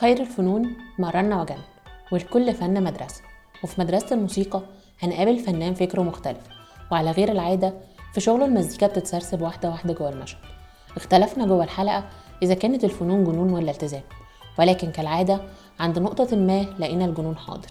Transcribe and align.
خير 0.00 0.20
الفنون 0.20 0.76
ما 0.98 1.10
رن 1.10 1.32
وجن 1.32 1.58
والكل 2.12 2.54
فن 2.54 2.82
مدرسة. 2.82 3.22
وفي 3.64 3.80
مدرسة 3.80 4.14
الموسيقى 4.16 4.62
هنقابل 5.02 5.38
فنان 5.38 5.74
فكره 5.74 6.02
مختلف 6.02 6.38
وعلى 6.92 7.10
غير 7.10 7.32
العادة 7.32 7.74
في 8.14 8.20
شغله 8.20 8.44
المزيكا 8.44 8.86
بتتسرسب 8.86 9.42
واحدة 9.42 9.70
واحدة 9.70 9.94
جوه 9.94 10.08
المشهد. 10.08 10.38
اختلفنا 10.96 11.46
جوه 11.46 11.64
الحلقة 11.64 12.08
إذا 12.42 12.54
كانت 12.54 12.84
الفنون 12.84 13.24
جنون 13.24 13.52
ولا 13.52 13.70
التزام 13.70 14.02
ولكن 14.58 14.90
كالعادة 14.90 15.40
عند 15.80 15.98
نقطة 15.98 16.36
ما 16.36 16.62
لقينا 16.78 17.04
الجنون 17.04 17.36
حاضر. 17.36 17.70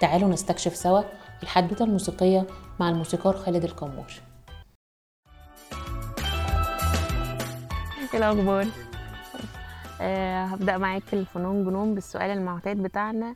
تعالوا 0.00 0.28
نستكشف 0.28 0.76
سوا 0.76 1.02
الحدوتة 1.42 1.84
الموسيقية 1.84 2.46
مع 2.80 2.88
الموسيقار 2.88 3.36
خالد 3.36 3.64
القمور. 3.64 4.12
إيه 8.14 8.18
الأخبار؟ 8.18 8.66
أه 10.00 10.44
هبدأ 10.44 10.78
معاك 10.78 11.02
الفنون 11.12 11.64
جنون 11.64 11.94
بالسؤال 11.94 12.30
المعتاد 12.30 12.76
بتاعنا. 12.76 13.34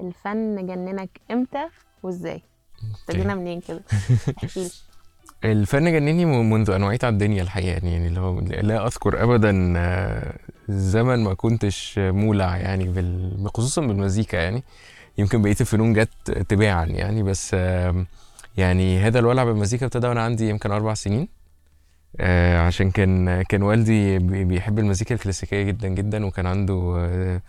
الفن 0.00 0.66
جننك 0.66 1.10
إمتى 1.30 1.68
وازاي؟ 2.02 2.42
ابتدينا 3.00 3.34
منين 3.34 3.60
كده؟ 3.60 3.82
احكي 4.44 4.60
لي 4.60 4.70
الفن 5.44 5.92
جنني 5.92 6.24
منذ 6.24 6.70
ان 6.70 6.82
وعيت 6.82 7.04
على 7.04 7.12
الدنيا 7.12 7.42
الحقيقة 7.42 7.72
يعني 7.72 8.06
اللي 8.06 8.20
هو 8.20 8.40
لا 8.40 8.86
أذكر 8.86 9.22
ابدا 9.22 9.74
آه، 9.76 10.38
زمن 10.68 11.24
ما 11.24 11.34
كنتش 11.34 11.98
مولع 11.98 12.56
يعني 12.56 12.84
بال... 12.84 13.48
خصوصا 13.54 13.82
بالمزيكا 13.82 14.36
يعني. 14.36 14.62
يمكن 15.18 15.42
بقية 15.42 15.56
الفنون 15.60 15.92
جت 15.92 16.30
تباعا 16.48 16.84
يعني 16.84 17.22
بس 17.22 17.56
يعني 18.56 18.98
هذا 18.98 19.18
الولع 19.18 19.44
بالمزيكا 19.44 19.86
ابتدى 19.86 20.06
وأنا 20.06 20.22
عندي 20.22 20.48
يمكن 20.48 20.70
أربع 20.70 20.94
سنين. 20.94 21.28
آه، 22.20 22.58
عشان 22.60 22.90
كان 22.90 23.42
كان 23.42 23.62
والدي 23.62 24.18
بي- 24.18 24.44
بيحب 24.44 24.78
المزيكا 24.78 25.14
الكلاسيكية 25.14 25.62
جدا 25.62 25.88
جدا 25.88 26.26
وكان 26.26 26.46
عنده 26.46 26.94
آه، 26.98 27.40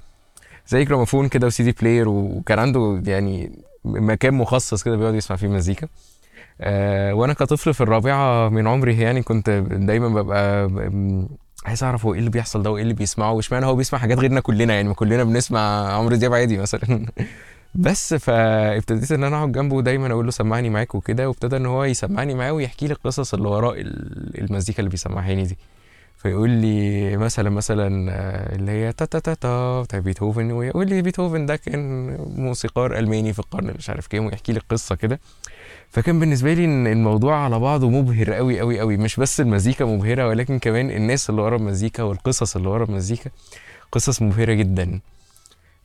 زي 0.67 0.83
جراموفون 0.83 1.27
كده 1.27 1.47
و 1.47 1.63
CD 1.63 1.71
player 1.71 2.09
وكان 2.09 2.59
عنده 2.59 3.01
يعني 3.05 3.51
مكان 3.85 4.33
مخصص 4.33 4.83
كده 4.83 4.95
بيقعد 4.97 5.13
يسمع 5.15 5.37
فيه 5.37 5.47
مزيكا. 5.47 5.87
آه، 6.61 7.13
وأنا 7.13 7.33
كطفل 7.33 7.73
في 7.73 7.81
الرابعة 7.81 8.49
من 8.49 8.67
عمري 8.67 8.99
يعني 9.01 9.21
كنت 9.23 9.49
دايما 9.71 10.07
ببقى 10.21 10.69
عايز 11.65 11.83
أعرف 11.83 12.05
هو 12.05 12.13
إيه 12.13 12.19
اللي 12.19 12.29
بيحصل 12.29 12.63
ده 12.63 12.71
وإيه 12.71 12.83
اللي 12.83 12.93
بيسمعه 12.93 13.31
واشمعنى 13.31 13.65
هو 13.65 13.75
بيسمع 13.75 13.99
حاجات 13.99 14.17
غيرنا 14.19 14.39
كلنا؟ 14.39 14.73
يعني 14.73 14.87
ما 14.87 14.93
كلنا 14.93 15.23
بنسمع 15.23 15.93
عمرو 15.93 16.15
دياب 16.15 16.33
عادي 16.33 16.57
مثلا. 16.57 17.05
بس 17.75 18.13
فابتديت 18.13 19.11
إن 19.11 19.23
أنا 19.23 19.37
أقعد 19.37 19.51
جنبه 19.51 19.81
دايما 19.81 20.11
أقول 20.11 20.25
له 20.25 20.31
سمعني 20.31 20.69
معاك 20.69 20.95
وكده 20.95 21.27
وابتدى 21.27 21.57
إن 21.57 21.65
هو 21.65 21.83
يسمعني 21.83 22.33
معاه 22.35 22.51
ويحكي 22.53 22.87
لي 22.87 22.93
القصص 22.93 23.33
اللي 23.33 23.47
وراء 23.49 23.81
ال- 23.81 24.41
المزيكا 24.41 24.79
اللي 24.79 24.89
بيسمعها 24.89 25.33
لي 25.33 25.43
دي. 25.43 25.57
فيقول 26.17 26.49
لي 26.49 27.17
مثلا 27.17 27.49
مثلا 27.49 27.87
اللي 28.55 28.71
هي 28.71 28.91
تا 28.93 29.05
تا 29.05 29.19
تا 29.19 29.33
تا 29.33 29.81
بتاع 29.81 29.99
بيتهوفن 29.99 30.51
ويقول 30.51 30.87
لي 30.89 31.01
بيتهوفن 31.01 31.45
ده 31.45 31.55
كان 31.55 32.07
موسيقار 32.35 32.97
ألماني 32.97 33.33
في 33.33 33.39
القرن 33.39 33.73
مش 33.77 33.89
عارف 33.89 34.07
كام 34.07 34.25
ويحكي 34.25 34.53
لي 34.53 34.59
القصة 34.59 34.95
كده. 34.95 35.19
فكان 35.89 36.19
بالنسبة 36.19 36.53
لي 36.53 36.65
الموضوع 36.65 37.35
على 37.35 37.59
بعضه 37.59 37.89
مبهر 37.89 38.33
قوي 38.33 38.59
قوي 38.59 38.79
قوي 38.79 38.97
مش 38.97 39.15
بس 39.15 39.41
المزيكا 39.41 39.85
مبهرة 39.85 40.27
ولكن 40.27 40.59
كمان 40.59 40.91
الناس 40.91 41.29
اللي 41.29 41.41
ورا 41.41 41.55
المزيكا 41.57 42.03
والقصص 42.03 42.55
اللي 42.55 42.67
ورا 42.69 42.83
المزيكا 42.85 43.29
قصص 43.91 44.21
مبهرة 44.21 44.53
جدا. 44.53 44.99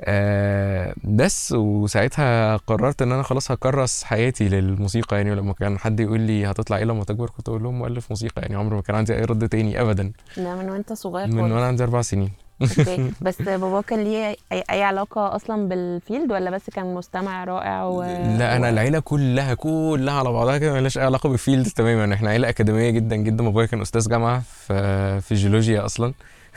آه 0.00 0.94
بس 1.04 1.52
وساعتها 1.52 2.56
قررت 2.56 3.02
إن 3.02 3.12
أنا 3.12 3.22
خلاص 3.22 3.50
هكرس 3.50 4.04
حياتي 4.04 4.48
للموسيقى 4.48 5.16
يعني 5.16 5.30
ولما 5.30 5.52
كان 5.52 5.78
حد 5.78 6.00
يقول 6.00 6.20
لي 6.20 6.46
هتطلع 6.46 6.76
إيه 6.76 6.84
لما 6.84 7.04
تكبر 7.04 7.30
كنت 7.30 7.48
أقول 7.48 7.62
لهم 7.62 7.78
مؤلف 7.78 8.10
موسيقى 8.10 8.42
يعني 8.42 8.56
عمري 8.56 8.74
ما 8.76 8.82
كان 8.82 8.96
عندي 8.96 9.14
أي 9.14 9.24
رد 9.24 9.48
تاني 9.48 9.80
ابدا. 9.80 10.12
ده 10.36 10.54
من 10.54 10.70
وأنت 10.70 10.92
صغير 10.92 11.26
من 11.26 11.52
وأنا 11.52 11.66
عندي 11.66 11.82
أربع 11.82 12.02
سنين. 12.02 12.30
okay. 12.62 13.12
بس 13.26 13.42
بابا 13.42 13.80
كان 13.80 14.04
ليه 14.04 14.36
أي, 14.52 14.64
أي 14.70 14.82
علاقة 14.82 15.36
أصلا 15.36 15.68
بال 15.68 15.86
field 15.86 16.32
ولا 16.32 16.50
بس 16.50 16.70
كان 16.70 16.94
مستمع 16.94 17.44
رائع 17.44 17.84
و... 17.84 18.02
لا 18.38 18.56
أنا 18.56 18.68
العيلة 18.68 19.00
كلها 19.00 19.54
كلها 19.54 20.14
على 20.14 20.32
بعضها 20.32 20.58
كده 20.58 20.72
ملهاش 20.72 20.98
أي 20.98 21.04
علاقة 21.04 21.28
بال 21.28 21.39
field 21.39 21.66
تماما. 21.66 22.14
إحنا 22.14 22.30
عيلة 22.30 22.48
أكاديمية 22.48 22.90
جدا 22.90 23.16
جدا. 23.16 23.44
بابايا 23.44 23.66
كان 23.66 23.80
أستاذ 23.80 24.08
جامعة 24.08 24.40
في 24.40 25.20
في 25.20 25.32
الجيولوجيا 25.32 25.84
أصلا. 25.84 26.12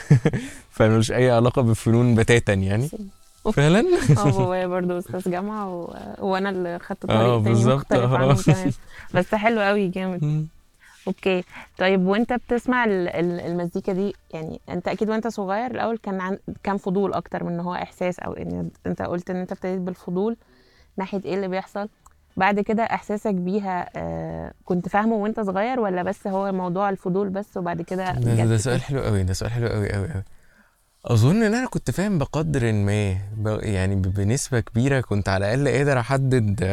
فملوش 0.76 1.12
أي 1.12 1.32
علاقة 1.32 1.62
بالفنون 1.62 2.16
بتاتا 2.16 2.54
يعني. 2.54 2.90
فعلا؟ 3.52 3.80
آه 4.18 4.24
بابايا 4.32 4.68
برضه 4.68 4.98
أستاذ 4.98 5.32
جامعة 5.32 5.76
و... 5.76 5.94
وأنا 6.20 6.50
اللي 6.50 6.80
خدت 6.80 7.06
آه، 7.10 7.40
طريق 7.40 7.44
تاني 7.44 7.76
مختلف 7.76 8.12
آه. 8.12 8.18
عنهم 8.18 8.34
تمام 8.36 8.72
بس 9.14 9.36
حلو 9.36 9.62
قوي 9.62 9.88
جامد. 9.88 10.48
أوكي. 11.08 11.44
طيب 11.78 12.08
وأنت 12.08 12.34
بتسمع 12.34 12.86
ال- 12.86 13.08
ال- 13.08 13.40
المزيكا 13.40 13.94
دي؟ 13.94 14.16
يعني 14.34 14.60
أنت 14.70 14.88
أكيد 14.88 15.10
وأنت 15.10 15.28
صغير 15.28 15.72
الأول 15.72 15.98
كان 15.98 16.22
عن... 16.22 16.38
كان 16.64 16.78
فضول 16.78 17.14
أكتر 17.14 17.44
من 17.44 17.54
إن 17.54 17.60
هو 17.60 17.74
إحساس 17.74 18.20
أو 18.20 18.34
إن 18.34 18.70
أنت 18.88 19.02
قلت 19.02 19.30
إن 19.30 19.36
أنت 19.36 19.52
ابتديت 19.52 19.80
بالفضول 19.80 20.38
ناحية 20.98 21.22
إيه 21.26 21.36
اللي 21.36 21.48
بيحصل. 21.48 21.90
بعد 22.38 22.60
كده 22.60 22.84
إحساسك 22.84 23.34
بيها 23.34 23.90
آه 23.96 24.52
كنت 24.66 24.90
فاهمه 24.90 25.16
وأنت 25.16 25.40
صغير 25.40 25.80
ولا 25.80 26.04
بس 26.04 26.28
هو 26.28 26.52
موضوع 26.52 26.90
الفضول 26.90 27.30
بس 27.30 27.58
وبعد 27.58 27.82
كده 27.82 28.12
ده, 28.12 28.46
ده 28.46 28.58
سؤال 28.58 28.82
حلو 28.82 29.00
قوي 29.02 29.24
ده 29.24 29.34
سؤال 29.34 29.52
حلو 29.52 29.68
قوي 29.68 29.90
قوي 29.94 30.08
قوي. 30.08 30.24
أظن 31.06 31.44
إن 31.44 31.54
أنا 31.54 31.68
كنت 31.68 31.92
فاهم 31.92 32.18
بقدر 32.18 32.74
ما 32.74 33.18
يعني 33.62 33.96
بنسبة 33.96 34.60
كبيرة 34.60 35.02
كنت 35.02 35.30
على 35.30 35.54
الأقل 35.54 35.78
قادر 35.78 36.00
أحدد 36.00 36.64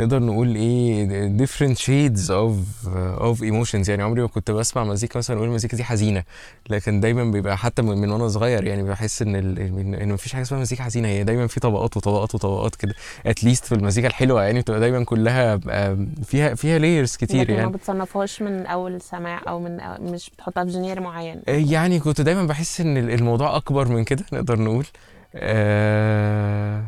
نقدر 0.00 0.18
نقول 0.22 0.54
إيه 0.56 1.36
different 1.46 1.76
shades 1.76 2.26
of 2.28 2.86
of 3.18 3.38
emotions. 3.40 3.88
يعني 3.88 4.02
عمري 4.02 4.20
ما 4.22 4.28
كنت 4.28 4.50
بسمع 4.50 4.84
مزيكا 4.84 5.18
مثلا 5.18 5.36
أقول 5.36 5.48
المزيكا 5.48 5.76
دي 5.76 5.84
حزينة 5.84 6.22
لكن 6.70 7.00
دايما 7.00 7.24
بيبقى 7.24 7.58
حتى 7.58 7.82
من, 7.82 8.10
وأنا 8.10 8.28
صغير 8.28 8.64
يعني 8.64 8.82
بحس 8.82 9.22
إن 9.22 9.36
ال- 9.36 9.58
إن 10.02 10.12
مفيش 10.12 10.32
حاجة 10.32 10.42
اسمها 10.42 10.60
مزيكا 10.60 10.82
حزينة 10.82 11.08
هي 11.08 11.24
دايما 11.24 11.46
في 11.46 11.60
طبقات 11.60 11.96
وطبقات 11.96 12.34
وطبقات 12.34 12.76
كده 12.76 12.94
اتليست 13.26 13.64
في 13.64 13.74
المزيكا 13.74 14.08
الحلوة 14.08 14.42
يعني 14.42 14.60
بتبقى 14.60 14.80
دايما 14.80 15.04
كلها 15.04 15.60
آه، 15.70 16.06
فيها 16.24 16.54
فيها 16.54 16.78
layers 16.78 17.16
كتير 17.16 17.50
يعني 17.50 17.66
ما 17.66 17.72
بتصنفهاش 17.72 18.42
من 18.42 18.66
أول 18.66 19.00
سماع 19.00 19.42
أو 19.48 19.60
من 19.60 19.80
أو 19.80 20.02
مش 20.04 20.30
بتحطها 20.30 20.64
في 20.64 20.70
جنير 20.70 21.00
معين. 21.00 21.42
يعني 21.48 22.00
كنت 22.00 22.20
دايما 22.20 22.44
بحس 22.46 22.80
إن 22.80 22.96
الموضوع 22.96 23.56
أكبر 23.56 23.88
من 23.88 24.04
كده 24.04 24.24
نقدر 24.32 24.58
نقول. 24.60 24.86
آه 25.34 26.84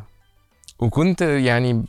وكنت 0.79 1.23
يعني 1.23 1.85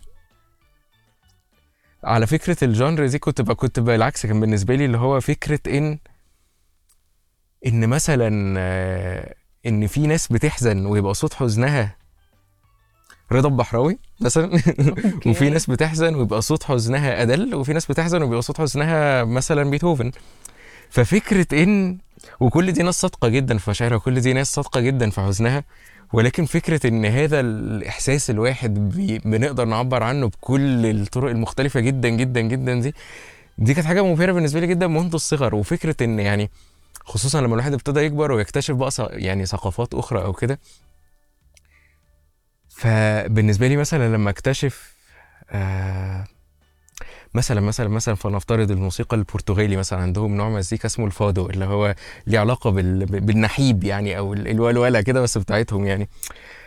على 2.05 2.27
فكرة 2.27 2.57
الجانر 2.63 3.07
دي 3.07 3.19
كنت 3.19 3.41
بقى 3.41 3.55
كنت 3.55 3.79
بالعكس 3.79 4.25
كان 4.25 4.39
بالنسبة 4.39 4.75
لي 4.75 4.85
اللي 4.85 4.97
هو 4.97 5.19
فكرة 5.19 5.77
ان 5.77 5.99
إن 7.65 7.89
مثلا 7.89 8.55
آه، 8.57 9.35
إن 9.65 9.87
في 9.87 10.07
ناس 10.07 10.27
بتحزن 10.27 10.85
ويبقى 10.85 11.13
صوت 11.13 11.33
حزنها 11.33 11.95
رضا 13.31 13.49
البحراوي 13.49 13.99
مثلا. 14.21 14.59
وفي 15.27 15.49
ناس 15.49 15.69
بتحزن 15.69 16.15
ويبقى 16.15 16.41
صوت 16.41 16.63
حزنها 16.63 17.21
أدل 17.21 17.55
وفي 17.55 17.73
ناس 17.73 17.85
بتحزن 17.85 18.21
ويبقى 18.21 18.41
صوت 18.41 18.61
حزنها 18.61 19.23
مثلا 19.23 19.69
بيتهوفن. 19.69 20.11
ففكرة 20.89 21.63
إن 21.63 21.97
وكل 22.39 22.71
دي 22.71 22.83
ناس 22.83 23.01
صادقة 23.01 23.27
جدا 23.27 23.57
في 23.57 23.69
مشاعرها 23.69 23.95
وكل 23.95 24.19
دي 24.19 24.33
ناس 24.33 24.53
صادقة 24.53 24.81
جدا 24.81 25.09
في 25.09 25.21
حزنها. 25.21 25.63
ولكن 26.13 26.45
فكرة 26.45 26.87
إن 26.87 27.05
هذا 27.05 27.39
الإحساس 27.39 28.29
الواحد 28.29 28.73
بنقدر 29.25 29.65
نعبر 29.65 30.03
عنه 30.03 30.27
بكل 30.27 30.85
الطرق 30.85 31.29
المختلفة 31.31 31.79
جدا 31.79 32.09
جدا 32.09 32.41
جدا 32.41 32.79
دي 32.81 32.93
دي 33.57 33.73
كانت 33.73 33.87
حاجة 33.87 34.03
مبهرة 34.03 34.31
بالنسبة 34.31 34.59
لي 34.59 34.67
جدا 34.67 34.87
منذ 34.87 35.13
الصغر. 35.13 35.55
وفكرة 35.55 35.95
إن 36.01 36.19
يعني 36.19 36.49
خصوصا 37.05 37.41
لما 37.41 37.53
الواحد 37.53 37.73
ابتدى 37.73 37.99
يكبر 37.99 38.31
ويكتشف 38.31 38.75
بقى 38.75 38.91
يعني 38.99 39.45
ثقافات 39.45 39.93
أخرى 39.93 40.23
أو 40.23 40.33
كده. 40.33 40.59
فبالنسبة 42.69 43.67
لي 43.67 43.77
مثلا 43.77 44.13
لما 44.15 44.29
أكتشف 44.29 44.95
آه 45.49 46.25
مثلا 47.35 47.61
مثلا 47.61 47.87
مثلا 47.87 48.15
فلنفترض 48.15 48.71
الموسيقى 48.71 49.17
البرتغالي 49.17 49.75
مثلا 49.77 49.99
عندهم 49.99 50.35
نوع 50.37 50.49
مزيكا 50.49 50.85
اسمه 50.85 51.05
الفادو 51.05 51.49
اللي 51.49 51.65
هو 51.65 51.95
ليه 52.27 52.39
علاقة 52.39 52.69
بال... 52.69 53.05
بالنحيب 53.05 53.83
يعني 53.83 54.17
أو 54.17 54.33
ال- 54.33 54.47
الولولة 54.47 55.01
كده 55.01 55.21
بس 55.21 55.37
بتاعتهم 55.37 55.85
يعني 55.85 56.09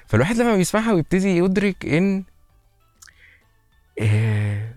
فالواحد 0.06 0.37
لما 0.37 0.56
بيسمعها 0.56 0.92
ويبتدي 0.92 1.37
يدرك 1.37 1.87
إن 1.87 2.25
آه 4.00 4.69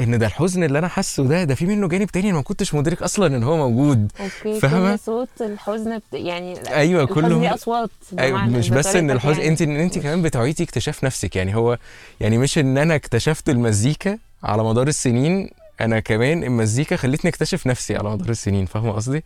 إن 0.00 0.18
ده 0.18 0.26
الحزن 0.26 0.64
اللي 0.64 0.78
أنا 0.78 0.88
حاسه 0.88 1.24
ده 1.24 1.44
ده 1.44 1.54
في 1.54 1.66
منه 1.66 1.88
جانب 1.88 2.06
تاني 2.10 2.28
أنا 2.28 2.36
ما 2.36 2.42
كنتش 2.42 2.74
مدرك 2.74 3.02
أصلا 3.02 3.36
إن 3.36 3.42
هو 3.42 3.56
موجود؟ 3.56 4.12
كل 4.42 4.98
صوت 4.98 5.28
الحزن 5.40 5.98
بت... 5.98 6.04
يعني 6.12 6.68
أيوه 6.68 7.04
كله 7.04 7.54
أصوات 7.54 7.90
بمعنى- 8.12 8.48
مش 8.56 8.70
بس 8.70 8.96
إن 8.96 9.10
الحزن 9.10 9.38
يعني. 9.38 9.48
انت 9.48 9.62
ان 9.62 9.76
انت 9.76 9.98
كمان 9.98 10.22
بتعيدي 10.22 10.64
اكتشاف 10.64 11.04
نفسك 11.04 11.36
يعني 11.36 11.56
هو 11.56 11.78
يعني 12.20 12.38
مش 12.38 12.58
إن 12.58 12.78
أنا 12.78 12.94
اكتشفت 12.94 13.48
المزيكا 13.48 14.18
على 14.42 14.64
مدار 14.64 14.88
السنين 14.88 15.50
أنا 15.80 16.00
كمان 16.00 16.44
المزيكا 16.44 16.96
خلتني 16.96 17.30
أكتشف 17.30 17.66
نفسي 17.66 17.96
على 17.96 18.10
مدار 18.10 18.28
السنين 18.28 18.66
فاهمة 18.66 18.92
قصدي؟ 18.92 19.24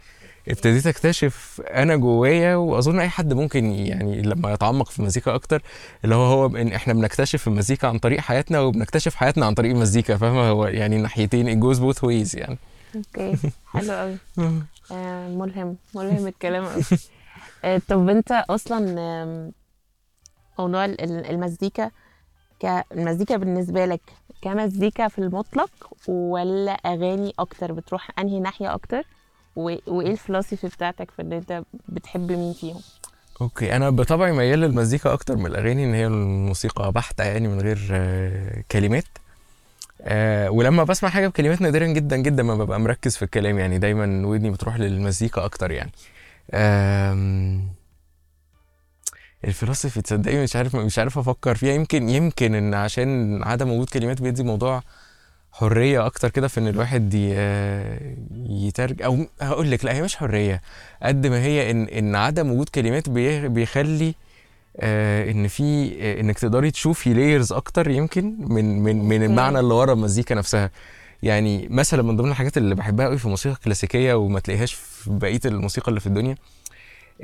ابتديت 0.48 0.86
أكتشف 0.86 1.62
أنا 1.70 1.96
جوايا 1.96 2.56
وأظن 2.56 3.00
أي 3.00 3.08
حد 3.08 3.32
ممكن 3.32 3.64
يعني 3.72 4.22
لما 4.22 4.52
يتعمق 4.52 4.90
في 4.90 4.98
المزيكا 5.00 5.34
أكتر 5.34 5.62
اللي 6.04 6.14
هو 6.14 6.24
هو 6.24 6.56
إن 6.56 6.68
إحنا 6.72 6.92
بنكتشف 6.92 7.48
المزيكا 7.48 7.88
عن 7.88 7.98
طريق 7.98 8.20
حياتنا 8.20 8.60
وبنكتشف 8.60 9.14
حياتنا 9.14 9.46
عن 9.46 9.54
طريق 9.54 9.70
المزيكا 9.70 10.16
فاهمة؟ 10.16 10.40
هو 10.48 10.66
يعني 10.66 10.96
ناحيتين 10.98 11.46
it 11.60 11.64
goes 11.64 11.78
both 11.78 11.98
ways 12.02 12.38
يعني. 12.38 12.58
أوكي 12.96 13.36
حلو 13.66 13.92
قوي 13.92 14.16
آه 14.92 15.28
ملهم 15.28 15.76
ملهم 15.94 16.26
الكلام 16.26 16.64
قوي 16.66 16.82
آه، 17.64 17.82
طب 17.88 18.08
أنت 18.08 18.44
أصلا 18.50 18.78
موضوع 20.58 20.84
ال- 20.84 21.00
ال- 21.00 21.30
المزيكا 22.92 23.36
بالنسبة 23.36 23.84
لك 23.86 24.00
كمزيكا 24.42 25.08
في 25.08 25.18
المطلق 25.18 25.70
ولا 26.08 26.72
أغاني 26.72 27.32
أكتر؟ 27.38 27.72
بتروح 27.72 28.10
أنهي 28.18 28.40
ناحية 28.40 28.74
أكتر؟ 28.74 29.02
و- 29.56 29.76
وإيه 29.86 30.10
الفلسفة 30.10 30.68
بتاعتك 30.68 31.10
في 31.10 31.22
إن 31.22 31.32
أنت 31.32 31.62
بتحب 31.88 32.32
مين 32.32 32.52
فيهم؟ 32.52 32.80
أوكي 33.40 33.76
أنا 33.76 33.90
بطبعي 33.90 34.32
ميال 34.32 34.58
للمزيكا 34.58 35.12
أكتر 35.12 35.36
من 35.36 35.46
الأغاني 35.46 35.84
إن 35.84 35.94
هي 35.94 36.06
الموسيقى 36.06 36.92
بحتة 36.92 37.24
يعني 37.24 37.48
من 37.48 37.60
غير 37.60 37.88
آه، 37.92 38.64
كلمات. 38.72 39.04
آه 40.02 40.50
ولما 40.50 40.84
بسمع 40.84 41.08
حاجة 41.10 41.28
بكلمات 41.28 41.60
نادرا 41.60 41.86
جدا 41.86 42.16
جدا 42.16 42.42
ما 42.42 42.54
ببقى 42.54 42.80
مركز 42.80 43.16
في 43.16 43.22
الكلام 43.24 43.58
يعني 43.58 43.78
دايما 43.78 44.26
ودني 44.26 44.50
بتروح 44.50 44.76
للمزيكا 44.76 45.44
أكتر 45.44 45.70
يعني. 45.70 45.90
آم، 46.54 47.68
الفلسفي 49.44 50.02
تصدقي 50.02 50.42
مش 50.42 50.56
عارف 50.56 50.76
مش 50.76 50.98
عارف 50.98 51.18
أفكر 51.18 51.54
فيها. 51.54 51.72
يمكن 51.74 52.08
يمكن 52.08 52.54
إن 52.54 52.74
عشان 52.74 53.40
عدم 53.42 53.70
وجود 53.70 53.88
كلمات 53.88 54.22
بيدي 54.22 54.42
موضوع 54.42 54.82
حرية 55.52 56.06
أكتر 56.06 56.28
كده 56.30 56.48
في 56.48 56.60
إن 56.60 56.68
الواحد 56.68 57.14
ي- 57.14 58.66
يترجم 58.66 59.04
أو 59.04 59.26
هقول 59.40 59.70
لك 59.70 59.84
لا 59.84 59.92
هي 59.92 60.02
مش 60.02 60.16
حرية. 60.16 60.62
قد 61.02 61.26
ما 61.26 61.42
هي 61.42 61.70
إن 61.70 61.84
إن 61.88 62.14
عدم 62.14 62.50
وجود 62.50 62.68
كلمات 62.68 63.08
بي- 63.08 63.48
بيخلي 63.48 64.14
آه 64.76 65.30
إن 65.30 65.48
في 65.48 65.92
إنك 66.20 66.38
تقدري 66.38 66.70
تشوفي 66.70 67.14
layers 67.14 67.52
أكتر 67.52 67.90
يمكن 67.90 68.36
من 68.38 68.82
من 68.82 69.04
من. 69.04 69.22
المعنى 69.22 69.58
اللي 69.60 69.74
ورا 69.74 69.92
المزيكا 69.92 70.34
نفسها. 70.34 70.70
يعني 71.22 71.68
مثلا 71.70 72.02
من 72.02 72.16
ضمن 72.16 72.30
الحاجات 72.30 72.56
اللي 72.56 72.74
بحبها 72.74 73.06
قوي 73.06 73.18
في 73.18 73.24
الموسيقى 73.24 73.54
الكلاسيكية 73.54 74.14
وما 74.14 74.40
تلاقيهاش 74.40 74.72
في 74.74 75.10
بقية 75.10 75.40
الموسيقى 75.44 75.88
اللي 75.88 76.00
في 76.00 76.06
الدنيا 76.06 76.34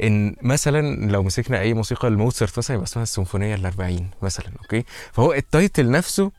إن 0.02 0.36
مثلا 0.42 1.10
لو 1.10 1.22
مسكنا 1.22 1.60
أي 1.60 1.74
موسيقى 1.74 2.10
لموتسارت 2.10 2.58
مثلا 2.58 2.74
يبقى 2.74 2.86
اسمها 2.86 3.02
السيمفونية 3.02 3.54
الأربعين 3.54 4.10
مثلا 4.22 4.46
okay؟ 4.62 4.84
فهو 5.12 5.32
ال 5.32 5.42
title 5.42 5.90
نفسه 5.90 6.30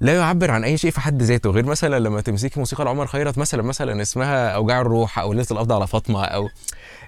لا 0.00 0.14
يعبر 0.14 0.50
عن 0.50 0.64
أي 0.64 0.78
شيء 0.78 0.90
في 0.90 1.00
حد 1.00 1.22
ذاته 1.22 1.50
غير 1.50 1.66
مثلا 1.66 1.98
لما 1.98 2.20
تمسكي 2.20 2.60
موسيقى 2.60 2.84
لعمر 2.84 3.06
خيرت 3.06 3.38
مثلا 3.38 3.62
مثلا 3.62 4.02
اسمها 4.02 4.48
أوجاع 4.48 4.80
الروح 4.80 5.18
أو 5.18 5.32
ليلة 5.32 5.46
القبض 5.50 5.72
على 5.72 5.86
فاطمة 5.86 6.24
أو 6.24 6.48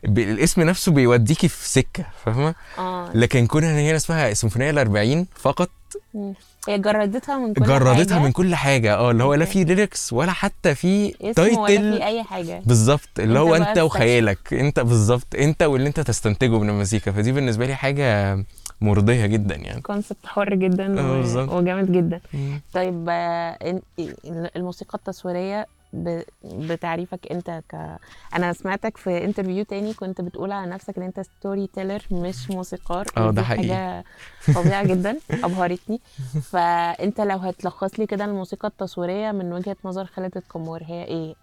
الاسم 0.04 0.62
نفسه 0.62 0.92
بيوديكي 0.92 1.48
في 1.48 1.68
سكة 1.68 2.06
فاهمة؟ 2.24 2.54
آه. 2.78 3.10
لكن 3.14 3.46
كون 3.46 3.64
إن 3.64 3.74
هي 3.76 3.96
اسمها 3.96 4.30
السيمفونية 4.30 4.70
الأربعين 4.70 5.26
فقط 5.34 5.70
مم. 6.14 6.34
هي 6.68 6.78
جردتها 6.78 7.38
من 7.38 7.54
كل 7.54 7.66
جردتها 7.66 8.14
حاجة. 8.14 8.24
من 8.24 8.32
كل 8.32 8.54
حاجة 8.54 8.94
آه 8.94 9.10
اللي 9.10 9.24
هو 9.24 9.34
لا. 9.34 9.44
في 9.44 9.64
lyrics 9.64 10.12
ولا 10.12 10.32
حتى 10.32 10.74
في 10.74 11.08
اسم 11.08 11.22
ولا 11.22 11.32
في 11.32 11.54
title 11.66 12.02
أي 12.02 12.22
حاجة 12.22 12.62
بالظبط 12.66 13.08
اللي 13.18 13.38
هو 13.38 13.54
أنت. 13.54 13.78
وخيالك 13.78 14.54
أنت 14.54 14.80
بالظبط 14.80 15.34
أنت 15.38 15.62
واللي 15.62 15.88
أنت 15.88 16.00
تستنتجه 16.00 16.58
من 16.58 16.68
المزيكا 16.70 17.12
فدي 17.12 17.32
بالنسبة 17.32 17.66
لي 17.66 17.74
حاجة 17.74 18.38
مرضية 18.80 19.26
جدا 19.26 19.54
يعني 19.54 19.80
concept 19.80 20.26
حر 20.26 20.54
جدا 20.54 21.00
آه 21.00 21.20
و-. 21.20 21.58
وجامد 21.58 21.92
جدا 21.92 22.20
طيب 22.72 23.06
آه، 23.10 23.80
الموسيقى 24.56 24.98
التصويرية 24.98 25.62
ب- 25.62 25.66
بتعريفك 26.44 27.32
انت 27.32 27.62
ك 27.70 27.99
أنا 28.37 28.52
سمعتك 28.52 28.96
في 28.96 29.25
interview 29.25 29.64
تاني 29.64 29.94
كنت 29.94 30.20
بتقول 30.20 30.52
على 30.52 30.70
نفسك 30.70 30.96
ان 30.99 31.02
انت 31.02 31.20
storyteller 31.20 32.02
مش 32.11 32.50
موسيقار 32.50 33.06
آه، 33.17 33.31
ده 33.31 33.43
حقيقي. 33.43 33.69
حاجة 33.75 34.05
فظيعة 34.40 34.85
جدا 34.87 35.17
أبهرتني. 35.31 36.00
فأنت 36.43 37.20
لو 37.20 37.38
هتلخص 37.38 37.99
لي 38.00 38.06
كده 38.06 38.25
الموسيقى 38.25 38.69
التصويرية 38.69 39.32
من 39.32 39.52
وجهة 39.52 39.76
نظر 39.85 40.05
خالد 40.06 40.37
القمار 40.37 40.82
هي 40.87 41.05
إيه؟ 41.05 41.35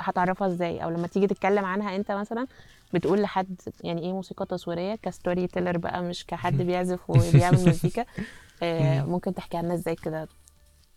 هتعرفها 0.00 0.46
إزاي؟ 0.48 0.84
أو 0.84 0.90
لما 0.90 1.06
تيجي 1.06 1.26
تتكلم 1.26 1.64
عنها 1.64 1.96
أنت 1.96 2.12
مثلا 2.12 2.46
بتقول 2.94 3.22
لحد 3.22 3.60
يعني 3.84 4.02
إيه 4.02 4.12
موسيقى 4.12 4.46
تصويرية 4.46 4.94
ك 4.94 5.46
storyteller 5.46 5.76
بقى 5.78 6.02
مش 6.02 6.26
كحد 6.26 6.56
بيعزف 6.62 7.10
وبيعمل 7.10 7.68
مزيكا. 7.68 8.04
آه، 8.62 9.02
ممكن 9.02 9.34
تحكي 9.34 9.56
عنها 9.56 9.74
إزاي 9.74 9.94
كده؟ 9.94 10.28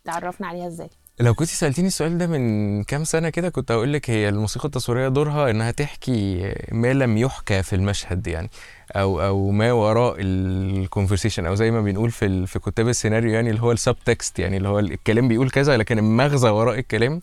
تعرفنا 0.04 0.46
عليها 0.46 0.66
إزاي؟ 0.66 0.90
لو 1.20 1.34
كنت 1.34 1.48
سألتيني 1.48 1.88
السؤال 1.88 2.18
ده 2.18 2.26
من 2.26 2.82
كام 2.84 3.04
سنة 3.04 3.28
كده 3.28 3.48
كنت 3.48 3.72
هقول 3.72 3.92
لك 3.92 4.10
هي 4.10 4.28
الموسيقى 4.28 4.64
التصويرية 4.64 5.08
دورها 5.08 5.50
إنها 5.50 5.70
تحكي 5.70 6.52
ما 6.72 6.92
لم 6.92 7.18
يحكى 7.18 7.62
في 7.62 7.76
المشهد 7.76 8.26
يعني 8.26 8.50
أو 8.92 9.20
أو 9.20 9.50
ما 9.50 9.72
وراء 9.72 10.14
ال 10.18 10.28
conversation 10.28 11.46
أو 11.46 11.54
زي 11.54 11.70
ما 11.70 11.80
بنقول 11.80 12.10
في 12.10 12.46
في 12.46 12.58
كتاب 12.58 12.88
السيناريو 12.88 13.30
يعني 13.32 13.50
اللي 13.50 13.62
هو 13.62 13.72
ال 13.72 13.96
subtext 14.04 14.38
يعني 14.38 14.56
اللي 14.56 14.68
هو 14.68 14.78
الكلام 14.78 15.28
بيقول 15.28 15.50
كذا 15.50 15.76
لكن 15.76 15.98
المغزى 15.98 16.48
وراء 16.48 16.78
الكلام 16.78 17.20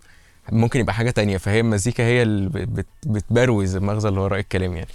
ممكن 0.51 0.79
يبقى 0.79 0.93
حاجة 0.93 1.09
تانية 1.09 1.37
فهي 1.37 1.59
المزيكا 1.59 2.03
هي 2.03 2.21
اللي 2.21 2.49
بت- 2.49 2.67
بت- 2.67 3.07
بتبروز 3.07 3.75
المغزى 3.75 4.07
اللي 4.09 4.19
وراء 4.19 4.39
الكلام 4.39 4.73
يعني 4.75 4.87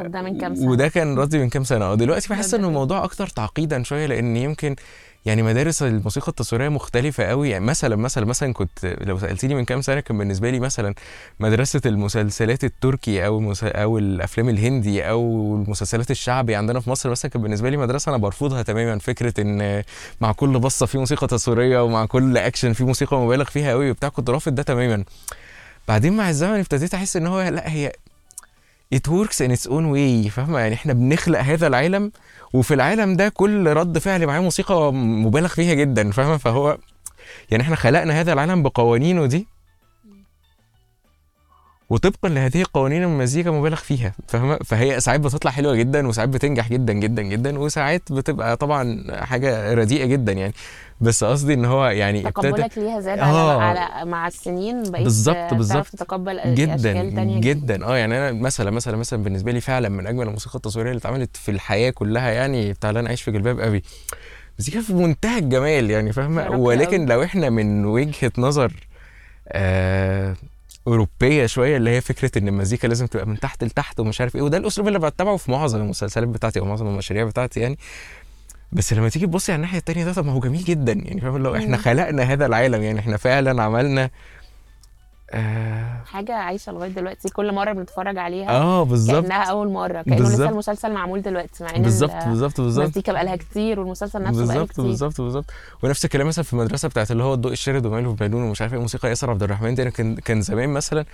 ده 0.00 0.22
من 0.22 0.40
كام 0.40 0.54
سنة 0.54 0.70
وده 0.70 0.88
كان 0.88 1.18
ردي 1.18 1.38
من 1.38 1.48
كام 1.48 1.64
سنة 1.64 1.84
آه 1.84 1.94
دلوقتي 1.94 2.28
بحس 2.28 2.54
إيه؟ 2.54 2.60
الموضوع 2.64 3.04
أكتر 3.04 3.26
تعقيدا 3.26 3.82
شوية 3.82 4.06
لأن 4.06 4.36
يمكن 4.36 4.76
يعني 5.28 5.42
مدارس 5.42 5.82
الموسيقى 5.82 6.28
التصويرية 6.28 6.68
مختلفة 6.68 7.24
قوي. 7.24 7.50
يعني 7.50 7.64
مثلا 7.64 7.96
مثلا 7.96 8.24
مثلا 8.26 8.52
كنت 8.52 8.96
لو 9.00 9.18
سالتيني 9.18 9.54
من 9.54 9.64
كام 9.64 9.80
سنة 9.80 10.00
كان 10.00 10.18
بالنسبة 10.18 10.50
لي 10.50 10.60
مثلا 10.60 10.94
مدرسة 11.40 11.80
المسلسلات 11.86 12.64
التركي 12.64 13.26
أو 13.26 13.38
المس... 13.38 13.64
أو 13.64 13.98
الأفلام 13.98 14.48
الهندي 14.48 15.02
أو 15.10 15.20
المسلسلات 15.54 16.10
الشعبي 16.10 16.54
عندنا 16.54 16.80
في 16.80 16.90
مصر 16.90 17.10
مثلا 17.10 17.30
كان 17.30 17.42
بالنسبة 17.42 17.70
لي 17.70 17.76
مدرسة 17.76 18.10
أنا 18.10 18.16
برفضها 18.16 18.62
تماما. 18.62 18.98
فكرة 18.98 19.40
إن 19.40 19.82
مع 20.20 20.32
كل 20.32 20.58
بصة 20.58 20.86
في 20.86 20.98
موسيقى 20.98 21.26
تصويرية 21.26 21.84
ومع 21.84 22.06
كل 22.06 22.36
اكشن 22.36 22.72
في 22.72 22.84
موسيقى 22.84 23.16
مبالغ 23.20 23.44
فيها 23.44 23.70
قوي 23.70 23.90
وبتاع 23.90 24.08
كنت 24.08 24.30
رافض 24.30 24.54
ده 24.54 24.62
تماما. 24.62 25.04
بعدين 25.88 26.16
مع 26.16 26.30
الزمن 26.30 26.58
ابتديت 26.58 26.94
أحس 26.94 27.16
إن 27.16 27.26
هو 27.26 27.42
لأ 27.42 27.70
هي 27.70 27.92
it 28.94 29.08
works 29.08 29.40
in 29.40 29.50
its 29.50 29.66
own 29.68 29.84
way 29.94 30.28
فاهمة؟ 30.30 30.58
يعني 30.58 30.74
إحنا 30.74 30.92
بنخلق 30.92 31.38
هذا 31.40 31.66
العالم 31.66 32.12
وفي 32.52 32.74
العالم 32.74 33.16
ده 33.16 33.28
كل 33.28 33.66
رد 33.66 33.98
فعل 33.98 34.26
معاه 34.26 34.40
موسيقى 34.40 34.92
مبالغ 34.94 35.48
فيها 35.48 35.74
جدا 35.74 36.10
فاهمة؟ 36.10 36.36
فهو 36.36 36.78
يعني 37.50 37.62
إحنا 37.62 37.76
خلقنا 37.76 38.20
هذا 38.20 38.32
العالم 38.32 38.62
بقوانينه 38.62 39.26
دي 39.26 39.46
وطبقا 41.90 42.28
لهذه 42.28 42.60
القوانين 42.60 43.02
المزيكا 43.02 43.50
مبالغ 43.50 43.76
فيها 43.76 44.12
فاهمة 44.28 44.58
فهي 44.64 45.00
ساعات 45.00 45.20
بتطلع 45.20 45.50
حلوة 45.50 45.74
جدا 45.74 46.08
وساعات 46.08 46.28
بتنجح 46.28 46.68
جدا 46.68 46.92
جدا 46.92 47.22
جدا 47.22 47.58
وساعات 47.58 48.12
بتبقى 48.12 48.56
طبعا 48.56 49.04
حاجة 49.24 49.74
رديئة 49.74 50.04
جدا 50.06 50.32
يعني 50.32 50.52
بس 51.00 51.24
قصدي 51.24 51.54
إن 51.54 51.64
هو 51.64 51.86
يعني 51.86 52.28
ابتدى 52.28 52.50
تقبلك 52.50 52.78
ليها 52.78 53.00
زاد 53.00 53.18
آه. 53.18 53.60
على, 53.62 54.10
مع 54.10 54.26
السنين 54.26 54.82
بقيت 54.90 55.04
بالظبط، 55.04 55.54
بالظبط. 55.54 55.86
تتقبل 55.86 56.54
جدا 56.54 56.74
أشكال 56.74 57.14
تانية 57.14 57.40
جدا 57.40 57.84
آه 57.86 57.96
يعني 57.96 58.18
أنا 58.18 58.32
مثلا 58.32 58.70
مثلا 58.70 58.96
مثلا 58.96 59.22
بالنسبة 59.22 59.52
لي 59.52 59.60
فعلا 59.60 59.88
من 59.88 60.06
أجمل 60.06 60.26
الموسيقى 60.26 60.56
التصويرية 60.56 60.90
اللي 60.90 61.00
اتعملت 61.00 61.36
في 61.36 61.50
الحياة 61.50 61.90
كلها 61.90 62.30
يعني 62.30 62.72
بتاع 62.72 62.90
اللي 62.90 63.00
أنا 63.00 63.08
عايش 63.08 63.22
في 63.22 63.30
جلباب 63.30 63.60
أبي 63.60 63.82
مزيكا 64.58 64.80
في 64.80 64.92
منتهى 64.92 65.38
الجمال 65.38 65.90
يعني 65.90 66.12
فاهمة 66.12 66.50
ولكن. 66.50 67.06
لو 67.06 67.22
إحنا 67.22 67.50
من 67.50 67.84
وجهة 67.84 68.32
نظر 68.38 68.72
آه 69.48 70.34
أوروبية 70.88 71.46
شوية 71.46 71.76
اللي 71.76 71.90
هي 71.90 72.00
فكرة 72.00 72.38
إن 72.38 72.48
المزيكا 72.48 72.86
لازم 72.86 73.06
تبقى 73.06 73.26
من 73.26 73.40
تحت 73.40 73.64
لتحت 73.64 74.00
ومش 74.00 74.20
عارف 74.20 74.36
إيه 74.36 74.42
وده 74.42 74.56
الأسلوب 74.56 74.88
اللي 74.88 74.98
بتبعه 74.98 75.36
في 75.36 75.50
معظم 75.50 75.80
المسلسلات 75.80 76.28
بتاعتي 76.28 76.60
أو 76.60 76.64
معظم 76.64 76.86
المشاريع 76.86 77.24
بتاعتي 77.24 77.60
يعني 77.60 77.78
بس 78.72 78.92
لما 78.92 79.08
تيجي 79.08 79.26
تبصي 79.26 79.52
على 79.52 79.56
الناحية 79.56 79.78
التانية 79.78 80.04
ده 80.04 80.12
طب 80.12 80.26
ما 80.26 80.32
هو 80.32 80.40
جميل 80.40 80.64
جدا 80.64 80.92
يعني 80.92 81.20
فاهم 81.20 81.38
لو 81.38 81.56
إحنا. 81.56 81.76
خلقنا 81.76 82.22
هذا 82.22 82.46
العالم 82.46 82.82
يعني 82.82 82.98
إحنا 83.00 83.16
فعلا 83.16 83.62
عملنا 83.62 84.10
آه. 85.30 86.00
حاجة 86.06 86.34
عايشة 86.34 86.72
لغاية 86.72 86.90
دلوقتي 86.90 87.28
كل 87.28 87.52
مرة 87.54 87.72
بنتفرج 87.72 88.18
عليها 88.18 88.50
آه 88.50 88.82
بالظبط. 88.82 89.22
كأنها 89.24 89.42
أول 89.44 89.68
مرة 89.68 90.02
كأنه. 90.02 90.16
لسه 90.28 90.48
المسلسل 90.48 90.92
معمول 90.94 91.22
دلوقتي 91.22 91.64
مع 91.64 91.76
إن 91.76 91.82
بالظبط 91.82 92.10
ال- 92.14 92.28
بالظبط 92.28 92.60
بالظبط. 92.60 92.84
المزيكا 92.84 93.12
بقالها 93.12 93.36
كتير 93.36 93.80
والمسلسل 93.80 94.22
نفسه 94.22 94.46
بقاله 94.46 94.66
كتير. 94.66 94.84
بالظبط 94.84 95.20
بالظبط. 95.20 95.44
ونفس 95.82 96.04
الكلام 96.04 96.26
مثلا 96.26 96.44
في 96.44 96.52
المدرسة 96.52 96.88
بتاعت 96.88 97.10
اللي 97.10 97.22
هو 97.22 97.34
الضوء 97.34 97.52
الشارد 97.52 97.86
وماله 97.86 98.12
بالون 98.12 98.42
ومش 98.42 98.62
عارف 98.62 98.74
إيه 98.74 98.80
موسيقى 98.80 99.08
ياسر 99.08 99.30
عبد 99.30 99.42
الرحمن 99.42 99.74
دي 99.74 99.82
أنا 99.82 99.90
كان 99.90 100.14
كان 100.16 100.40
زمان 100.40 100.68
مثلا 100.68 101.04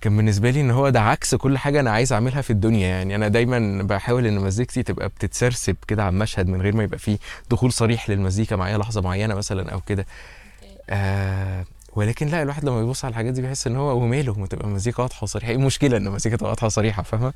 كان 0.00 0.16
بالنسبة 0.16 0.50
لي 0.50 0.60
إن 0.60 0.70
هو 0.70 0.88
ده 0.88 1.00
عكس 1.00 1.34
كل 1.34 1.58
حاجة 1.58 1.80
أنا 1.80 1.90
عايز 1.90 2.12
أعملها 2.12 2.40
في 2.42 2.50
الدنيا. 2.50 2.88
يعني 2.88 3.14
أنا 3.14 3.28
دايما 3.28 3.82
بحاول 3.82 4.26
إن 4.26 4.38
مزيكتي 4.38 4.82
تبقى 4.82 5.08
بتتسرسب 5.08 5.76
كده 5.88 6.02
على 6.04 6.12
المشهد 6.12 6.48
من 6.48 6.62
غير 6.62 6.76
ما 6.76 6.82
يبقى 6.82 6.98
فيه 6.98 7.18
دخول 7.50 7.72
صريح 7.72 8.10
للمزيكا 8.10 8.56
معايا 8.56 8.78
لحظة 8.78 9.00
معينة 9.00 9.34
مثلا 9.34 9.70
أو 9.72 9.80
كده. 9.80 10.06
آه 10.90 11.64
ولكن 11.96 12.26
لا 12.26 12.42
الواحد 12.42 12.64
لما 12.64 12.80
بيبص 12.80 13.04
على 13.04 13.12
الحاجات 13.12 13.32
دي 13.34 13.42
بيحس 13.42 13.66
إن 13.66 13.76
هو 13.76 13.96
وماله 13.98 14.38
ما 14.40 14.46
تبقى 14.46 14.68
مزيكا 14.68 15.02
واضحة 15.02 15.18
وصريحة 15.24 15.50
إيه 15.50 15.56
المشكلة 15.56 15.96
إن 15.96 16.18
تبقى 16.18 16.50
واضحة 16.50 16.66
وصريحة 16.66 17.02
فاهمة. 17.02 17.32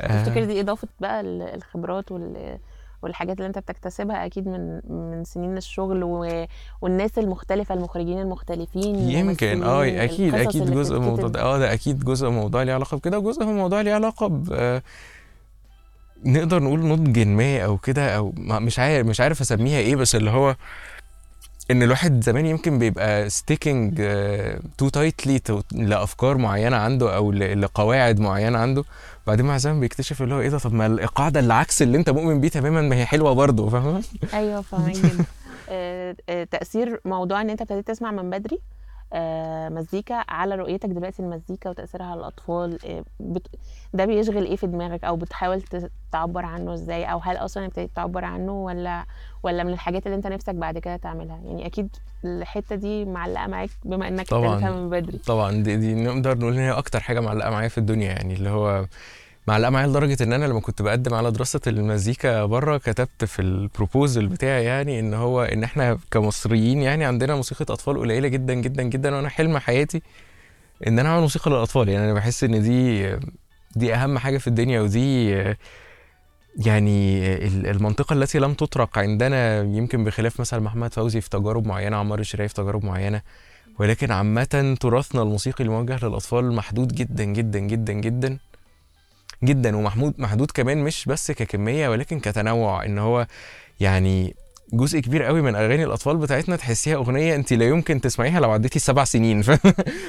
آه. 0.00 0.24
تفتكر 0.24 0.44
دي 0.44 0.60
إضافة 0.60 0.88
بقى 1.00 1.20
ال- 1.20 1.42
الخبرات 1.42 2.12
وال 2.12 2.58
والحاجات 3.02 3.36
اللي 3.36 3.46
أنت 3.46 3.58
بتكتسبها 3.58 4.26
أكيد 4.26 4.48
من 4.48 4.80
من 4.88 5.24
سنين 5.24 5.56
الشغل 5.56 6.04
و... 6.04 6.46
والناس 6.82 7.18
المختلفة 7.18 7.74
المخرجين 7.74 8.18
المختلفين 8.20 8.94
يمكن 9.10 9.62
آه 9.62 10.04
أكيد 10.04 10.34
أكيد 10.34 10.70
جزء 10.70 10.98
من 10.98 11.02
الموضوع. 11.04 11.28
ده 11.28 11.42
آه 11.42 11.58
ده 11.58 11.72
أكيد 11.72 12.04
جزء 12.04 12.28
من 12.28 12.32
الموضوع 12.36 12.62
ليه 12.62 12.72
علاقة 12.74 12.96
بكده 12.96 13.18
وجزء 13.18 13.44
من 13.44 13.50
الموضوع 13.50 13.80
ليه 13.80 13.94
علاقة 13.94 14.26
ب 14.28 14.80
نقدر 16.24 16.62
نقول 16.62 16.80
نضج 16.86 17.18
ما 17.26 17.60
أو 17.64 17.78
كده 17.78 18.16
أو 18.16 18.32
ما- 18.36 18.58
مش 18.58 18.78
عارف 18.78 19.06
مش 19.06 19.20
عارف 19.20 19.40
أسميها 19.40 19.78
إيه 19.78 19.96
بس 19.96 20.14
اللي 20.14 20.30
هو 20.30 20.56
إن 21.72 21.82
الواحد 21.82 22.24
زمان 22.24 22.46
يمكن 22.46 22.78
بيبقى 22.78 23.30
sticking 23.30 24.02
too 24.78 24.88
tightly 24.88 25.40
لأفكار 25.72 26.38
معينة 26.38 26.76
عنده 26.76 27.16
أو 27.16 27.32
لقواعد 27.32 28.20
معينة 28.20 28.58
عنده 28.58 28.84
بعدين 29.26 29.46
مع 29.46 29.56
الزمن 29.56 29.80
بيكتشف 29.80 30.22
اللي 30.22 30.34
هو 30.34 30.40
إيه 30.40 30.48
ده 30.48 30.58
طب 30.58 30.74
ما 30.74 30.86
القاعدة 30.86 31.40
اللي 31.40 31.54
عكس 31.54 31.82
اللي 31.82 31.98
أنت 31.98 32.10
مؤمن 32.10 32.40
بيه 32.40 32.48
تماما 32.48 32.82
ما 32.82 32.96
هي 32.96 33.06
حلوة 33.06 33.32
برضه 33.32 33.68
فاهم 33.68 34.02
أيوه 34.34 34.60
فاهمك 34.60 34.96
جدا. 34.96 35.24
آه، 35.68 36.16
آه، 36.28 36.44
تأثير 36.44 37.00
موضوع 37.04 37.40
إن 37.40 37.50
أنت 37.50 37.60
ابتديت 37.60 37.88
تسمع 37.88 38.10
من 38.10 38.30
بدري؟ 38.30 38.58
مزيكا 39.68 40.24
على 40.28 40.54
رؤيتك 40.54 40.88
دلوقتي 40.88 41.22
المزيكا 41.22 41.70
وتأثيرها 41.70 42.06
على 42.06 42.20
الأطفال 42.20 42.78
آه، 42.86 43.04
بت... 43.20 43.46
ده 43.94 44.04
بيشغل 44.04 44.44
إيه 44.44 44.56
في 44.56 44.66
دماغك 44.66 45.04
أو 45.04 45.16
بتحاول 45.16 45.62
ت- 45.62 45.90
تعبر 46.12 46.44
عنه 46.44 46.74
إزاي 46.74 47.04
أو 47.04 47.18
هل 47.18 47.36
أصلا 47.36 47.66
ابتديت 47.66 47.90
تعبر 47.96 48.24
عنه 48.24 48.52
ولا 48.64 49.04
ولا 49.42 49.64
من 49.64 49.72
الحاجات 49.72 50.06
اللي 50.06 50.16
أنت 50.16 50.26
نفسك 50.26 50.54
بعد 50.54 50.78
كده 50.78 50.96
تعملها 50.96 51.36
يعني 51.44 51.66
أكيد 51.66 51.96
الحتة 52.24 52.76
دي 52.76 53.04
معلقة 53.04 53.46
معاك 53.46 53.70
بما 53.84 54.08
إنك 54.08 54.28
طبعاً. 54.28 54.70
من 54.70 54.90
بدري 54.90 55.18
طبعا 55.18 55.52
دي, 55.62 55.76
دي 55.76 55.94
نقدر 55.94 56.38
نقول 56.38 56.52
إن 56.52 56.58
هي 56.58 56.70
أكتر 56.70 57.00
حاجة 57.00 57.20
معلقة 57.20 57.50
معايا 57.50 57.68
في 57.68 57.78
الدنيا 57.78 58.06
يعني 58.12 58.34
اللي 58.34 58.50
هو 58.50 58.86
معلقة 59.46 59.70
معايا 59.70 59.86
لدرجة 59.86 60.22
إن 60.22 60.32
أنا 60.32 60.44
لما 60.44 60.60
كنت 60.60 60.82
بقدم 60.82 61.14
على 61.14 61.30
دراسة 61.30 61.60
المزيكا 61.66 62.44
بره 62.44 62.76
كتبت 62.78 63.24
في 63.24 63.42
البروبوزل 63.42 64.26
بتاعي 64.26 64.64
يعني 64.64 65.00
إن 65.00 65.14
هو 65.14 65.42
إن 65.42 65.64
إحنا 65.64 65.98
كمصريين 66.10 66.82
يعني 66.82 67.04
عندنا 67.04 67.34
موسيقى 67.34 67.64
أطفال 67.74 67.98
قليلة 67.98 68.28
جدا 68.28 68.54
جدا 68.54 68.82
جدا 68.82 69.14
وأنا 69.16 69.28
حلم 69.28 69.58
حياتي 69.58 70.02
إن 70.86 70.98
أنا 70.98 71.08
أعمل 71.08 71.20
موسيقى 71.20 71.50
للأطفال. 71.50 71.88
يعني 71.88 72.04
أنا 72.04 72.12
بحس 72.14 72.44
إن 72.44 72.62
دي 72.62 73.10
دي 73.76 73.94
أهم 73.94 74.18
حاجة 74.18 74.38
في 74.38 74.46
الدنيا 74.46 74.80
ودي 74.80 75.30
يعني 76.66 77.26
ال- 77.46 77.66
المنطقة 77.66 78.12
التي 78.14 78.38
لم 78.38 78.54
تطرق 78.54 78.98
عندنا 78.98 79.60
يمكن 79.62 80.04
بخلاف 80.04 80.40
مثلا 80.40 80.60
محمد 80.60 80.94
فوزي 80.94 81.20
في 81.20 81.30
تجارب 81.30 81.66
معينة 81.66 81.96
عمار 81.96 82.18
الشرايف 82.18 82.52
في 82.52 82.62
تجارب 82.62 82.84
معينة. 82.84 83.22
ولكن 83.78 84.10
عامة 84.12 84.76
تراثنا 84.80 85.22
الموسيقي 85.22 85.64
الموجه 85.64 85.98
للأطفال 86.06 86.52
محدود 86.52 86.94
جدا 86.94 87.24
جدا 87.24 87.58
جدا 87.58 87.92
جدا. 87.92 88.38
جدا 89.44 89.76
ومحمود 89.76 90.14
محدود 90.18 90.50
كمان 90.50 90.78
مش 90.78 91.04
بس 91.06 91.30
ككمية 91.30 91.88
ولكن 91.88 92.20
كتنوع 92.20 92.84
إن 92.84 92.98
هو 92.98 93.26
يعني 93.80 94.34
جزء 94.72 95.00
كبير 95.00 95.22
قوي 95.22 95.42
من 95.42 95.54
أغاني 95.54 95.84
الأطفال 95.84 96.16
بتاعتنا 96.16 96.56
تحسيها 96.56 96.96
أغنية 96.96 97.34
أنت 97.34 97.52
لا 97.52 97.64
يمكن 97.64 98.00
تسمعيها 98.00 98.40
لو 98.40 98.50
عديتي 98.50 98.78
سبع 98.78 99.04
سنين 99.04 99.42
ف... 99.42 99.50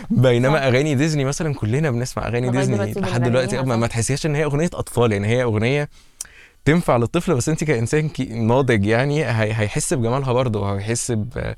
بينما 0.10 0.58
صح. 0.58 0.64
أغاني 0.64 0.96
ديزني 0.96 1.26
مثلا 1.26 1.54
كلنا 1.54 1.92
بنسمع 1.92 2.28
أغاني 2.28 2.50
ديزني 2.50 2.94
لحد 2.94 3.24
دلوقتي 3.24 3.62
ما, 3.62 3.76
ما. 3.76 3.88
تحسيهاش 3.88 4.26
إن 4.26 4.36
هي 4.36 4.44
أغنية 4.44 4.70
أطفال 4.74 5.12
يعني 5.12 5.28
هي 5.28 5.44
أغنية 5.44 5.90
تنفع 6.66 6.98
للطفل 6.98 7.36
بس 7.36 7.50
أنت 7.50 7.64
كإنسان 7.64 8.10
ناضج 8.30 8.86
يعني 8.86 9.26
هي... 9.26 9.54
هيحس 9.54 9.94
بجمالها 9.94 10.34
برضه 10.34 10.62
وهيحس 10.62 11.12
ب... 11.12 11.54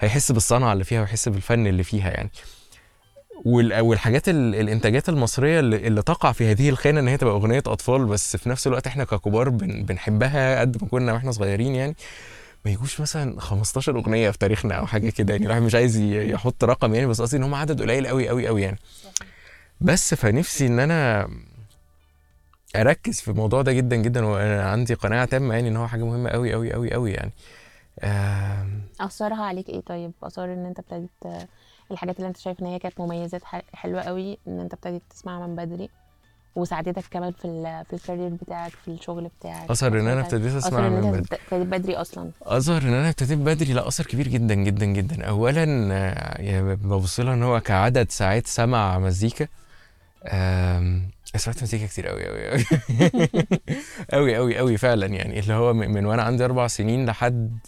هيحس 0.00 0.32
بالصنعة 0.32 0.72
اللي 0.72 0.84
فيها 0.84 1.00
ويحس 1.00 1.28
بالفن 1.28 1.66
اللي 1.66 1.82
فيها 1.82 2.10
يعني 2.10 2.30
والحاجات 3.44 4.28
ال- 4.28 4.54
الإنتاجات 4.54 5.08
المصرية 5.08 5.60
اللي, 5.60 6.02
تقع 6.02 6.32
في 6.32 6.50
هذه 6.50 6.68
الخانة 6.68 7.00
إن 7.00 7.08
هي 7.08 7.16
تبقى 7.16 7.34
أغنية 7.34 7.62
أطفال 7.66 8.04
بس 8.06 8.36
في 8.36 8.48
نفس 8.48 8.66
الوقت 8.66 8.86
إحنا 8.86 9.04
ككبار 9.04 9.48
بن 9.48 9.82
بنحبها 9.84 10.60
قد 10.60 10.82
ما 10.82 10.88
كنا 10.88 11.12
وإحنا 11.12 11.32
صغيرين 11.32 11.74
يعني. 11.74 11.96
ما 12.64 12.70
يجوش 12.70 13.00
مثلا 13.00 13.40
15 13.40 13.96
أغنية 13.98 14.30
في 14.30 14.38
تاريخنا 14.38 14.74
أو 14.74 14.86
حاجة 14.86 15.10
كده 15.10 15.32
يعني 15.34 15.44
الواحد 15.46 15.62
مش 15.62 15.74
عايز 15.74 15.96
يحط 15.96 16.64
رقم 16.64 16.94
يعني 16.94 17.06
بس 17.06 17.20
قصدي 17.20 17.36
إن 17.36 17.42
هم 17.42 17.54
عدد 17.54 17.82
قليل 17.82 18.06
قوي 18.06 18.28
قوي 18.28 18.46
قوي 18.46 18.62
يعني. 18.62 18.78
بس 19.80 20.14
فنفسي 20.14 20.66
إن 20.66 20.80
أنا 20.80 21.28
أركز 22.76 23.20
في 23.20 23.28
الموضوع 23.30 23.62
ده 23.62 23.72
جدا 23.72 23.96
جدا 23.96 24.24
وأنا 24.26 24.62
عندي 24.70 24.94
قناعة 24.94 25.24
تامة 25.24 25.54
يعني 25.54 25.68
إن 25.68 25.76
هو 25.76 25.88
حاجة 25.88 26.04
مهمة 26.04 26.30
قوي 26.30 26.52
قوي 26.52 26.72
قوي 26.72 26.92
قوي 26.92 27.12
يعني. 27.12 27.32
أثرها 29.00 29.42
عليك 29.44 29.68
إيه 29.68 29.80
طيب؟ 29.80 30.12
أثار 30.22 30.52
إن 30.52 30.66
أنت 30.66 30.78
ابتديت 30.78 31.48
الحاجات 31.92 32.16
اللي 32.16 32.28
انت 32.28 32.36
شايف 32.36 32.60
إن 32.60 32.66
هي 32.66 32.78
كانت 32.78 33.00
مميزات 33.00 33.42
حلوة 33.74 34.02
قوي 34.02 34.38
إن 34.48 34.60
انت 34.60 34.74
ابتديت 34.74 35.02
تسمعها 35.10 35.46
من 35.46 35.56
بدري 35.56 35.88
وساعدتك 36.56 37.04
كمان 37.10 37.32
في 37.32 37.44
ال 37.44 37.84
في 37.84 37.92
الكارير 37.96 38.28
بتاعك 38.28 38.72
في 38.84 38.88
الشغل 38.88 39.30
بتاعك. 39.40 39.70
أثر 39.70 40.00
إن 40.00 40.08
أنا 40.08 40.20
ابتديت 40.20 40.52
أسمع 40.52 40.88
من 40.88 41.10
بدري. 41.10 41.18
ابتديت 41.20 41.66
بدري 41.66 41.96
أصلا. 41.96 42.30
أثر 42.42 42.82
إن 42.82 42.94
أنا 42.94 43.08
ابتديت 43.08 43.38
بدري 43.38 43.72
لا 43.72 43.88
أثر 43.88 44.06
كبير 44.06 44.28
جدا 44.28 44.54
جدا 44.54 44.86
جدا. 44.86 45.24
اولا 45.24 45.64
يعني 46.38 46.74
ببص 46.76 47.20
لها 47.20 47.34
إن 47.34 47.42
هو 47.42 47.60
كعدد 47.60 48.10
ساعات 48.10 48.46
سمع 48.46 48.98
مزيكا 48.98 49.46
سمعت 51.36 51.62
مزيكا 51.62 51.86
كتير 51.86 52.06
قوي 52.06 52.26
قوي 52.26 52.48
قوي. 52.50 52.64
قوي 54.12 54.36
قوي 54.36 54.58
قوي 54.58 54.76
فعلا 54.76 55.06
يعني. 55.06 55.38
اللي 55.38 55.54
هو 55.54 55.72
من 55.72 55.90
من 55.90 56.06
وأنا 56.06 56.22
عندي 56.22 56.44
أربع 56.44 56.66
سنين 56.66 57.06
لحد 57.06 57.58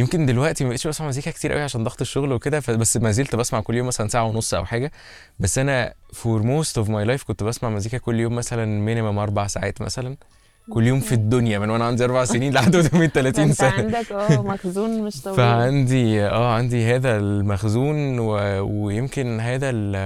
يمكن 0.00 0.26
دلوقتي 0.26 0.64
ما 0.64 0.70
بقتش 0.70 0.86
بسمع 0.86 1.06
مزيكا 1.08 1.30
كتير 1.30 1.52
قوي 1.52 1.62
عشان 1.62 1.84
ضغط 1.84 2.00
الشغل 2.00 2.32
وكده 2.32 2.62
بس 2.68 2.96
ما 2.96 3.10
زلت 3.10 3.36
بسمع 3.36 3.60
كل 3.60 3.74
يوم 3.74 3.86
مثلا 3.86 4.08
ساعة 4.08 4.24
ونص 4.24 4.54
أو 4.54 4.64
حاجة. 4.64 4.92
بس 5.38 5.58
أنا 5.58 5.94
for 6.12 6.42
most 6.42 6.78
of 6.78 6.88
my 6.88 7.04
life 7.04 7.22
كنت 7.24 7.42
بسمع 7.42 7.70
مزيكا 7.70 7.98
كل 7.98 8.20
يوم 8.20 8.34
مثلا 8.36 8.64
minimum 8.66 9.18
أربع 9.18 9.46
ساعات 9.46 9.82
مثلا. 9.82 10.16
كل 10.70 10.86
يوم 10.86 11.00
في 11.00 11.12
الدنيا 11.12 11.58
من 11.58 11.70
وأنا 11.70 11.84
عندي 11.84 12.04
أربع 12.04 12.24
سنين 12.24 12.52
لحد 12.54 12.76
قدامي 12.76 13.08
30 13.14 13.44
أنت 13.44 13.52
سنة. 13.54 13.68
عندك 13.70 14.12
آه 14.12 14.42
مخزون 14.42 15.02
مش 15.02 15.20
طبيعي. 15.22 15.36
فعندي 15.36 16.22
آه 16.24 16.54
عندي 16.54 16.94
هذا 16.96 17.16
المخزون 17.16 18.18
و... 18.18 18.30
ويمكن 18.84 19.40
هذا 19.40 19.70
ال... 19.70 19.96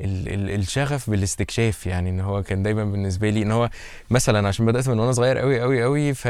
ال... 0.00 0.28
ال... 0.28 0.50
الشغف 0.50 1.10
بالاستكشاف 1.10 1.86
يعني 1.86 2.10
إن 2.10 2.20
هو 2.20 2.42
كان 2.42 2.62
دايما 2.62 2.84
بالنسبة 2.84 3.30
لي 3.30 3.42
إن 3.42 3.50
هو 3.52 3.70
مثلا 4.10 4.48
عشان 4.48 4.66
بدأت 4.66 4.88
من 4.88 4.98
وأنا 4.98 5.12
صغير 5.12 5.38
قوي 5.38 5.60
قوي 5.60 5.82
قوي 5.82 6.14
ف 6.14 6.28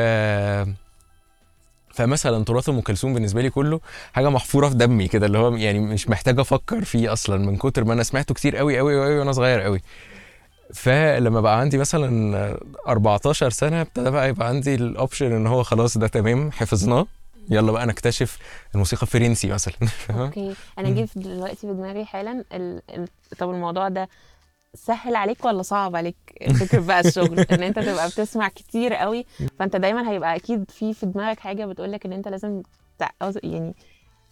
فمثلا 2.01 2.45
تراث 2.45 2.69
أم 2.69 2.81
كلثوم 2.81 3.15
بالنسبة 3.15 3.43
لي 3.43 3.51
كله 3.51 3.81
حاجة 4.13 4.29
محفورة 4.31 4.69
في 4.69 4.75
دمي 4.75 5.09
كده 5.09 5.27
اللي 5.27 5.39
هو 5.39 5.57
يعني 5.57 5.81
مش 5.81 6.09
محتاج 6.09 6.41
أفكر 6.41 6.85
فيه 6.85 7.13
أصلا 7.13 7.37
من 7.47 7.57
كتر 7.57 7.85
ما 7.85 7.93
أنا 7.93 8.03
سمعته 8.03 8.35
كتير 8.35 8.57
قوي 8.57 8.79
قوي 8.79 9.05
قوي 9.05 9.19
وأنا 9.19 9.33
صغير 9.33 9.61
قوي 9.61 9.81
فلما 10.75 11.41
بقى 11.41 11.61
عندي 11.61 11.79
مثلا 11.79 12.59
14 12.89 13.51
سنة 13.51 13.81
ابتدى 13.81 14.11
بقى 14.11 14.29
يبقى 14.29 14.49
عندي 14.49 14.75
ال 14.75 14.83
option 14.83 15.33
إن 15.33 15.47
هو 15.47 15.63
خلاص 15.63 15.99
ده 15.99 16.07
تمام 16.07 16.53
حفظناه. 16.53 17.07
يلا 17.51 17.73
بقى 17.73 17.87
نكتشف 17.87 18.39
الموسيقى 18.75 19.03
الفرنسي 19.03 19.49
مثلا؟ 19.49 19.75
okay. 20.11 20.55
أنا 20.79 20.91
جه 20.91 21.09
دلوقتي 21.17 21.57
في 21.57 21.67
دماغي 21.73 22.05
حالا 22.05 22.45
ال... 22.53 22.83
ال... 22.95 23.09
طب 23.39 23.51
الموضوع 23.51 23.89
ده 23.89 24.09
سهل 24.75 25.17
عليك 25.17 25.45
ولا 25.45 25.63
صعب 25.63 25.97
عليك 25.97 26.17
فكرة 26.61 26.81
بقى 26.81 27.01
الشغل 27.01 27.41
إن 27.51 27.63
أنت 27.63 27.79
تبقى 27.79 28.09
بتسمع 28.09 28.49
كتير 28.49 28.95
قوي 28.95 29.27
فأنت 29.59 29.77
دايما 29.77 30.11
هيبقى 30.11 30.37
أكيد 30.37 30.71
في 30.71 30.95
في 30.95 31.07
دماغك 31.07 31.41
حاجة 31.41 31.67
بتقول 31.67 31.93
لك 31.93 32.07
إن 32.07 32.13
أنت 32.13 32.29
لازم. 32.29 32.63
يعني 33.43 33.75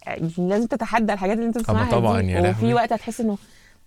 يعني 0.05 0.31
لازم 0.37 0.67
تتحدى 0.67 1.13
الحاجات 1.13 1.37
اللي 1.37 1.47
أنت 1.47 1.57
بتسمعها 1.57 1.91
طبعاً 1.91 2.21
دي 2.21 2.39
وفي. 2.39 2.73
وقت 2.73 2.93
هتحس 2.93 3.21
إنه 3.21 3.37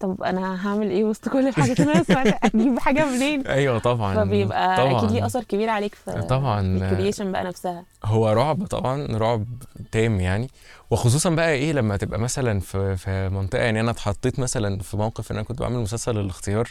طب 0.02 0.22
أنا 0.22 0.68
هعمل 0.68 0.90
إيه 0.90 1.04
وسط 1.04 1.28
كل 1.28 1.48
الحاجات 1.48 1.80
اللي 1.80 1.92
أنا 1.92 2.02
سمعتها؟ 2.02 2.32
أجيب 2.54 2.78
حاجة 2.78 3.04
منين؟ 3.04 3.46
أيوه 3.46 3.78
طبعا 3.78 4.14
فبيبقى 4.14 4.76
طبعا 4.76 4.98
أكيد 4.98 5.10
ليه 5.12 5.26
أثر 5.26 5.44
كبير 5.44 5.68
عليك 5.68 5.94
في 5.94 6.22
طبعاً. 6.22 6.60
ال 6.60 6.68
creation 6.68 7.32
بقى 7.32 7.44
نفسها. 7.44 7.84
هو 8.04 8.28
رعب 8.32 8.66
طبعا 8.66 9.06
رعب 9.16 9.46
تام 9.92 10.20
يعني. 10.20 10.48
وخصوصا 10.90 11.30
بقى 11.30 11.52
إيه 11.52 11.72
لما 11.72 11.96
تبقى 11.96 12.18
مثلا 12.18 12.60
في 12.60 12.96
في 12.96 13.28
منطقة 13.28 13.62
يعني 13.62 13.80
أنا 13.80 13.90
اتحطيت 13.90 14.38
مثلا 14.40 14.78
في 14.78 14.96
موقف 14.96 15.30
إن 15.30 15.36
أنا 15.36 15.46
كنت 15.46 15.60
بعمل 15.60 15.78
مسلسل 15.78 16.18
الاختيار 16.18 16.68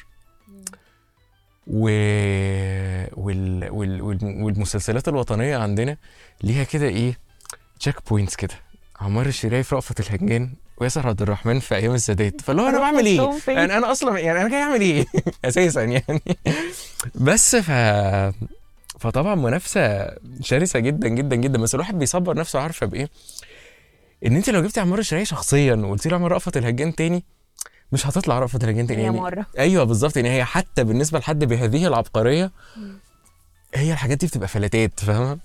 و... 1.67 1.83
وال... 3.13 3.69
وال... 3.71 4.01
وال... 4.01 4.43
والمسلسلات 4.43 5.07
الوطنية 5.07 5.57
عندنا 5.57 5.97
ليها 6.43 6.63
كده 6.63 6.85
إيه 6.87 7.17
checkpoints 7.79 8.35
كده. 8.35 8.53
عمار 9.01 9.25
الشرايف 9.25 9.73
رأفت 9.73 9.99
الهجان 9.99 10.53
وياسر 10.81 11.07
عبد 11.07 11.21
الرحمن 11.21 11.59
في 11.59 11.75
أيام 11.75 11.93
السادات 11.93 12.41
فاللي 12.41 12.61
هو 12.61 12.67
أنا 12.67 12.79
بعمل 12.79 13.05
إيه؟ 13.05 13.29
يعني 13.47 13.77
أنا 13.77 13.91
أصلا 13.91 14.19
يعني 14.19 14.41
أنا 14.41 14.49
جاي 14.49 14.61
أعمل 14.61 14.81
إيه؟ 14.81 15.05
أساسا 15.45 15.83
يعني. 15.83 16.21
بس 17.15 17.55
ف 17.55 17.71
فطبعا 18.99 19.35
منافسة 19.35 20.15
شرسة 20.41 20.79
جدا 20.79 21.07
جدا 21.07 21.35
جدا. 21.35 21.59
بس 21.61 21.75
الواحد 21.75 21.99
بيصبر 21.99 22.35
نفسه 22.37 22.59
عارفة 22.59 22.85
بإيه؟ 22.85 23.09
إن 24.25 24.35
أنت 24.35 24.49
لو 24.49 24.61
جبتي 24.61 24.79
عمار 24.79 24.99
الشرايعي 24.99 25.25
شخصيا 25.25 25.75
وقلتي 25.75 26.09
له 26.09 26.15
اعمل 26.17 26.31
رأفت 26.31 26.57
الهجان 26.57 26.95
تاني 26.95 27.23
مش 27.91 28.07
هتطلع 28.07 28.39
رأفت 28.39 28.63
الهجان 28.63 28.87
تاني. 28.87 29.01
هي 29.01 29.05
يعني 29.05 29.17
مرة. 29.17 29.45
أيوه 29.59 29.83
بالظبط. 29.83 30.17
يعني 30.17 30.29
هي 30.29 30.45
حتى 30.45 30.83
بالنسبة 30.83 31.19
لحد 31.19 31.43
بهذه 31.43 31.87
العبقرية 31.87 32.51
هي 33.75 33.93
الحاجات 33.93 34.17
دي 34.17 34.27
بتبقى 34.27 34.47
فلاتات 34.47 34.99
فاهمة. 34.99 35.39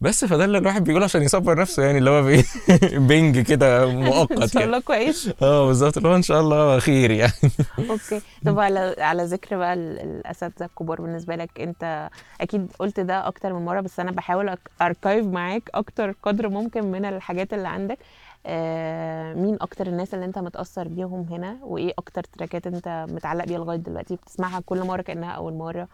بس 0.00 0.24
فده 0.24 0.44
اللي 0.44 0.58
الواحد 0.58 0.84
بيقوله 0.84 1.04
عشان 1.04 1.22
يصبر 1.22 1.58
نفسه 1.60 1.82
يعني 1.82 1.98
اللي 1.98 2.10
هو 2.10 2.22
بي- 2.22 2.44
بنج 3.08 3.38
كده 3.38 3.90
إن 3.90 4.04
مؤقت 4.04 4.38
شاء 4.38 4.46
كده 4.48 4.64
الله 4.64 4.80
كويس. 4.80 5.30
آه 5.42 5.66
بالظبط. 5.66 5.96
اللي 5.96 6.08
هو 6.08 6.14
إن 6.16 6.22
شاء 6.22 6.40
الله 6.40 6.78
خير 6.78 7.10
يعني. 7.10 7.32
okay. 7.90 8.20
طب 8.46 8.58
على 8.58 8.94
على 8.98 9.24
ذكر 9.24 9.56
بقى 9.58 9.74
ال- 9.74 10.00
الأساتذة 10.00 10.66
الكبار 10.66 11.00
بالنسبة 11.00 11.36
لك 11.36 11.60
أنت 11.60 12.08
أكيد 12.40 12.72
قلت 12.78 13.00
ده 13.00 13.28
أكتر 13.28 13.52
من 13.52 13.64
مرة 13.64 13.80
بس 13.80 14.00
أنا 14.00 14.10
بحاول 14.10 14.56
archive 14.82 15.26
معاك 15.26 15.70
أكتر 15.74 16.14
قدر 16.22 16.48
ممكن 16.48 16.84
من 16.84 17.04
الحاجات 17.04 17.52
اللي 17.54 17.68
عندك. 17.68 17.98
آه 18.46 19.34
مين 19.34 19.56
أكتر 19.60 19.86
الناس 19.86 20.14
اللي 20.14 20.24
أنت 20.24 20.38
متأثر 20.38 20.88
بيهم 20.88 21.26
هنا؟ 21.30 21.56
وإيه 21.62 21.92
أكتر 21.98 22.22
track 22.24 22.59
ات 22.59 22.66
أنت 22.66 23.06
متعلق 23.10 23.44
بيها 23.44 23.58
لغاية 23.58 23.78
دلوقتي 23.78 24.16
بتسمعها 24.16 24.60
كل 24.66 24.84
مرة 24.84 25.02
كأنها 25.02 25.30
أول 25.30 25.52
مرة؟ 25.54 25.88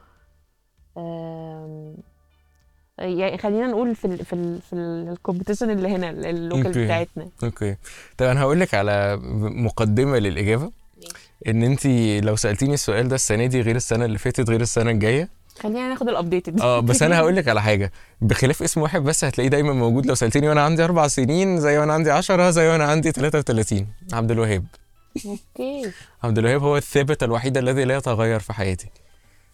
يعني 3.01 3.39
خلينا 3.39 3.67
نقول 3.67 3.95
في 3.97 4.05
ال 4.05 4.25
في 4.25 4.33
ال 4.33 4.61
في 4.71 4.73
ال 4.77 4.85
competition 4.85 5.71
اللي 5.71 5.89
هنا 5.89 6.11
ال- 6.11 6.27
ال 6.27 6.35
local. 6.35 6.85
بتاعتنا. 6.85 7.29
okay. 7.45 7.77
طب 8.19 8.27
أنا 8.27 8.41
هقول 8.41 8.61
لك 8.61 8.75
على 8.75 9.17
مقدمة 9.41 10.19
للإجابة. 10.19 10.71
إن 11.47 11.63
انت 11.63 11.87
لو 12.25 12.37
سألتيني 12.37 12.75
السؤال 12.75 13.09
ده 13.09 13.15
السنة 13.15 13.47
دي 13.47 13.61
غير 13.61 13.77
السنة 13.77 14.05
اللي 14.05 14.19
فاتت 14.19 14.51
غير 14.51 14.61
السنة 14.61 14.91
الجاية. 14.91 15.29
خلينا 15.61 15.89
ناخد 15.89 16.09
ال 16.09 16.15
updated 16.15 16.61
آه 16.61 16.81
بس 16.81 17.03
أنا 17.03 17.19
هقول 17.19 17.37
لك 17.37 17.49
على 17.53 17.63
حاجة. 17.63 17.93
بخلاف 18.21 18.63
اسم 18.63 18.81
واحد 18.81 19.03
بس 19.05 19.25
هتلاقيه 19.25 19.49
دايما 19.51 19.73
موجود. 19.73 20.07
لو 20.07 20.15
سألتني 20.15 20.49
وأنا 20.49 20.63
عندي 20.63 20.85
أربع 20.85 21.09
سنين 21.09 21.61
زي 21.61 21.79
وأنا 21.79 21.93
عندي 21.93 22.11
10 22.11 22.51
زي 22.51 22.69
وأنا 22.69 22.85
عندي 22.85 23.11
33 23.13 23.87
عبد 24.13 24.31
الوهاب. 24.31 24.65
okay. 25.27 25.91
عبد 26.23 26.39
الوهاب 26.39 26.63
هو 26.63 26.77
الثابت 26.77 27.23
الوحيد 27.23 27.57
الذي 27.57 27.85
لا 27.85 27.97
يتغير 27.97 28.41
في 28.41 28.53
حياتي. 28.53 28.87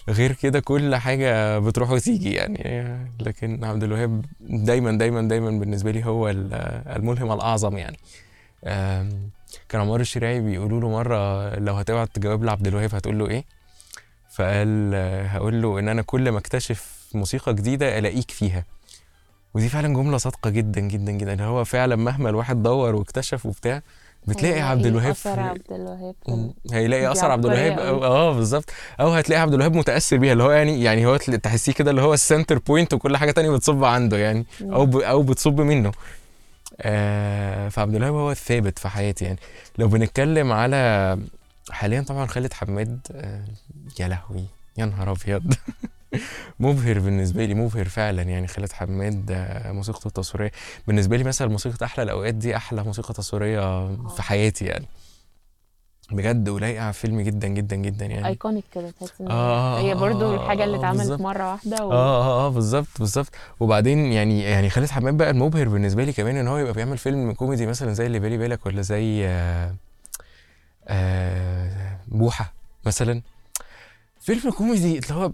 غير 0.08 0.32
كده 0.32 0.60
كل 0.60 0.96
حاجة 0.96 1.58
بتروح 1.58 1.90
وتيجي 1.90 2.32
يعني. 2.34 2.84
لكن 3.20 3.64
عبد 3.64 3.82
الوهاب 3.84 4.25
دايما 4.40 4.98
دايما 4.98 5.22
دايما 5.28 5.50
بالنسبة 5.50 5.90
لي 5.90 6.04
هو 6.04 6.28
ال- 6.28 6.54
الملهم 6.96 7.32
الأعظم 7.32 7.76
يعني. 7.78 7.96
كان 9.68 9.80
عمار 9.80 10.00
الشريعي 10.00 10.40
بيقولوا 10.40 10.80
له 10.80 10.88
مرة 10.90 11.54
لو 11.58 11.75
هتبعت 11.75 12.18
جواب 12.18 12.44
لعبد 12.44 12.66
الوهاب 12.66 12.94
هتقول 12.94 13.18
له 13.18 13.28
إيه؟ 13.28 13.44
فقال 14.30 14.94
هقول 15.28 15.62
له 15.62 15.78
إن 15.78 15.88
أنا 15.88 16.02
كل 16.02 16.30
ما 16.30 16.38
أكتشف 16.38 17.06
موسيقى 17.14 17.54
جديدة 17.54 17.98
ألاقيك 17.98 18.30
فيها. 18.30 18.64
ودي 19.54 19.68
فعلا 19.68 19.88
جملة 19.94 20.16
صادقة 20.18 20.50
جدا 20.50 20.80
جدا 20.80 21.12
جدا. 21.12 21.44
هو 21.44 21.64
فعلا 21.64 21.96
مهما 21.96 22.30
الواحد 22.30 22.62
دور 22.62 22.94
واكتشف 22.94 23.46
وبتاع 23.46 23.82
بتلاقي 24.26 24.61
عبد 24.61 24.87
الوهاب 24.87 25.11
اثر 25.11 25.40
عبد 25.40 25.73
الوهاب 25.73 26.14
هيلاقي 26.73 27.12
أثر 27.12 27.30
عبد 27.30 27.47
الوهاب 27.47 27.78
آه 28.02 28.33
بالظبط. 28.33 28.71
أو 29.00 29.09
هتلاقي 29.11 29.42
عبد 29.42 29.54
الوهاب 29.54 29.75
متأثر 29.76 30.16
بيها 30.16 30.33
اللي 30.33 30.45
هو 30.45 30.50
يعني 30.50 30.83
يعني 30.83 31.06
هو 31.06 31.16
تحسيه 31.16 31.73
كده 31.73 31.90
اللي 31.90 32.02
هو 32.02 32.14
ال 32.14 32.21
center 32.21 32.59
point 32.59 32.95
وكل 32.95 33.16
حاجة 33.16 33.30
تانية 33.30 33.50
بتصب 33.50 33.85
عنده 33.85 34.16
يعني 34.18 34.47
أو 34.62 34.87
ب 34.87 34.97
أو 34.97 35.23
بتصب 35.23 35.61
منه. 35.61 35.92
آه 36.80 37.68
فعبد 37.68 37.95
الوهاب 37.95 38.14
هو 38.14 38.30
الثابت 38.30 38.78
في 38.78 38.88
حياتي 38.88 39.25
يعني. 39.25 39.38
لو 39.78 39.88
بنتكلم 39.88 40.52
على 40.52 41.18
حاليا 41.71 42.00
طبعا 42.00 42.26
خالد 42.26 42.52
حماد 42.52 42.99
آه 43.12 43.45
يا 44.00 44.09
لهوي 44.09 44.45
يا 44.78 44.85
نهار 44.85 45.12
أبيض. 45.12 45.54
مبهر 46.61 46.99
بالنسبة 46.99 47.44
لي 47.44 47.54
مبهر 47.54 47.88
فعلا 47.88 48.23
يعني 48.23 48.46
خالد 48.46 48.73
حماد 48.73 49.30
آه، 49.30 49.73
موسيقته 49.73 50.06
التصويرية. 50.08 50.52
بالنسبة 50.87 51.16
لي 51.16 51.25
مثلا 51.25 51.49
موسيقى 51.49 51.87
أحلى 51.87 52.02
الأوقات 52.02 52.35
دي 52.35 52.56
أحلى 52.56 52.82
موسيقى 52.82 53.14
تصويرية 53.14 53.87
في 54.08 54.23
حياتي 54.23 54.64
يعني. 54.64 54.87
بجد 56.12 56.49
ولايقة 56.49 56.80
على 56.80 56.88
الفيلم 56.88 57.20
جدا 57.20 57.49
جدا 57.49 57.76
جدا 57.76 58.06
يعني. 58.06 58.26
iconic 58.26 58.64
كده 58.75 58.90
تحس 58.90 59.20
إن 59.20 59.30
آه، 59.30 59.78
هي 59.80 59.94
برضو 59.94 60.32
آه، 60.32 60.35
الحاجة 60.35 60.64
اللي 60.64 60.76
آه، 60.76 60.80
اتعملت. 60.80 61.20
مرة 61.20 61.50
واحدة 61.52 61.87
و... 61.87 61.92
آه 61.92 62.23
آه 62.25 62.46
آه 62.46 62.50
بالظبط 62.50 62.87
بالظبط. 62.99 63.28
وبعدين 63.61 63.99
يعني 64.12 64.42
يعني 64.42 64.70
خالد 64.70 64.90
حماد 64.90 65.16
بقى 65.16 65.30
المبهر 65.30 65.68
بالنسبة 65.68 66.04
لي 66.04 66.12
كمان 66.12 66.37
إن 66.37 66.49
هو 66.49 66.56
يبقى 66.58 66.73
بيعمل 66.73 66.99
فيلم 66.99 67.32
كوميدي 67.32 67.66
مثلا 67.66 67.92
زي 67.92 68.06
اللي 68.06 68.18
بالي 68.18 68.37
بالك 68.38 68.66
ولا 68.66 68.82
زي 68.82 69.26
آه 69.26 69.75
آه 70.88 71.99
بوحة 72.08 72.52
مثلا. 72.87 73.23
فيلم 74.20 74.50
كوميدي 74.50 74.99
اللي 74.99 75.14
هو 75.14 75.32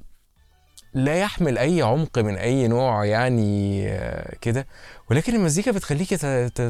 لا 0.95 1.15
يحمل 1.15 1.59
أي 1.59 1.83
عمق 1.83 2.19
من 2.19 2.37
أي 2.37 2.69
نوع 2.69 3.05
يعني 3.05 3.83
آه 3.89 4.35
كده. 4.41 4.67
ولكن 5.11 5.35
المزيكا 5.35 5.71
بتخليكي 5.71 6.17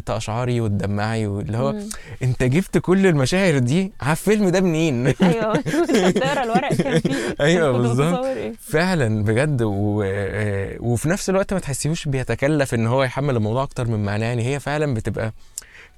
تقشعري 0.00 0.61
وتدمعي 0.61 1.26
واللي 1.26 1.59
هو 1.59 1.73
مم. 1.73 1.88
أنت 2.23 2.43
جبت 2.43 2.79
كل 2.79 3.07
المشاعر 3.07 3.59
دي 3.59 3.93
على 4.00 4.12
الفيلم 4.12 4.49
ده 4.49 4.61
منين؟ 4.61 5.07
أيوه 5.07 5.55
انت 5.57 5.97
بتقرا 6.17 6.43
الورق 6.45 6.75
كان 6.75 6.99
فيه. 7.00 7.12
كنت 7.38 7.76
بالظبط. 7.76 8.26
فعلا 8.61 9.25
بجد. 9.25 9.62
و... 9.62 10.02
آه، 10.07 10.76
وفي 10.81 11.09
نفس 11.09 11.31
الوقت 11.31 11.52
ما 11.55 11.61
تحسيهوش 11.61 12.09
بيتكلف 12.09 12.75
إن 12.75 12.87
هو 12.87 13.02
يحمل 13.02 13.37
الموضوع 13.37 13.62
أكتر 13.62 13.88
من 13.88 14.05
معناه. 14.05 14.26
يعني 14.26 14.47
هي 14.47 14.61
فعلا 14.61 14.95
بتبقى 14.95 15.33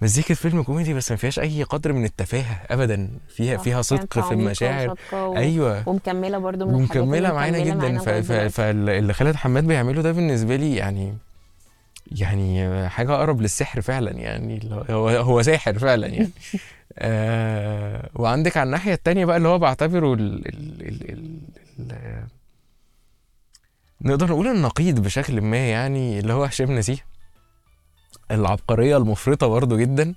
مزيكة 0.04 0.34
فيلم 0.34 0.62
كوميدي 0.62 0.94
بس 0.94 1.11
ما 1.11 1.16
فيهاش 1.16 1.38
أي 1.38 1.62
قدر 1.62 1.92
من 1.92 2.04
التفاهة 2.04 2.61
ابدا. 2.70 3.08
فيها 3.28 3.56
فيها 3.56 3.82
صدق 3.82 4.20
في 4.20 4.34
المشاعر. 4.34 4.94
و... 5.12 5.37
أيوه. 5.37 5.88
ومكملة 5.88 6.38
برضو 6.38 6.66
من 6.66 6.88
اللي 6.92 7.32
معانا 7.32 7.58
جدا. 7.58 7.99
ف... 7.99 8.08
ف... 8.08 8.32
فاللي 8.32 9.12
خالد 9.12 9.36
حماد 9.36 9.64
بيعمله 9.67 10.02
ده 10.02 10.12
بالنسبة 10.12 10.56
لي 10.56 10.76
يعني 10.76 11.14
يعني 12.12 12.88
حاجة 12.88 13.14
أقرب 13.14 13.40
للسحر 13.40 13.80
فعلا 13.80 14.10
يعني. 14.10 14.69
هو- 14.90 15.08
هو 15.08 15.43
ساحر 15.43 15.78
فعلا 15.78 16.06
يعني. 16.06 16.30
آه 16.99 18.10
وعندك 18.14 18.56
على 18.56 18.67
الناحية 18.67 18.95
التانية 18.95 19.25
بقى 19.25 19.36
اللي 19.36 19.49
هو 19.49 19.58
بعتبره 19.58 20.14
ال 20.14 20.49
ال 20.49 20.82
ال 20.88 21.10
ال 21.10 21.40
ال 21.93 22.25
نقدر 24.02 24.26
نقول 24.26 24.47
النقيض 24.47 25.00
بشكل 25.00 25.40
ما 25.40 25.71
يعني 25.71 26.19
اللي 26.19 26.32
هو 26.32 26.45
هشام 26.45 26.73
نزيه 26.78 27.14
العبقرية 28.30 28.97
المفرطة 28.97 29.47
برضه 29.47 29.76
جدا. 29.76 30.15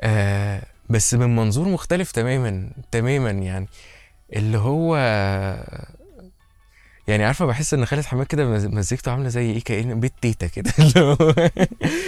آه 0.00 0.62
بس 0.90 1.14
من 1.14 1.36
منظور 1.36 1.68
مختلف 1.68 2.12
تماما 2.12 2.70
تماما 2.90 3.30
يعني. 3.30 3.68
اللي 4.32 4.58
هو 4.58 4.96
يعني 7.08 7.24
عارفة 7.24 7.46
بحس 7.46 7.74
إن 7.74 7.86
خالد 7.86 8.04
حماد 8.04 8.26
كده 8.26 8.44
مز- 8.46 8.66
مزيكته 8.66 9.10
عاملة 9.12 9.28
زي 9.28 9.50
إيه 9.50 9.60
كأن 9.64 10.00
بيت 10.00 10.12
تيتا 10.22 10.46
كده. 10.46 10.72
اللي 10.78 11.00
هو 11.00 11.34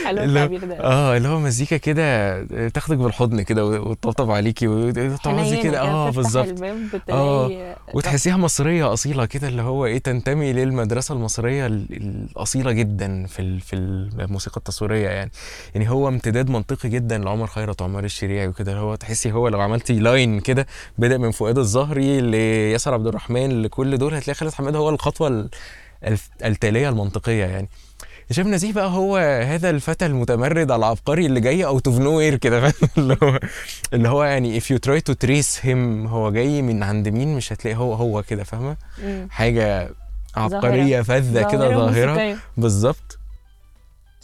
اللي 0.09 0.77
آه 0.81 1.17
اللي 1.17 1.29
هو 1.29 1.39
مزيكا 1.41 1.77
كده 1.77 2.43
تاخدك 2.69 2.97
بالحضن 2.97 3.43
كده 3.43 3.65
وتطبطب 3.67 4.31
عليكي 4.31 4.69
وتقعدي 4.69 5.63
كده 5.63 5.81
آه 5.81 6.11
بالظبط. 6.11 6.47
بتلاقي 6.95 7.77
وتحسيها 7.95 8.37
مصرية 8.37 8.93
أصيلة 8.93 9.25
كده 9.27 9.49
اللي 9.49 9.63
هو 9.63 9.87
إيه 9.87 9.99
تنتمي 9.99 10.53
للمدرسة 10.53 11.15
المصرية 11.15 11.67
ال- 11.67 11.87
الأصيلة 12.37 12.73
جدا 12.73 13.27
في 13.27 13.61
في 13.61 13.77
الموسيقى 13.77 14.57
التصويرية 14.57 15.09
يعني. 15.09 15.31
يعني 15.75 15.91
هو 15.91 16.09
امتداد 16.09 16.51
منطقي 16.51 16.89
جدا 16.89 17.19
لعمر 17.19 17.47
خيرت 17.47 17.83
وعمار 17.83 18.05
الشريعي 18.05 18.49
وكده. 18.49 18.77
هو 18.77 18.95
تحسي 18.95 19.33
هو 19.33 19.49
لو 19.49 19.61
عملتي 19.61 19.93
line 19.99 20.41
كده 20.41 20.67
بدأ 20.99 21.19
من 21.19 21.31
فؤاد 21.31 21.59
الزهري 21.59 22.21
لياسر 22.21 22.95
عبد 22.95 23.07
الرحمن 23.07 23.63
لكل 23.63 23.99
دول 23.99 24.15
هتلاقي 24.15 24.35
خالد 24.37 24.53
حماد 24.53 24.77
هو 24.77 24.90
الخطوة 24.91 25.49
التالية 26.45 26.89
المنطقية 26.89 27.45
يعني 27.45 27.69
هشام 28.31 28.51
نزيه 28.55 28.73
بقى 28.73 28.89
هو 28.91 29.17
هذا 29.47 29.71
الفتى 29.71 30.07
المتمرد 30.07 30.71
العبقري 30.71 31.27
اللي 31.27 31.41
جاي 31.41 31.65
out 31.65 31.87
of 31.89 31.99
nowhere 31.99 32.35
كده؟ 32.37 32.73
اللي 32.99 33.17
هو 33.23 33.41
اللي 33.93 34.09
هو 34.09 34.25
يعني 34.25 34.61
if 34.61 34.65
you 34.65 34.77
try 34.89 35.01
to 35.11 35.15
trace 35.27 35.63
him 35.65 36.09
هو 36.09 36.31
جاي 36.31 36.63
من 36.63 36.83
عند 36.83 37.09
مين 37.09 37.37
مش 37.37 37.53
هتلاقي 37.53 37.77
هو 37.77 37.95
هو 37.95 38.23
كده 38.23 38.45
فاهمة. 38.45 38.77
حاجة 39.31 39.91
عبقرية 40.37 41.03
فذة 41.03 41.43
كده 41.53 41.69
ظاهرة. 41.77 42.15
بالظبط 42.57 43.19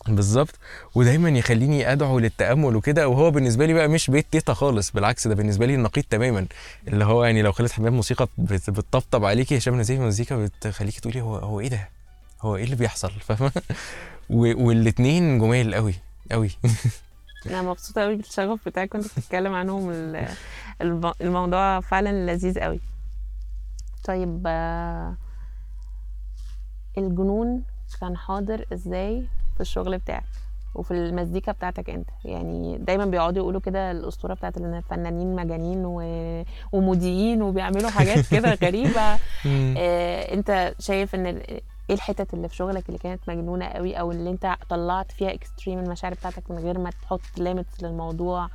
بالظبط. 0.09 0.55
ودايما 0.95 1.29
يخليني 1.31 1.93
أدعو 1.93 2.19
للتأمل 2.19 2.77
وكده 2.77 3.09
وهو 3.09 3.31
بالنسبة 3.31 3.67
لي 3.67 3.73
بقى 3.75 3.89
مش 3.89 4.11
بيت 4.11 4.27
تيتا 4.33 4.55
خالص 4.55 4.91
بالعكس 4.91 5.29
ده 5.29 5.35
بالنسبة 5.35 5.67
لي 5.67 5.75
النقيض 5.75 6.05
تماما. 6.11 6.47
اللي 6.89 7.05
هو 7.05 7.25
يعني 7.25 7.43
لو 7.43 7.53
خالد 7.53 7.71
حماد 7.71 7.93
موسيقى 7.93 8.29
بت- 8.39 8.71
بتطبطب 8.71 9.25
عليكي 9.25 9.59
هشام 9.59 9.81
نزيه 9.81 9.99
مزيكا 10.01 10.37
بتخليكي 10.45 11.01
تقولي 11.01 11.21
هو 11.21 11.37
هو 11.37 11.61
إيه 11.61 11.69
ده؟ 11.69 11.89
هو 12.43 12.57
إيه 12.57 12.65
اللي 12.65 12.77
بيحصل؟ 12.77 13.11
فاهمة؟ 13.29 13.53
و- 14.31 14.67
والاتنين 14.67 15.39
جمال 15.39 15.75
قوي 15.75 15.95
قوي 16.33 16.51
أنا 17.47 17.63
مبسوطة 17.63 18.01
قوي 18.03 18.17
بالشغف 18.17 18.69
بتاعك 18.69 18.89
كنت 18.89 19.05
بتتكلم 19.05 19.55
عنهم. 19.55 19.91
ال- 19.91 20.29
الم- 20.83 21.13
الموضوع 21.21 21.81
فعلا 21.81 22.33
لذيذ 22.33 22.59
قوي 22.61 22.81
طيب 24.05 24.43
آه، 24.47 25.15
الجنون 26.99 27.63
كان 28.01 28.17
حاضر 28.17 28.65
إزاي؟ 28.73 29.27
في 29.57 29.61
الشغل 29.61 29.99
بتاعك 29.99 30.25
وفي 30.75 30.91
المزيكا 30.91 31.53
بتاعتك 31.53 31.91
انت. 31.91 32.09
يعني 32.25 32.79
دايما 32.79 33.05
بيقعدوا 33.07 33.43
يقولوا 33.43 33.61
كده 33.61 33.91
الأسطورة 33.91 34.35
بتاعت 34.35 34.57
ان 34.57 34.75
الفنانين 34.75 35.37
مجانين 35.37 35.85
و... 35.85 36.01
ومذيعين 36.73 37.43
وبيعملوا 37.43 37.91
حاجات 37.91 38.27
كده 38.35 38.55
غريبة. 38.55 39.19
آه، 39.47 40.35
انت 40.35 40.75
شايف 40.79 41.15
ان 41.15 41.27
ال- 41.27 41.51
إيه 41.91 41.95
الحتت 41.95 42.35
اللي 42.35 42.49
في 42.49 42.57
شغلك 42.57 42.87
اللي 42.89 42.99
كانت 42.99 43.21
مجنونة 43.29 43.65
قوي 43.67 43.95
أو 43.95 44.11
اللي 44.13 44.31
انت 44.31 44.55
طلعت 44.69 45.13
فيها 45.13 45.35
extreme 45.35 45.79
المشاعر 45.79 46.15
بتاعتك 46.15 46.51
من 46.51 46.59
غير 46.59 46.79
ما 46.79 46.91
تحط 46.91 47.21
limits 47.39 47.83
للموضوع؟ 47.83 48.49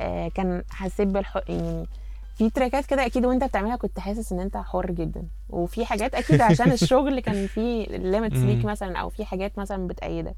آه، 0.00 0.28
كان 0.28 0.62
حسيت 0.70 1.08
بالح 1.08 1.38
يعني 1.48 1.86
في 2.40 2.50
تراكات 2.50 2.86
كده 2.86 3.06
أكيد 3.06 3.26
وأنت 3.26 3.44
بتعملها 3.44 3.76
كنت 3.76 3.98
حاسس 4.00 4.32
إن 4.32 4.40
أنت 4.40 4.56
حر 4.56 4.90
جدا. 4.90 5.26
وفي 5.48 5.86
حاجات 5.86 6.14
أكيد 6.14 6.40
عشان 6.40 6.72
الشغل 6.72 7.20
كان 7.20 7.46
في 7.46 7.84
ليميتس. 7.84 8.36
ليك 8.48 8.64
مثلا 8.64 8.98
أو 8.98 9.08
في 9.08 9.24
حاجات 9.24 9.58
مثلا 9.58 9.86
بتأيدك. 9.86 10.34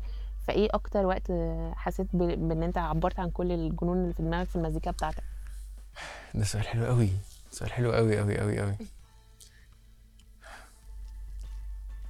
فإيه 0.48 0.68
أكتر 0.70 1.06
وقت 1.06 1.32
حسيت 1.74 2.06
بإن 2.12 2.62
أنت 2.62 2.78
عبرت 2.78 3.20
عن 3.20 3.30
كل 3.30 3.52
الجنون 3.52 4.02
اللي 4.02 4.14
في 4.14 4.22
دماغك 4.22 4.48
في 4.48 4.56
المزيكا 4.56 4.90
بتاعتك؟ 4.90 5.22
ده 6.34 6.44
سؤال 6.44 6.66
حلو 6.68 6.84
قوي 6.86 7.08
سؤال 7.50 7.72
حلو 7.72 7.92
قوي 7.92 8.18
قوي 8.18 8.38
قوي 8.38 8.58
قوي 8.60 8.74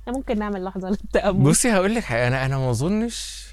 ممكن 0.09 0.38
نعمل 0.38 0.64
لحظة 0.64 0.88
للتأمل. 1.02 1.42
بصي 1.42 1.72
هقول 1.72 1.94
لك 1.94 2.02
حاجة. 2.05 2.28
أنا 2.28 2.46
أنا 2.46 2.59
ما 2.59 2.70
أظنش 2.70 3.52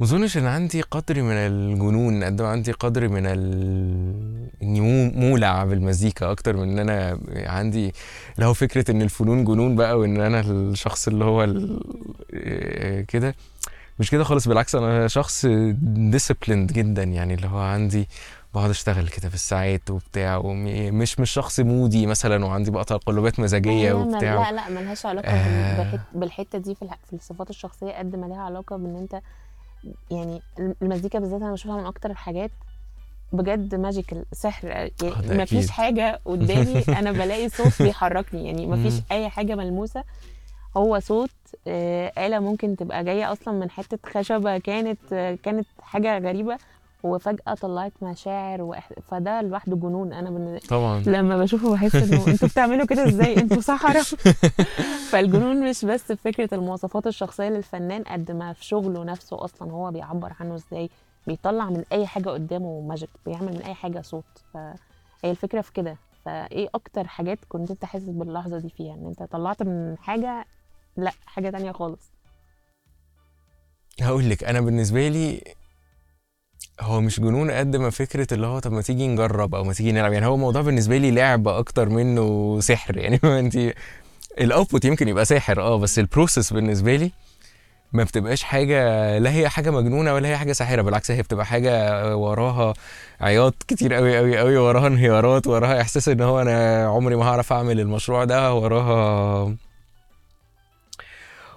ما 0.00 0.06
أظنش 0.06 0.36
إن 0.36 0.46
عندي 0.46 0.80
قدر 0.80 1.22
من 1.22 1.32
الجنون 1.32 2.24
قد 2.24 2.42
ما 2.42 2.48
عندي 2.48 2.72
قدر 2.72 3.08
من 3.08 3.26
ال... 3.26 4.48
إني 4.62 4.80
مو- 4.80 5.10
مولع 5.20 5.64
بالمزيكا 5.64 6.30
أكتر 6.30 6.56
من 6.56 6.78
إن 6.78 6.78
أنا 6.90 7.18
عندي 7.50 7.92
اللي 8.34 8.46
هو 8.46 8.54
فكرة 8.54 8.90
إن 8.90 9.02
الفنون 9.02 9.44
جنون 9.44 9.76
بقى 9.76 9.98
وإن 9.98 10.20
أنا 10.20 10.40
الشخص 10.40 11.08
اللي 11.08 11.24
هو 11.24 11.44
ال- 11.44 11.80
آه، 12.34 13.00
كده 13.00 13.34
مش 13.98 14.10
كده 14.10 14.24
خالص 14.24 14.48
بالعكس 14.48 14.74
أنا 14.74 15.08
شخص 15.08 15.46
disciplined 15.82 16.72
جدا 16.72 17.02
يعني 17.02 17.34
اللي 17.34 17.46
هو 17.46 17.58
عندي 17.58 18.08
بقعد 18.54 18.70
أشتغل 18.70 19.08
كده 19.08 19.28
بالساعات 19.28 19.90
وبتاع 19.90 20.36
ومش 20.36 21.20
مش 21.20 21.30
شخص 21.30 21.60
moody 21.60 22.06
مثلا 22.06 22.44
وعندي 22.44 22.70
بقى 22.70 22.84
تقلبات 22.84 23.40
مزاجية 23.40 23.92
وبتاع 23.92 24.50
لا 24.50 24.56
لا 24.56 24.68
ملهاش 24.70 25.06
علاقة 25.06 25.28
آه. 25.28 25.76
بال- 25.76 25.84
بالحت 25.84 26.00
بالحتة 26.14 26.58
دي 26.58 26.74
في 26.74 26.88
في 27.06 27.12
الصفات 27.12 27.50
الشخصية 27.50 27.92
قد 27.98 28.16
ما 28.16 28.26
لها 28.26 28.40
علاقة 28.42 28.76
بإن 28.76 28.96
أنت 28.96 29.20
يعني 30.10 30.42
المزيكا 30.82 31.18
بالذات 31.18 31.40
أنا 31.42 31.52
بشوفها 31.52 31.76
من 31.76 31.86
أكتر 31.86 32.10
الحاجات 32.10 32.50
بجد 33.32 33.74
ماجيكال 33.74 34.24
سحر 34.32 34.68
آه، 34.72 34.90
يعني 35.02 35.42
أكيد. 35.42 35.44
فيش 35.44 35.70
حاجة 35.70 36.20
قدامي 36.24 36.84
أنا 36.98 37.12
بلاقي 37.12 37.48
صوت 37.48 37.82
بيحركني 37.82 38.46
يعني 38.46 38.66
ما 38.66 38.76
فيش 38.76 38.94
مم. 38.94 39.02
أي 39.12 39.28
حاجة 39.28 39.54
ملموسة 39.54 40.04
هو 40.76 40.98
صوت 40.98 41.30
آه، 41.66 42.12
آلة 42.26 42.38
ممكن 42.38 42.76
تبقى 42.76 43.04
جاية 43.04 43.32
أصلا 43.32 43.54
من 43.54 43.70
حتة 43.70 43.98
خشبة 44.10 44.58
كانت 44.58 44.98
آه، 45.12 45.38
كانت 45.42 45.66
حاجة 45.82 46.18
غريبة 46.18 46.58
وفجأة 47.14 47.54
طلعت 47.54 47.92
مشاعر 48.02 48.62
وإح... 48.62 48.90
فده 49.08 49.40
لوحده 49.42 49.76
جنون. 49.76 50.12
أنا 50.12 50.30
بالن... 50.30 50.58
طبعا. 50.68 51.02
لما 51.06 51.38
بشوفه 51.38 51.72
بحس 51.72 51.94
إنه 51.94 52.26
أنتوا 52.32 52.48
بتعملوا 52.48 52.86
كده 52.86 53.08
إزاي؟ 53.08 53.36
أنتوا 53.36 53.60
صحراء 53.60 54.02
فالجنون 55.10 55.68
مش 55.70 55.84
بس 55.84 56.02
في 56.12 56.16
فكرة 56.16 56.54
المواصفات 56.54 57.06
الشخصية 57.06 57.48
للفنان 57.48 58.02
قد 58.02 58.30
ما 58.30 58.52
في 58.52 58.64
شغله 58.64 59.04
نفسه 59.04 59.44
أصلا 59.44 59.72
هو 59.72 59.90
بيعبر 59.90 60.32
عنه 60.40 60.54
إزاي. 60.54 60.90
بيطلع 61.26 61.70
من 61.70 61.84
أي 61.92 62.06
حاجة 62.06 62.28
قدامه 62.30 62.80
magic 62.80 63.10
بيعمل 63.26 63.52
من 63.52 63.62
أي 63.62 63.74
حاجة 63.74 64.00
صوت. 64.00 64.24
فهي 64.54 65.30
الفكرة 65.30 65.60
في 65.60 65.72
كده. 65.72 65.96
فإيه 66.24 66.68
أكتر 66.74 67.06
حاجات 67.06 67.38
كنت 67.48 67.70
أنت 67.70 67.84
حاسس 67.84 68.04
باللحظة 68.04 68.58
دي 68.58 68.68
فيها؟ 68.70 68.94
إن 68.94 69.06
أنت 69.06 69.22
طلعت 69.22 69.62
من 69.62 69.96
حاجة؟ 69.98 70.44
لأ 70.96 71.12
حاجة 71.26 71.50
تانية 71.50 71.72
خالص. 71.72 72.12
هقول 74.02 74.30
لك 74.30 74.44
أنا 74.44 74.60
بالنسبة 74.60 75.08
لي 75.08 75.54
هو 76.80 77.00
مش 77.00 77.20
جنون 77.20 77.50
قد 77.50 77.76
ما 77.76 77.90
فكرة 77.90 78.26
اللي 78.34 78.46
هو 78.46 78.58
طب 78.58 78.72
ما 78.72 78.82
تيجي 78.82 79.06
نجرب 79.08 79.54
أو 79.54 79.64
ما 79.64 79.72
تيجي 79.72 79.92
نلعب؟ 79.92 80.12
يعني 80.12 80.26
هو 80.26 80.34
الموضوع 80.34 80.62
بالنسبة 80.62 80.96
لي 80.96 81.10
لعبه 81.10 81.58
أكتر 81.58 81.88
منه 81.88 82.58
سحر. 82.60 82.96
يعني 83.02 83.20
أنت 83.24 83.74
ال 84.40 84.46
output 84.46 84.84
يمكن 84.84 85.08
يبقى 85.08 85.24
ساحر 85.24 85.60
آه 85.60 85.78
بس 85.78 85.98
ال 85.98 86.05
process 86.05 86.52
بالنسبة 86.52 86.96
لي 86.96 87.12
ما 87.92 88.04
بتبقاش 88.04 88.42
حاجة 88.42 88.78
لا 89.18 89.30
هي 89.32 89.48
حاجة 89.48 89.70
مجنونة 89.70 90.14
ولا 90.14 90.28
هي 90.28 90.36
حاجة 90.36 90.52
ساحرة. 90.52 90.82
بالعكس 90.82 91.10
هي 91.10 91.22
بتبقى 91.22 91.46
حاجة 91.46 92.16
وراها 92.16 92.74
عياط 93.20 93.54
كتير 93.68 93.94
قوي 93.94 94.16
قوي 94.18 94.38
قوي 94.38 94.56
وراها 94.56 94.86
انهيارات 94.86 95.46
وراها 95.46 95.80
إحساس 95.80 96.08
إن 96.08 96.20
هو 96.20 96.40
أنا 96.42 96.86
عمري 96.86 97.16
ما 97.16 97.24
هعرف 97.24 97.52
أعمل 97.52 97.80
المشروع 97.80 98.24
ده 98.24 98.54
وراها 98.54 99.54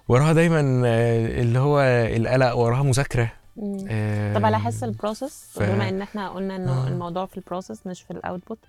وراها 0.07 0.33
دايما 0.33 0.81
آه، 0.85 1.41
اللي 1.41 1.59
هو 1.59 1.79
القلق 1.81 2.55
وراها 2.57 2.83
مذاكرة. 2.83 3.38
آه، 3.89 4.33
طب 4.33 4.45
على 4.45 4.59
حس 4.59 4.83
ال 4.83 4.92
process 4.92 5.49
ف- 5.53 5.63
بما 5.63 5.89
إن 5.89 6.01
إحنا 6.01 6.29
قلنا 6.29 6.55
إنه 6.55 6.83
آه. 6.85 6.87
الموضوع 6.87 7.25
في 7.25 7.37
ال 7.37 7.44
process 7.44 7.87
مش 7.87 8.01
في 8.01 8.11
ال 8.11 8.18
output 8.18 8.59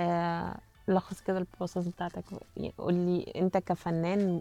آه 0.00 0.54
لخص 0.88 1.20
كده 1.20 1.38
ال 1.38 1.44
process 1.44 1.84
بتاعتك. 1.88 2.24
قول 2.78 2.94
لي 2.94 3.32
أنت 3.36 3.56
كفنان 3.56 4.40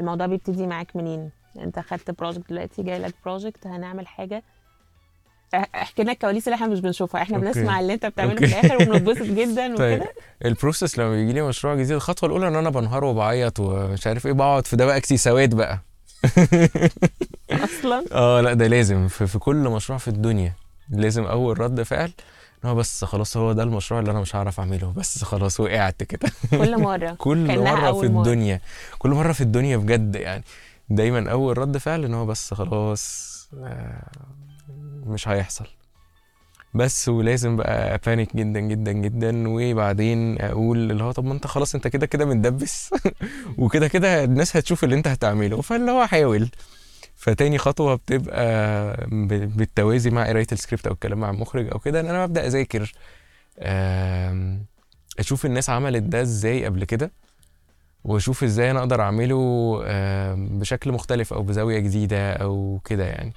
الموضوع 0.00 0.26
بيبتدي 0.26 0.66
معاك 0.66 0.96
منين؟ 0.96 1.30
أنت 1.58 1.78
خدت 1.78 2.10
project 2.10 2.48
دلوقتي 2.50 2.82
جاي 2.82 2.98
لك 2.98 3.14
project 3.24 3.66
هنعمل 3.66 4.06
حاجة. 4.06 4.42
أحكي 5.54 6.02
لنا 6.02 6.12
الكواليس 6.12 6.48
اللي 6.48 6.54
إحنا 6.54 6.66
مش 6.66 6.80
بنشوفها. 6.80 7.22
إحنا 7.22 7.36
okay. 7.36 7.46
بنسمع 7.46 7.80
اللي 7.80 7.94
أنت 7.94 8.06
بتعمله 8.06 8.36
في 8.36 8.44
okay. 8.44 8.60
الآخر 8.68 8.82
وبنتبسط 8.90 9.22
جدا 9.40 9.76
طيب 9.76 10.00
وكده 10.00 10.12
ال 10.44 10.51
process 10.51 10.98
لما 10.98 11.10
بيجي 11.10 11.32
لي 11.32 11.42
مشروع 11.42 11.74
جديد 11.74 11.90
الخطوة 11.90 12.26
الأولى 12.28 12.48
إن 12.48 12.56
أنا 12.56 12.70
بنهار 12.70 13.04
وبعيط 13.04 13.60
ومش 13.60 14.06
عارف 14.06 14.26
إيه 14.26 14.32
بقعد 14.32 14.66
في 14.66 14.76
ده 14.76 14.86
بقى 14.86 14.96
اكسي 14.96 15.16
سواد 15.16 15.54
بقى. 15.54 15.78
أصلا؟ 17.50 18.04
آه 18.12 18.40
لا 18.40 18.52
ده 18.54 18.66
لازم. 18.66 19.08
في, 19.08 19.26
في 19.26 19.38
كل 19.38 19.56
مشروع 19.56 19.98
في 19.98 20.08
الدنيا 20.08 20.52
لازم 20.90 21.24
أول 21.24 21.60
رد 21.60 21.82
فعل 21.82 22.12
إن 22.64 22.68
هو 22.70 22.74
بس 22.74 23.04
خلاص 23.04 23.36
هو 23.36 23.52
ده 23.52 23.62
المشروع 23.62 24.00
اللي 24.00 24.10
أنا 24.10 24.20
مش 24.20 24.36
هعرف 24.36 24.60
أعمله. 24.60 24.92
بس 24.96 25.24
خلاص 25.24 25.60
وقعت 25.60 26.02
كده. 26.02 26.30
كل 26.50 26.80
مرة. 26.82 27.14
كل 27.18 27.58
مرة 27.60 27.92
في 28.00 28.08
مرة. 28.08 28.22
الدنيا. 28.22 28.60
كل 28.98 29.10
مرة 29.10 29.32
في 29.32 29.40
الدنيا 29.40 29.76
بجد 29.76 30.16
يعني. 30.16 30.44
دايما 30.90 31.30
أول 31.30 31.58
رد 31.58 31.76
فعل 31.78 32.04
إن 32.04 32.14
هو 32.14 32.26
بس 32.26 32.54
خلاص 32.54 33.30
آه، 33.64 34.02
مش 35.06 35.28
هيحصل. 35.28 35.66
بس 36.74 37.08
ولازم 37.08 37.56
بقى 37.56 38.00
panic 38.06 38.36
جدا 38.36 38.60
جدا 38.60 38.92
جدا 38.92 39.48
وبعدين 39.48 40.40
أقول 40.40 40.90
اللي 40.90 41.04
هو 41.04 41.12
طب 41.12 41.24
ما 41.24 41.32
أنت 41.32 41.46
خلاص 41.46 41.74
أنت 41.74 41.88
كده 41.88 42.06
كده 42.06 42.24
متدبس 42.24 42.90
وكده 43.58 43.88
كده 43.88 44.24
الناس 44.24 44.56
هتشوف 44.56 44.84
اللي 44.84 44.94
أنت 44.96 45.08
هتعمله. 45.08 45.60
فاللي 45.62 45.90
هو 45.92 46.06
حاول. 46.06 46.50
فتاني 47.16 47.58
خطوة 47.58 47.94
بتبقى 47.94 49.06
بالتوازي 49.46 50.10
مع 50.10 50.26
قراية 50.28 50.46
السكريبت 50.52 50.86
أو 50.86 50.92
الكلام 50.92 51.20
مع 51.20 51.30
المخرج 51.30 51.68
أو 51.72 51.78
كده 51.78 52.00
إن 52.00 52.06
أنا 52.06 52.26
ببدأ 52.26 52.46
أذاكر. 52.46 52.92
أشوف 55.18 55.46
الناس 55.46 55.70
عملت 55.70 56.02
ده 56.02 56.20
إزاي 56.22 56.64
قبل 56.64 56.84
كده 56.84 57.12
وأشوف 58.04 58.44
إزاي 58.44 58.70
أنا 58.70 58.78
أقدر 58.80 59.00
أعمله 59.00 59.80
بشكل 60.36 60.92
مختلف 60.92 61.32
أو 61.32 61.42
بزاوية 61.42 61.78
جديدة 61.78 62.32
أو 62.32 62.80
كده 62.84 63.04
يعني. 63.04 63.32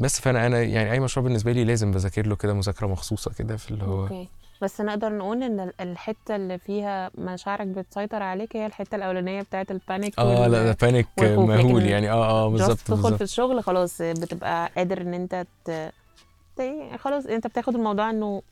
بس 0.00 0.20
فأنا 0.20 0.46
أنا 0.46 0.62
يعني 0.62 0.92
أي 0.92 1.00
مشروع 1.00 1.24
بالنسبة 1.24 1.52
لي 1.52 1.64
لازم 1.64 1.90
بذاكر 1.92 2.26
له 2.26 2.36
كده 2.36 2.54
مذاكرة 2.54 2.86
مخصوصة 2.86 3.30
كده 3.38 3.56
في 3.56 3.70
اللي 3.70 3.84
هو 3.84 4.02
okay. 4.02 4.28
بس 4.62 4.80
نقدر 4.80 5.12
نقول 5.12 5.42
إن 5.42 5.60
ال- 5.60 5.72
الحتة 5.80 6.36
اللي 6.36 6.58
فيها 6.58 7.10
مشاعرك 7.18 7.66
بتسيطر 7.66 8.22
عليك 8.22 8.56
هي 8.56 8.66
الحتة 8.66 8.94
الأولانية 8.96 9.42
بتاعت 9.42 9.70
ال 9.70 9.78
panic 9.78 10.18
آه 10.18 10.46
لا 10.46 10.64
ده 10.64 10.76
panic 10.82 11.06
مهول 11.18 11.82
يعني. 11.86 12.10
آه 12.10 12.30
آه 12.30 12.48
بالظبط 12.48 12.78
تدخل 12.78 13.16
في 13.16 13.24
الشغل 13.24 13.62
خلاص 13.62 14.02
بتبقى 14.02 14.70
قادر 14.76 15.00
إن 15.00 15.14
أنت 15.14 15.46
ت... 15.64 15.90
خلاص 16.98 17.26
أنت 17.26 17.46
بتاخد 17.46 17.74
الموضوع 17.74 18.10
إنه 18.10 18.42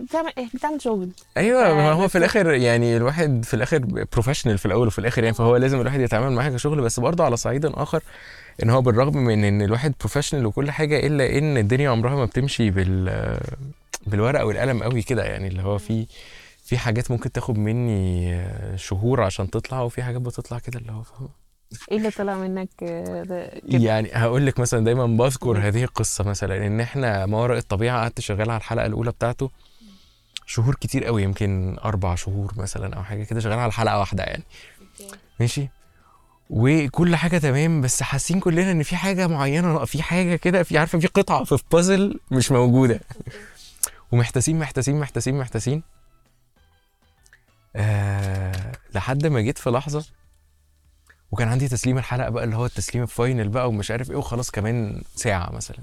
بتعمل 0.00 0.32
بتعمل 0.54 0.82
شغل. 0.82 1.08
أيوه 1.36 1.74
ما 1.74 1.92
هو 1.92 2.08
في 2.08 2.18
الآخر 2.18 2.50
يعني 2.50 2.96
الواحد 2.96 3.44
في 3.44 3.54
الآخر 3.54 3.78
professional 4.12 4.58
في 4.58 4.66
الأول 4.66 4.86
وفي 4.86 4.98
الآخر 4.98 5.24
يعني 5.24 5.34
فهو 5.36 5.56
لازم 5.56 5.80
الواحد 5.80 6.00
يتعامل 6.00 6.32
معاها 6.32 6.50
كشغل 6.50 6.80
بس 6.80 7.00
برضه 7.00 7.24
على 7.24 7.36
صعيد 7.36 7.66
آخر 7.66 8.02
إن 8.62 8.70
هو 8.70 8.82
بالرغم 8.82 9.16
من 9.16 9.44
إن 9.44 9.62
الواحد 9.62 9.94
professional 10.00 10.46
وكل 10.46 10.70
حاجة 10.70 11.06
إلا 11.06 11.38
إن 11.38 11.56
الدنيا 11.56 11.90
عمرها 11.90 12.16
ما 12.16 12.24
بتمشي 12.24 12.70
بال 12.70 13.38
بالورقة 14.06 14.44
والقلم 14.44 14.82
قوي 14.82 15.02
كده. 15.02 15.24
يعني 15.24 15.48
اللي 15.48 15.62
هو 15.62 15.78
في 15.78 16.06
في 16.64 16.78
حاجات 16.78 17.10
ممكن 17.10 17.32
تاخد 17.32 17.58
مني 17.58 18.42
شهور 18.76 19.22
عشان 19.22 19.50
تطلع 19.50 19.80
وفي 19.80 20.02
حاجات 20.02 20.20
بتطلع 20.20 20.58
كده 20.58 20.78
اللي 20.78 20.92
هو 20.92 21.02
فاهم. 21.02 21.28
إيه 21.90 21.96
اللي 21.98 22.10
طلع 22.10 22.34
منك 22.34 22.68
ده 22.80 23.48
كده؟ 23.70 23.78
يعني 23.78 24.10
هقول 24.12 24.46
لك 24.46 24.60
مثلا 24.60 24.84
دايما 24.84 25.06
بذكر 25.06 25.58
هذه 25.58 25.84
القصة 25.84 26.24
مثلا 26.24 26.66
إن 26.66 26.80
إحنا 26.80 27.26
ما 27.26 27.38
وراء 27.38 27.58
الطبيعة 27.58 28.00
قعدت 28.00 28.20
شغال 28.20 28.50
على 28.50 28.58
الحلقة 28.58 28.86
الأولى 28.86 29.10
بتاعته 29.10 29.50
شهور 30.46 30.74
كتير 30.74 31.04
قوي 31.04 31.22
يمكن 31.22 31.76
أربع 31.84 32.14
شهور 32.14 32.52
مثلا 32.56 32.94
أو 32.94 33.02
حاجة 33.02 33.24
كده 33.24 33.40
شغال 33.40 33.58
على 33.58 33.72
حلقة 33.72 33.98
واحدة 33.98 34.24
يعني. 34.24 34.42
ماشي؟ 35.40 35.68
وكل 36.52 37.16
حاجة 37.16 37.38
تمام 37.38 37.80
بس 37.80 38.02
حاسين 38.02 38.40
كلنا 38.40 38.70
إن 38.72 38.82
في 38.82 38.96
حاجة 38.96 39.26
معينة 39.26 39.84
في 39.84 40.02
حاجة 40.02 40.36
كده 40.36 40.62
في 40.62 40.78
عارفة 40.78 40.98
في 40.98 41.06
قطعة 41.06 41.44
في 41.44 41.58
بازل 41.72 42.20
مش 42.30 42.52
موجودة. 42.52 43.00
ومحتاسين 44.12 44.58
محتاسين 44.58 45.00
محتاسين 45.00 45.38
محتاسين. 45.38 45.82
آه 47.76 48.72
لحد 48.94 49.26
ما 49.26 49.40
جيت 49.40 49.58
في 49.58 49.70
لحظة 49.70 50.04
وكان 51.30 51.48
عندي 51.48 51.68
تسليم 51.68 51.98
الحلقة 51.98 52.28
بقى 52.30 52.44
اللي 52.44 52.56
هو 52.56 52.66
التسليم 52.66 53.02
final 53.02 53.48
بقى 53.48 53.68
ومش 53.68 53.90
عارف 53.90 54.10
إيه 54.10 54.16
وخلاص 54.16 54.50
كمان 54.50 55.02
ساعة 55.16 55.52
مثلا. 55.52 55.78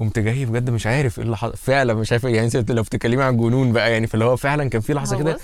قمت 0.00 0.18
جاي 0.18 0.44
بجد 0.44 0.70
مش 0.70 0.86
عارف 0.86 1.18
إيه 1.18 1.24
اللي 1.24 1.36
حصل. 1.36 1.56
فعلا 1.56 1.94
مش 1.94 2.12
عارف 2.12 2.26
إيه. 2.26 2.34
يعني 2.34 2.50
أنت 2.54 2.70
لو 2.70 2.82
بتتكلمي 2.82 3.22
عن 3.22 3.34
الجنون 3.34 3.72
بقى 3.72 3.92
يعني 3.92 4.06
فاللي 4.06 4.24
هو 4.24 4.36
فعلا 4.36 4.68
كان 4.70 4.80
في 4.80 4.94
لحظة 4.94 5.18
كده 5.18 5.38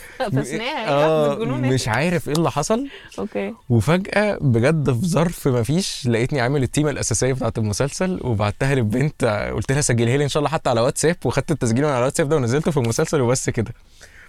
آه 0.89 1.35
بالجنون 1.35 1.61
مش 1.61 1.89
عارف 1.89 2.29
إيه 2.29 2.35
اللي 2.35 2.51
حصل. 2.51 2.89
okay. 3.19 3.55
وفجأة 3.69 4.39
بجد 4.41 4.93
في 4.93 5.07
ظرف 5.07 5.49
ما 5.49 5.63
فيش 5.63 6.07
لقيتني 6.07 6.41
عامل 6.41 6.63
التيمة 6.63 6.91
الأساسية 6.91 7.33
بتاعت 7.33 7.59
المسلسل 7.59 8.21
وبعتها 8.23 8.75
للبنت 8.75 9.25
قلت 9.55 9.73
لها 9.73 9.81
سجلها 9.81 10.17
لي 10.17 10.25
إن 10.25 10.29
شاء 10.29 10.39
الله 10.41 10.51
حتى 10.51 10.71
على 10.71 10.81
واتساب 10.81 11.17
وخدت 11.25 11.51
التسجيل 11.51 11.85
من 11.85 11.91
على 11.91 11.99
الواتساب 11.99 12.29
ده 12.29 12.37
ونزلته 12.37 12.71
في 12.71 12.77
المسلسل 12.77 13.21
وبس 13.21 13.51
كده. 13.51 13.73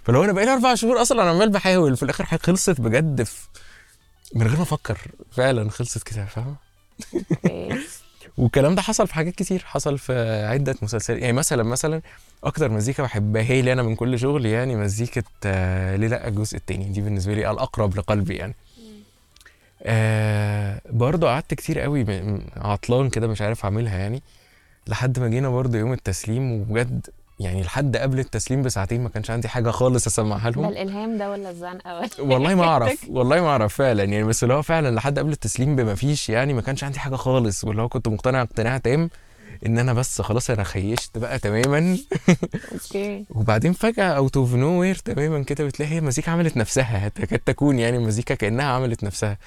فلو 0.04 0.24
أنا 0.24 0.32
بقالي 0.32 0.52
أربع 0.52 0.74
شهور 0.74 1.02
أصلا 1.02 1.22
أنا 1.22 1.30
عمال 1.30 1.50
بحاول 1.50 1.96
في 1.96 2.24
حاجة 2.24 2.40
خلصت 2.42 2.80
بجد 2.80 3.22
في 3.22 3.46
من 4.34 4.46
غير 4.46 4.56
ما 4.56 4.62
أفكر. 4.62 4.98
فعلا 5.32 5.70
خلصت 5.70 6.02
كده 6.02 6.28
أوكي 7.32 7.78
والكلام 8.38 8.74
ده 8.74 8.82
حصل 8.82 9.06
في 9.06 9.14
حاجات 9.14 9.34
كتير 9.34 9.62
حصل 9.66 9.98
في 9.98 10.44
عدة 10.46 10.74
مسلسلات. 10.82 11.20
يعني 11.22 11.32
مثلا 11.32 11.62
مثلا 11.62 12.00
أكتر 12.44 12.70
مزيكا 12.70 13.02
بحبها 13.02 13.42
هي 13.42 13.60
اللي 13.60 13.72
أنا 13.72 13.82
من 13.82 13.94
كل 13.94 14.18
شغلي 14.18 14.50
يعني 14.50 14.76
مزيكة 14.76 15.24
آه، 15.46 15.96
ليه 15.96 16.08
لأ 16.08 16.28
الجزء 16.28 16.56
التاني. 16.56 16.84
دي 16.84 17.00
بالنسبة 17.00 17.34
لي 17.34 17.50
الأقرب 17.50 17.96
لقلبي 17.96 18.36
يعني. 18.36 18.54
آه 19.82 20.80
برضه 20.90 21.26
قعدت 21.28 21.54
كتير 21.54 21.80
قوي 21.80 22.06
عطلان 22.56 23.10
كده 23.10 23.26
مش 23.26 23.42
عارف 23.42 23.64
أعملها 23.64 23.98
يعني 23.98 24.22
لحد 24.86 25.18
ما 25.18 25.28
جينا 25.28 25.48
برضه 25.48 25.78
يوم 25.78 25.92
التسليم 25.92 26.52
وبجد 26.52 27.06
يعني 27.40 27.62
لحد 27.62 27.96
قبل 27.96 28.18
التسليم 28.18 28.62
بساعتين 28.62 29.00
ما 29.00 29.08
كانش 29.08 29.30
عندي 29.30 29.48
حاجة 29.48 29.70
خالص 29.70 30.06
أسمعها 30.06 30.50
ده 30.50 30.60
لهم 30.60 30.72
الإلهام 30.72 31.18
ده 31.18 31.30
ولا 31.30 31.50
الزنقة 31.50 31.96
ولا 31.96 32.08
والله 32.32 32.54
ما 32.54 32.64
أعرف 32.64 33.06
والله 33.10 33.40
ما 33.40 33.48
أعرف 33.48 33.74
فعلا 33.74 34.04
يعني 34.04 34.24
بس 34.24 34.42
اللي 34.42 34.54
هو 34.54 34.62
فعلا 34.62 34.94
لحد 34.94 35.18
قبل 35.18 35.32
التسليم 35.32 35.76
بما 35.76 35.94
فيش 35.94 36.28
يعني 36.28 36.52
ما 36.52 36.60
كانش 36.60 36.84
عندي 36.84 36.98
حاجة 36.98 37.16
خالص 37.16 37.64
واللي 37.64 37.82
هو 37.82 37.88
كنت 37.88 38.08
مقتنع 38.08 38.42
اقتناع 38.42 38.78
تام 38.78 39.10
إن 39.66 39.78
أنا 39.78 39.92
بس 39.92 40.20
خلاص 40.20 40.50
أنا 40.50 40.64
خيشت 40.64 41.18
بقى 41.18 41.38
تماما. 41.38 41.98
okay. 42.72 43.24
وبعدين 43.30 43.72
فجأة 43.72 44.04
out 44.04 44.36
of 44.36 44.54
nowhere 44.54 44.94
تماما 44.94 45.42
كده 45.42 45.64
بتلاقي 45.64 45.92
هي 45.92 45.98
المزيكا 45.98 46.32
عملت 46.32 46.56
نفسها 46.56 47.08
تكاد 47.08 47.38
تكون 47.38 47.78
يعني 47.78 47.96
المزيكا 47.96 48.34
كأنها 48.34 48.64
عملت 48.66 49.04
نفسها. 49.04 49.38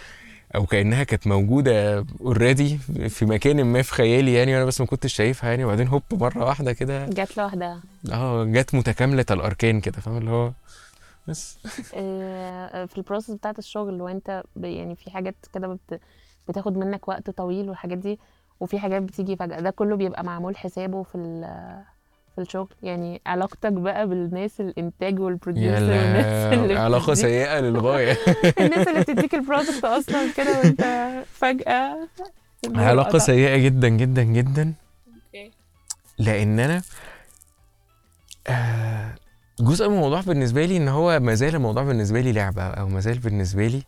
أو 0.56 0.66
كأنها 0.66 1.04
كانت 1.04 1.28
موجودة 1.28 2.06
already 2.22 2.78
في 3.10 3.26
مكان 3.26 3.64
ما 3.64 3.82
في 3.82 3.94
خيالي 3.94 4.34
يعني 4.34 4.54
وأنا 4.56 4.66
بس 4.66 4.82
ما 4.82 4.88
كنتش 4.88 5.14
شايفها 5.14 5.50
يعني. 5.50 5.66
وبعدين 5.66 5.88
هوب 5.88 6.04
مرة 6.12 6.46
واحدة 6.46 6.74
كده 6.74 7.06
جت 7.06 7.38
لوحدها. 7.38 7.82
آه 8.12 8.44
جت 8.46 8.76
متكاملة 8.76 9.26
الأركان 9.32 9.82
كده 9.82 10.02
فاهم؟ 10.02 10.18
اللي 10.18 10.32
هو 10.32 10.52
بس. 11.28 11.58
آه، 11.94 12.86
في 12.86 12.98
ال 12.98 13.02
process 13.02 13.32
بتاعت 13.32 13.60
الشغل 13.60 14.02
وانت 14.02 14.44
يعني 14.56 14.96
في 14.96 15.12
حاجات 15.12 15.36
كده 15.54 15.68
بت... 15.68 16.02
بتاخد 16.48 16.78
منك 16.78 17.08
وقت 17.08 17.30
طويل 17.30 17.70
والحاجات 17.70 17.98
دي 17.98 18.20
وفي 18.60 18.80
حاجات 18.80 19.02
بتيجي 19.02 19.36
فجأة 19.36 19.60
ده 19.60 19.70
كله 19.70 19.96
بيبقى 19.96 20.24
معمول 20.24 20.58
حسابه 20.58 21.04
في. 21.04 21.18
في 22.40 22.46
الشغل. 22.46 22.68
يعني 22.84 23.22
علاقتك 23.26 23.72
بقى 23.72 24.08
بالناس 24.08 24.62
الإنتاج 24.62 25.20
وال 25.20 25.32
producer 25.32 25.82
والناس 25.82 26.54
اللي 26.54 26.74
لا 26.74 26.80
علاقة 26.80 27.14
سيئة 27.14 27.60
للغاية. 27.60 28.18
الناس 28.62 28.88
اللي 28.88 29.00
بتديك 29.02 29.36
ال 29.36 29.42
project 29.42 29.86
أصلا 29.86 30.32
كده 30.38 30.60
وأنت 30.60 30.84
فجأة 31.34 32.08
علاقة 32.76 33.18
سيئة 33.18 33.58
جدا 33.58 33.88
جدا 33.88 34.24
جدا. 34.24 34.74
okay. 35.08 35.52
لأن 36.18 36.60
أنا 36.60 36.82
آه، 38.48 39.16
جزء 39.60 39.90
من 39.90 39.96
الموضوع 39.96 40.22
بالنسبة 40.22 40.66
لي 40.66 40.78
إن 40.78 40.88
هو 40.88 41.20
ما 41.20 41.34
زال 41.34 41.56
الموضوع 41.56 41.84
بالنسبة 41.84 42.22
لي 42.22 42.32
لعبة 42.32 42.64
أو 42.64 42.88
ما 42.88 43.00
زال 43.00 43.20
بالنسبة 43.20 43.68
لي 43.68 43.84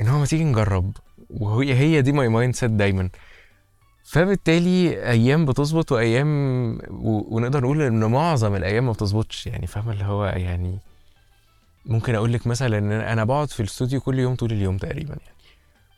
إن 0.00 0.08
هو 0.08 0.18
ما 0.18 0.26
تيجي 0.26 0.44
نجرب. 0.44 0.96
وهي 1.30 1.74
هي 1.74 2.02
دي 2.02 2.12
my 2.12 2.28
mindset 2.28 2.70
دايما. 2.70 3.08
فبالتالي 4.08 5.10
أيام 5.10 5.44
بتظبط 5.46 5.92
وأيام 5.92 6.28
و... 6.90 7.36
ونقدر 7.36 7.60
نقول 7.60 7.82
إن 7.82 8.04
معظم 8.04 8.54
الأيام 8.54 8.86
ما 8.86 8.92
بتظبطش. 8.92 9.46
يعني 9.46 9.66
فاهمة 9.66 9.92
اللي 9.92 10.04
هو 10.04 10.24
يعني 10.26 10.78
ممكن 11.86 12.14
أقول 12.14 12.32
لك 12.32 12.46
مثلا 12.46 12.78
إن 12.78 12.92
أنا 12.92 13.24
بقعد 13.24 13.50
في 13.50 13.60
الاستوديو 13.60 14.00
كل 14.00 14.18
يوم 14.18 14.34
طول 14.34 14.52
اليوم 14.52 14.76
تقريبا 14.78 15.08
يعني. 15.08 15.38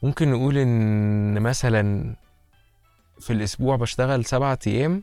ممكن 0.02 0.30
نقول 0.30 0.58
إن 0.58 1.40
مثلا 1.40 2.14
في 3.20 3.32
الأسبوع 3.32 3.76
بشتغل 3.76 4.24
سبعة 4.24 4.58
أيام 4.66 5.02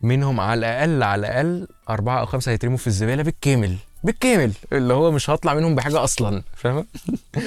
منهم 0.00 0.40
على 0.40 0.58
الأقل 0.58 1.02
على 1.02 1.20
الأقل 1.20 1.68
أربعة 1.90 2.20
أو 2.20 2.26
خمسة 2.26 2.52
هيترموا 2.52 2.76
في 2.76 2.86
الزبالة 2.86 3.22
بالكامل 3.22 3.76
بالكامل 4.04 4.52
اللي 4.72 4.94
هو 4.94 5.10
مش 5.10 5.30
هطلع 5.30 5.54
منهم 5.54 5.74
بحاجة 5.74 6.04
أصلا 6.04 6.42
Yeah. 7.36 7.40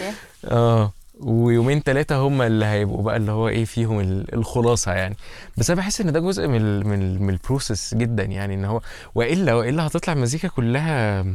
آه. 0.45 0.91
ويومين 1.19 1.79
ثلاثة 1.81 2.15
هم 2.15 2.41
اللي 2.41 2.65
هيبقوا 2.65 3.03
بقى 3.03 3.17
اللي 3.17 3.31
هو 3.31 3.47
إيه 3.47 3.65
فيهم 3.65 3.99
ال- 3.99 4.33
الخلاصة 4.35 4.91
يعني. 4.93 5.17
بس 5.57 5.69
أنا 5.69 5.79
بحس 5.81 6.01
إن 6.01 6.11
ده 6.11 6.19
جزء 6.19 6.47
من 6.47 6.87
من, 6.87 7.21
من 7.21 7.29
البروسيس 7.29 7.93
جدا 7.95 8.23
يعني 8.23 8.53
إن 8.53 8.65
هو 8.65 8.81
وإلا 9.15 9.53
وإلا 9.53 9.87
هتطلع 9.87 10.13
المزيكا 10.13 10.47
كلها 10.47 11.25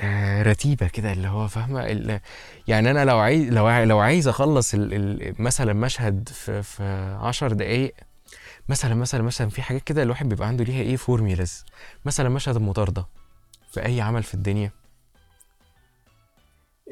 آه، 0.00 0.42
رتيبة 0.42 0.86
كده 0.88 1.12
اللي 1.12 1.28
هو 1.28 1.48
فاهمة؟ 1.48 1.80
ال- 1.86 2.20
يعني 2.68 2.90
أنا 2.90 3.04
لو 3.04 3.18
عايز 3.18 3.48
لو 3.52 3.68
لو 3.84 3.98
عايز 3.98 4.28
أخلص 4.28 4.72
مثلا 5.38 5.72
مشهد 5.72 6.28
في 6.28 6.62
في 6.62 6.82
10 7.20 7.52
دقايق 7.52 7.94
مثلا 8.68 8.94
مثلا 8.94 9.22
مثلا 9.22 9.48
في 9.48 9.62
حاجات 9.62 9.82
كده 9.82 10.02
الواحد 10.02 10.28
بيبقى 10.28 10.48
عنده 10.48 10.64
ليها 10.64 10.82
إيه 10.82 10.96
فورميلاز 10.96 11.64
مثلا 12.04 12.28
مشهد 12.28 12.56
المطاردة 12.56 13.06
في 13.72 13.86
أي 13.86 14.00
عمل 14.00 14.22
في 14.22 14.34
الدنيا. 14.34 14.70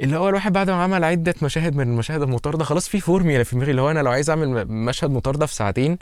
اللي 0.00 0.16
هو 0.16 0.28
الواحد 0.28 0.52
بعد 0.52 0.70
ما 0.70 0.82
عمل 0.82 1.04
عدة 1.04 1.34
مشاهد 1.42 1.76
من 1.76 1.88
المشاهد 1.88 2.22
المطاردة 2.22 2.64
خلاص 2.64 2.88
في 2.88 3.00
فورميلا 3.00 3.44
في 3.44 3.56
دماغي 3.56 3.70
اللي 3.70 3.82
هو 3.82 3.90
أنا 3.90 4.00
لو 4.00 4.10
عايز 4.10 4.30
أعمل 4.30 4.66
مشهد 4.68 5.10
مطاردة 5.10 5.46
في 5.46 5.54
ساعتين 5.54 5.98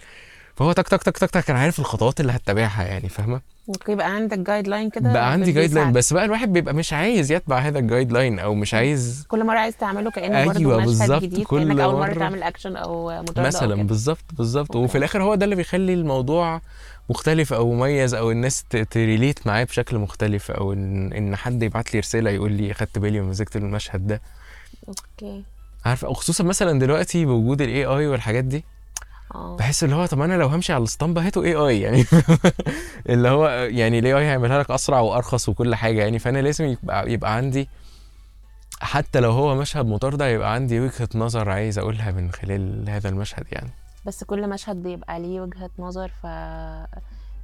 فهو 0.57 0.73
تك 0.73 0.89
تك 0.89 1.03
تك 1.03 1.19
تك 1.19 1.31
تك 1.31 1.51
أنا 1.51 1.59
عارف 1.59 1.79
الخطوات 1.79 2.21
اللي 2.21 2.33
هتتبعها 2.33 2.85
يعني 2.85 3.09
فاهمة 3.09 3.41
okay 3.69 3.95
بقى 3.95 4.15
عندك 4.15 4.39
guideline 4.39 4.91
كده 4.91 5.13
بقى 5.13 5.33
عندي 5.33 5.53
guideline. 5.53 5.93
بس 5.93 6.13
بقى 6.13 6.25
الواحد 6.25 6.53
بيبقى 6.53 6.75
مش 6.75 6.93
عايز 6.93 7.33
يتبع 7.33 7.59
هذا 7.59 7.79
ال 7.79 8.13
guideline 8.13 8.39
أو 8.39 8.55
مش 8.55 8.75
عايز 8.75 9.25
كل 9.29 9.45
مرة 9.47 9.59
عايز 9.59 9.77
تعمله 9.77 10.11
كأنه 10.11 10.39
أيوة 10.39 10.77
برضه 10.77 10.91
مشهد 11.05 11.23
جديد 11.23 11.47
كل 11.47 11.59
كأنك 11.69 11.81
أول 11.81 11.95
مرة 12.01 12.15
مرة- 12.15 12.19
تعمل 12.19 12.43
اكشن 12.43 12.77
أو 12.77 13.23
مطاردة 13.23 13.43
مثلا. 13.43 13.83
بالظبط 13.83 14.25
بالظبط. 14.33 14.77
وفي 14.77 14.99
الآخر 14.99 15.23
هو 15.23 15.35
ده 15.35 15.45
اللي 15.45 15.57
بيخلي 15.57 15.95
الموضوع 15.95 16.61
مختلف 17.11 17.53
أو 17.53 17.73
مميز 17.73 18.15
أو 18.15 18.31
الناس 18.31 18.65
ت 18.91 18.99
relate 18.99 19.47
معاه 19.47 19.65
بشكل 19.65 19.99
مختلف 19.99 20.51
أو 20.51 20.73
ان 20.73 21.13
إن 21.13 21.37
حد 21.37 21.63
يبعت 21.63 21.95
لي 21.95 22.01
رسالة 22.01 22.31
يقول 22.31 22.53
لي 22.53 22.75
خدت 22.75 22.99
بالي 22.99 23.21
من 23.21 23.29
مزيكه 23.29 23.59
المشهد 23.59 24.07
ده. 24.07 24.23
okay. 24.89 25.45
عارفه 25.85 26.09
وخصوصا 26.09 26.45
مثلا 26.45 26.79
دلوقتي 26.79 27.25
بوجود 27.25 27.61
ال 27.63 27.85
AI 27.85 28.07
والحاجات 28.07 28.45
دي 28.45 28.65
آه. 29.35 29.57
بحس 29.57 29.85
اللي 29.85 29.95
هو 29.95 30.07
طب 30.07 30.21
أنا 30.21 30.35
لو 30.35 30.47
همشي 30.47 30.73
على 30.73 30.81
الاسطمبة 30.81 31.27
هات 31.27 31.45
ال 31.45 31.55
AI 31.55 31.81
يعني 31.81 32.05
اللي 33.11 33.29
هو 33.29 33.49
يعني 33.49 33.99
ال 33.99 34.13
AI 34.13 34.25
هيعملها 34.25 34.59
لك 34.59 34.71
أسرع 34.71 35.01
وأرخص 35.01 35.49
وكل 35.49 35.75
حاجة 35.75 36.01
يعني 36.01 36.19
فأنا 36.19 36.39
لازم 36.39 36.65
يبقى 36.65 37.13
يبقى 37.13 37.37
عندي 37.37 37.69
حتى 38.81 39.21
لو 39.21 39.31
هو 39.31 39.55
مشهد 39.55 39.87
مطارده 39.87 40.29
يبقى 40.29 40.55
عندي 40.55 40.81
وجهة 40.81 41.09
نظر 41.15 41.51
عايز 41.51 41.79
أقولها 41.79 42.13
من 42.13 42.33
خلال 42.33 42.91
هذا 42.91 43.09
المشهد 43.09 43.47
يعني. 43.53 43.71
بس 44.07 44.25
كل 44.25 44.49
مشهد 44.49 44.83
بيبقى 44.83 45.21
ليه 45.21 45.41
وجهة 45.41 45.71
نظر 45.79 46.09
ف 46.09 46.27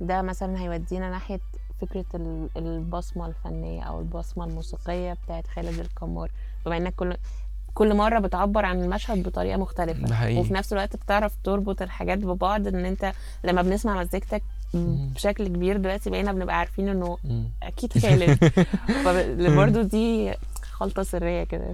ده 0.00 0.22
مثلا 0.22 0.60
هيودينا 0.60 1.10
ناحية 1.10 1.40
فكرة 1.80 2.04
ال- 2.14 2.48
البصمة 2.56 3.26
الفنية 3.26 3.82
أو 3.82 4.00
البصمة 4.00 4.44
الموسيقية 4.44 5.12
بتاعت 5.24 5.46
خالد 5.46 5.78
القمار 5.78 6.30
بما 6.66 6.76
إنك 6.76 6.94
كل 6.94 7.16
كل 7.74 7.94
مرة 7.94 8.18
بتعبر 8.18 8.64
عن 8.64 8.82
المشهد 8.82 9.22
بطريقة 9.22 9.56
مختلفة 9.58 10.14
حقيقي. 10.14 10.40
وفي 10.40 10.54
نفس 10.54 10.72
الوقت 10.72 10.96
بتعرف 10.96 11.36
تربط 11.44 11.82
الحاجات 11.82 12.18
ببعض 12.18 12.66
إن 12.66 12.84
أنت 12.84 13.12
لما 13.44 13.62
بنسمع 13.62 14.00
مزيكتك. 14.00 14.42
بشكل 14.74 15.48
كبير 15.48 15.76
دلوقتي 15.76 16.10
بقينا 16.10 16.32
بنبقى 16.32 16.58
عارفين 16.58 16.88
إنه 16.88 17.18
مم. 17.24 17.48
أكيد 17.62 17.98
خالد 17.98 18.44
فبرضه 19.04 19.82
دي 19.82 20.34
خلطة 20.62 21.02
سرية 21.02 21.44
كده 21.44 21.72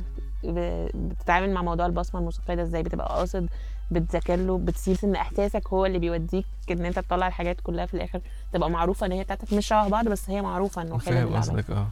بتتعامل 0.95 1.51
مع 1.51 1.63
موضوع 1.63 1.87
البصمة 1.87 2.21
الموسيقية 2.21 2.55
ده 2.55 2.63
إزاي 2.63 2.83
بتبقى 2.83 3.09
قاصد 3.09 3.49
بتذاكر 3.91 4.37
له 4.37 4.59
بتسيب 4.59 4.97
ان 5.05 5.15
إحساسك 5.17 5.69
هو 5.69 5.87
اللي 5.87 5.99
بيوديك 5.99 6.45
إن 6.71 6.85
أنت 6.85 6.99
تطلع 6.99 7.27
الحاجات 7.29 7.61
كلها 7.61 7.87
في 7.87 7.95
الآخر. 7.95 8.21
تبقى 8.53 8.71
معروفة 8.71 9.07
إن 9.07 9.13
هي 9.13 9.25
بتاعتك 9.25 9.53
مش 9.53 9.67
شبه 9.67 9.89
بعض 9.89 10.09
بس 10.09 10.31
هي 10.31 10.43
معروفة 10.43 10.83
إنه 10.83 10.99
خالد 10.99 11.17
فاهم 11.17 11.37
قصدك 11.37 11.71
آه. 11.71 11.89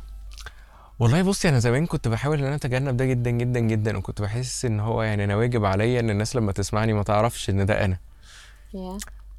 والله 0.98 1.22
بصي 1.22 1.48
أنا 1.48 1.59
زمان 1.59 1.87
كنت 1.87 2.09
بحاول 2.09 2.38
إن 2.38 2.44
أنا 2.44 2.55
أتجنب 2.55 2.96
ده 2.96 3.05
جدا 3.05 3.31
جدا 3.31 3.61
جدا 3.61 3.96
وكنت 3.98 4.22
بحس 4.22 4.64
إن 4.64 4.81
هو 4.81 5.02
يعني 5.02 5.24
أنا 5.24 5.37
واجب 5.37 5.64
عليا 5.64 6.00
إن 6.00 6.11
الناس 6.11 6.37
لما 6.37 6.52
تسمعني 6.52 6.92
ما 6.92 7.02
تعرفش 7.02 7.50
إن 7.50 7.66
ده 7.66 7.85
أنا. 7.85 7.96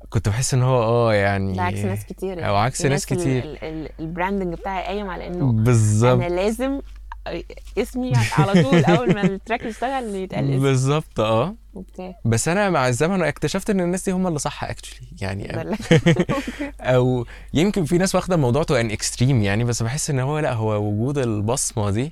كنت 0.09 0.29
بحس 0.29 0.53
إن 0.53 0.61
هو 0.63 0.83
آه 0.83 1.13
يعني 1.13 1.53
ده 1.53 1.61
عكس 1.61 1.79
ناس 1.79 2.05
كتير 2.05 2.47
أو 2.47 2.55
عكس 2.55 2.85
ناس 2.85 3.11
ال- 3.11 3.17
كتير. 3.17 3.43
ال- 3.43 3.63
ال- 3.63 3.89
ال 3.99 4.05
branding 4.05 4.53
بتاعي 4.53 4.83
قايم 4.83 5.09
على 5.09 5.27
إنه 5.27 5.51
بالظبط. 5.51 6.21
أنا 6.21 6.35
لازم 6.35 6.81
اسمي 7.77 8.13
على 8.37 8.63
طول 8.63 8.85
أول 8.85 9.13
ما 9.13 9.21
ال 9.23 9.30
track 9.30 9.63
يشتغل 9.63 10.15
يتقال 10.15 10.43
اسمي. 10.45 10.59
بالظبط 10.59 11.19
آه. 11.19 11.55
بس 12.25 12.47
أنا 12.47 12.69
مع 12.69 12.87
الزمن 12.87 13.21
اكتشفت 13.23 13.69
إن 13.69 13.79
الناس 13.81 14.05
دي 14.05 14.11
هم 14.11 14.27
اللي 14.27 14.39
صح 14.39 14.63
actually 14.63 15.07
يعني 15.21 15.61
اللي- 15.61 15.77
أو 16.79 17.25
يمكن 17.53 17.85
في 17.85 17.97
ناس 17.97 18.15
واخدة 18.15 18.35
الموضوع 18.35 18.63
to 18.63 18.75
an 18.75 18.91
extreme 18.91 19.43
يعني 19.43 19.63
بس 19.63 19.83
بحس 19.83 20.09
إن 20.09 20.19
هو 20.19 20.39
لا 20.39 20.53
هو 20.53 20.83
وجود 20.87 21.17
البصمة 21.17 21.89
دي 21.89 22.11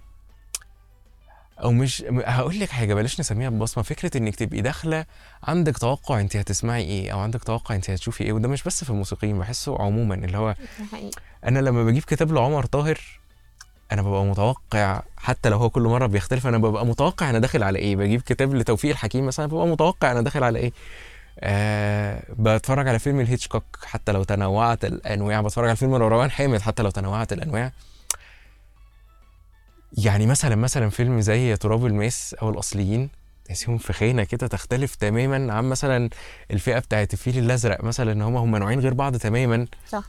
أو 1.64 1.72
مش 1.72 2.04
هقول 2.26 2.60
لك 2.60 2.70
حاجة 2.70 2.94
بلاش 2.94 3.20
نسميها 3.20 3.50
بصمة 3.50 3.84
فكرة 3.84 4.18
إنك 4.18 4.36
تبقي 4.36 4.62
داخلة 4.62 5.06
عندك 5.44 5.78
توقع 5.78 6.20
انت 6.20 6.36
هتسمعي 6.36 6.84
إيه 6.84 7.12
أو 7.14 7.20
عندك 7.20 7.44
توقع 7.44 7.76
انت 7.76 7.90
هتشوفي 7.90 8.24
إيه 8.24 8.34
وده 8.34 8.48
مش 8.48 8.64
بس 8.64 8.84
في 8.84 8.90
الموسيقيين 8.90 9.40
بحسه 9.40 9.82
عموما 9.82 10.16
اللي 10.16 10.38
هو 10.38 10.56
أنا 11.46 11.60
لما 11.60 11.84
بجيب 11.84 12.04
كتاب 12.04 12.32
لعمر 12.34 12.66
طاهر 12.66 13.00
أنا 13.92 14.02
ببقى 14.02 14.26
متوقع 14.26 15.02
حتى 15.18 15.50
لو 15.50 15.58
هو 15.58 15.70
كل 15.70 15.82
مرة 15.82 16.06
بيختلف 16.06 16.48
أنا 16.48 16.58
ببقى 16.58 16.86
متوقع 16.86 17.30
أنا 17.30 17.40
داخل 17.40 17.64
على 17.64 17.80
إيه؟ 17.80 17.96
بجيب 17.96 18.22
كتاب 18.22 18.56
لتوفيق 18.56 18.92
الحكيم 18.92 19.26
مثلا 19.26 19.46
ببقى 19.46 19.68
متوقع 19.68 20.12
أنا 20.12 20.22
داخل 20.22 20.44
على 20.44 20.60
إيه؟ 20.60 20.72
آه 21.40 22.24
بتفرج 22.40 22.88
على 22.88 23.00
فيلم 23.00 23.20
لهيتشكوك 23.20 23.64
حتى 23.84 24.12
لو 24.12 24.24
تنوعت 24.24 24.86
الأنواع 24.86 25.42
بتفرج 25.42 25.68
على 25.68 25.76
فيلم 25.76 25.96
مروان 25.96 26.32
حامد 26.32 26.62
حتى 26.62 26.84
لو 26.84 26.90
تنوعت 26.90 27.34
الأنواع. 27.34 27.72
يعني 29.98 30.26
مثلا 30.28 30.56
مثلا 30.56 30.90
فيلم 30.90 31.22
زي 31.22 31.56
تراب 31.56 31.86
الماس 31.86 32.36
أو 32.42 32.50
الأصليين 32.50 33.10
تحسيهم 33.46 33.78
في 33.78 33.94
خانه 33.94 34.24
كده 34.24 34.48
تختلف 34.48 34.96
تماما 34.96 35.54
عن 35.54 35.70
مثلا 35.70 36.10
الفئة 36.52 36.80
بتاعت 36.80 37.14
الفيل 37.14 37.38
الأزرق 37.38 37.84
مثلا 37.84 38.12
إن 38.12 38.22
هم 38.22 38.36
هم 38.36 38.56
نوعين 38.56 38.80
غير 38.80 38.94
بعض 38.94 39.16
تماما. 39.16 39.68
صح. 39.90 40.04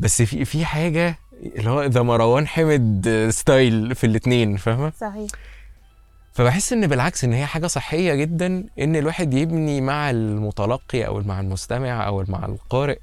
بس 0.00 0.22
في 0.22 0.44
في 0.44 0.64
حاجة 0.64 1.18
اللي 1.42 1.70
هو 1.70 1.82
ذا 1.84 2.02
مروان 2.02 2.46
حامد 2.46 3.08
style 3.30 3.94
في 3.94 4.04
الاثنين 4.06 4.56
فاهمة؟ 4.56 4.92
صحيح. 5.00 5.30
فبحس 6.32 6.72
إن 6.72 6.86
بالعكس 6.86 7.24
إن 7.24 7.32
هي 7.32 7.46
حاجة 7.46 7.66
صحية 7.66 8.14
جدا 8.14 8.64
إن 8.78 8.96
الواحد 8.96 9.34
يبني 9.34 9.80
مع 9.80 10.10
المتلقي 10.10 11.06
أو 11.06 11.20
مع 11.20 11.40
المستمع 11.40 12.06
أو 12.06 12.24
مع 12.28 12.44
القارئ 12.46 12.98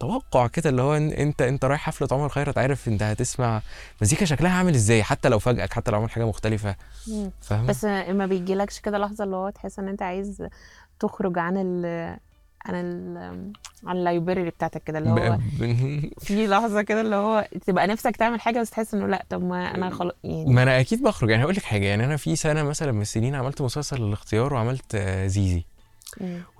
توقع 0.00 0.46
كده 0.46 0.70
اللي 0.70 0.82
هو 0.82 0.94
أنت 0.96 1.42
أنت 1.42 1.64
رايح 1.64 1.80
حفلة 1.80 2.08
عمر 2.12 2.28
خيرت 2.28 2.58
عارف 2.58 2.88
أنت 2.88 3.02
هتسمع 3.02 3.62
مزيكا 4.02 4.24
شكلها 4.24 4.50
عامل 4.52 4.74
إزاي 4.74 5.02
حتى 5.02 5.28
لو 5.28 5.38
فاجئك 5.38 5.72
حتى 5.72 5.90
لو 5.90 5.98
عمل 5.98 6.10
حاجة 6.10 6.24
مختلفة 6.26 6.76
مم. 7.08 7.30
فاهم 7.40 7.66
بس 7.66 7.84
ما 7.84 8.26
بيجيلكش 8.26 8.80
كده 8.80 8.98
لحظة 8.98 9.24
اللي 9.24 9.36
هو 9.36 9.50
تحس 9.50 9.78
إن 9.78 9.88
أنت 9.88 10.02
عايز 10.02 10.48
تخرج 11.00 11.38
عن 11.38 11.56
عن 12.66 12.74
ال 12.74 13.16
عن 13.86 13.96
اللايبراري 13.96 14.50
بتاعتك 14.50 14.82
كده 14.84 14.98
اللي 14.98 15.10
هو 15.10 15.38
في 16.18 16.46
لحظة 16.46 16.82
كده 16.82 17.00
اللي 17.00 17.16
هو 17.16 17.48
تبقى 17.66 17.86
نفسك 17.86 18.16
تعمل 18.16 18.40
حاجة 18.40 18.60
بس 18.60 18.70
تحس 18.70 18.94
إنه 18.94 19.06
لأ 19.06 19.24
طب 19.30 19.42
ما 19.42 19.74
أنا 19.74 19.90
خلاص 19.90 20.14
يعني. 20.24 20.52
ما 20.54 20.62
أنا 20.62 20.80
أكيد 20.80 21.02
بخرج. 21.02 21.30
يعني 21.30 21.44
هقول 21.44 21.54
لك 21.54 21.62
حاجة 21.62 21.84
يعني 21.86 22.04
أنا 22.04 22.16
في 22.16 22.36
سنة 22.36 22.62
مثلا 22.62 22.92
من 22.92 23.00
السنين 23.02 23.34
عملت 23.34 23.62
مسلسل 23.62 24.02
الاختيار 24.02 24.54
وعملت 24.54 24.96
زيزي. 25.26 25.64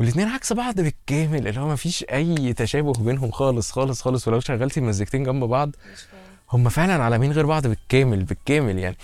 والاثنين 0.00 0.28
عكس 0.28 0.52
بعض 0.52 0.74
بالكامل 0.80 1.48
اللي 1.48 1.60
هو 1.60 1.68
ما 1.68 1.76
فيش 1.76 2.04
أي 2.12 2.52
تشابه 2.52 2.92
بينهم 2.92 3.30
خالص 3.30 3.70
خالص 3.72 4.02
خالص 4.02 4.28
ولو 4.28 4.40
شغلتي 4.40 4.80
المزيكتين 4.80 5.24
جنب 5.24 5.44
بعض 5.44 5.70
هم 6.52 6.68
فعلا 6.68 7.02
عالمين 7.02 7.32
غير 7.32 7.46
بعض 7.46 7.66
بالكامل 7.66 8.24
بالكامل 8.24 8.78
يعني. 8.78 8.96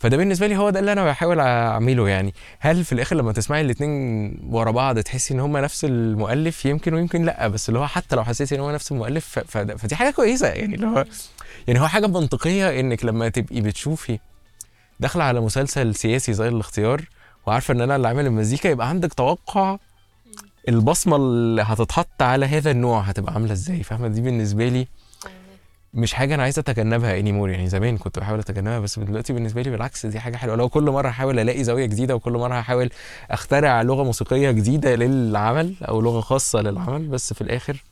فده 0.00 0.16
بالنسبة 0.16 0.46
لي 0.46 0.56
هو 0.56 0.70
ده 0.70 0.80
اللي 0.80 0.92
أنا 0.92 1.04
بحاول 1.04 1.40
أعمله 1.40 2.08
يعني. 2.08 2.34
هل 2.60 2.84
في 2.84 2.92
الآخر 2.92 3.16
لما 3.16 3.32
تسمعي 3.32 3.60
الاثنين 3.60 4.40
ورا 4.50 4.70
بعض 4.70 4.98
تحسي 4.98 5.34
إن 5.34 5.40
هم 5.40 5.56
نفس 5.56 5.84
المؤلف؟ 5.84 6.66
يمكن 6.66 6.94
ويمكن 6.94 7.24
لأ 7.24 7.48
بس 7.48 7.68
اللي 7.68 7.78
هو 7.80 7.86
حتى 7.86 8.16
لو 8.16 8.24
حسيتي 8.24 8.54
إن 8.54 8.60
هو 8.60 8.70
نفس 8.70 8.92
المؤلف 8.92 9.38
فدي 9.78 9.96
حاجة 9.96 10.10
كويسة 10.10 10.46
يعني. 10.48 10.74
اللي 10.74 10.86
هو 10.86 11.04
يعني 11.68 11.80
هو 11.80 11.88
حاجة 11.88 12.06
منطقية 12.06 12.80
إنك 12.80 13.04
لما 13.04 13.28
تبقي 13.28 13.60
بتشوفي 13.60 14.18
داخلة 15.00 15.24
على 15.24 15.40
مسلسل 15.40 15.94
سياسي 15.94 16.32
زي 16.32 16.48
الاختيار 16.48 17.02
وعارفة 17.46 17.74
إن 17.74 17.80
أنا 17.80 17.96
اللي 17.96 18.08
عامل 18.08 18.26
المزيكا 18.26 18.68
يبقى 18.68 18.88
عندك 18.88 19.14
توقع 19.14 19.76
البصمة 20.68 21.16
اللي 21.16 21.62
هتتحط 21.62 22.22
على 22.22 22.46
هذا 22.46 22.70
النوع 22.70 23.00
هتبقى 23.00 23.32
عاملة 23.32 23.52
إزاي؟ 23.52 23.82
فاهمة؟ 23.82 24.08
دي 24.08 24.20
بالنسبة 24.20 24.68
لي 24.68 24.86
مش 25.94 26.14
حاجة 26.14 26.34
أنا 26.34 26.42
عايز 26.42 26.58
أتجنبها 26.58 27.18
اني 27.18 27.32
مور 27.32 27.50
يعني 27.50 27.68
زمان 27.68 27.98
كنت 27.98 28.18
بحاول 28.18 28.38
أتجنبها 28.38 28.78
بس 28.78 28.98
دلوقتي 28.98 29.32
بالنسبة 29.32 29.62
لي 29.62 29.70
بالعكس 29.70 30.06
دي 30.06 30.20
حاجة 30.20 30.36
حلوة. 30.36 30.56
لو 30.56 30.68
كل 30.68 30.90
مرة 30.90 31.08
هحاول 31.08 31.38
ألاقي 31.38 31.64
زاوية 31.64 31.86
جديدة 31.86 32.14
وكل 32.14 32.32
مرة 32.32 32.54
هحاول 32.54 32.90
أخترع 33.30 33.82
لغة 33.82 34.02
موسيقية 34.02 34.50
جديدة 34.50 34.94
للعمل 34.94 35.74
أو 35.82 36.00
لغة 36.00 36.20
خاصة 36.20 36.60
للعمل 36.60 37.08
بس 37.08 37.32
في 37.32 37.40
الآخر 37.40 37.84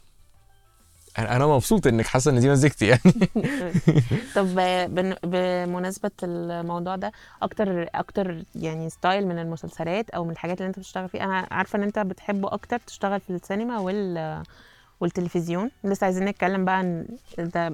أنا 1.19 1.47
مبسوط 1.47 1.87
إنك 1.87 2.07
حاسة 2.07 2.31
إن 2.31 2.41
دي 2.41 2.51
مزيكتي 2.51 2.87
يعني. 2.87 3.13
طب 4.37 4.49
بمناسبة 5.23 6.11
الموضوع 6.23 6.97
ده 6.97 7.13
أكتر 7.43 7.89
أكتر 7.95 8.45
يعني 8.55 8.91
style 8.90 9.27
من 9.27 9.39
المسلسلات 9.39 10.11
أو 10.11 10.25
من 10.25 10.31
الحاجات 10.31 10.59
اللي 10.59 10.69
أنت 10.69 10.79
بتشتغل 10.79 11.09
فيها 11.09 11.25
أنا 11.25 11.49
عارفة 11.51 11.79
إن 11.79 11.83
أنت 11.83 11.99
بتحبه 11.99 12.53
أكتر 12.53 12.79
تشتغل 12.79 13.21
في 13.21 13.31
السينما 13.31 13.79
وال 13.79 14.43
والتلفزيون. 15.01 15.71
لسه 15.85 16.05
عايزين 16.05 16.25
نتكلم 16.25 16.65
بقى 16.65 16.79
عن 16.79 17.07
انت 17.39 17.73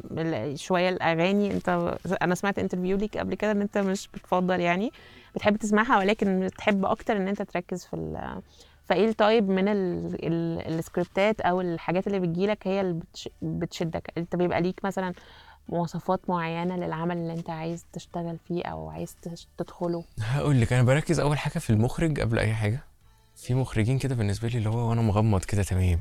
شوية 0.54 0.88
الأغاني. 0.88 1.50
انت 1.50 1.96
أنا 2.22 2.34
سمعت 2.34 2.58
interview 2.58 2.96
ليك 2.96 3.18
قبل 3.18 3.34
كده 3.34 3.50
إن 3.50 3.60
انت 3.60 3.78
مش 3.78 4.08
بتفضل 4.14 4.60
يعني 4.60 4.90
بتحب 5.34 5.56
تسمعها 5.56 5.98
ولكن 5.98 6.40
بتحب 6.46 6.84
أكتر 6.84 7.16
إن 7.16 7.28
انت 7.28 7.42
تركز 7.42 7.84
في 7.84 7.94
ال 7.96 8.40
فايه 8.84 9.08
ال 9.08 9.16
type 9.16 9.48
من 9.48 9.68
ال... 9.68 10.14
ال... 10.26 10.74
السكريبتات 10.74 11.40
أو 11.40 11.60
الحاجات 11.60 12.06
اللي 12.06 12.20
بتجيلك 12.20 12.66
هي 12.66 12.80
اللي 12.80 12.92
بتش... 12.94 13.28
بتشدك؟ 13.42 14.12
انت 14.18 14.36
بيبقى 14.36 14.60
ليك 14.60 14.84
مثلا 14.84 15.12
مواصفات 15.68 16.30
معينة 16.30 16.76
للعمل 16.76 17.16
اللي 17.16 17.32
انت 17.32 17.50
عايز 17.50 17.84
تشتغل 17.92 18.36
فيه 18.48 18.64
أو 18.64 18.88
عايز 18.90 19.16
تدخله؟ 19.58 20.04
هقول 20.20 20.60
لك 20.60 20.72
أنا 20.72 20.82
بركز 20.82 21.20
أول 21.20 21.38
حاجة 21.38 21.58
في 21.58 21.70
المخرج 21.70 22.20
قبل 22.20 22.38
أي 22.38 22.54
حاجة. 22.54 22.80
في 23.36 23.54
مخرجين 23.54 23.98
كده 23.98 24.14
بالنسبة 24.14 24.48
لي 24.48 24.58
اللي 24.58 24.68
هو 24.68 24.90
وأنا 24.90 25.02
مغمض 25.02 25.44
كده 25.44 25.62
تمام. 25.62 26.00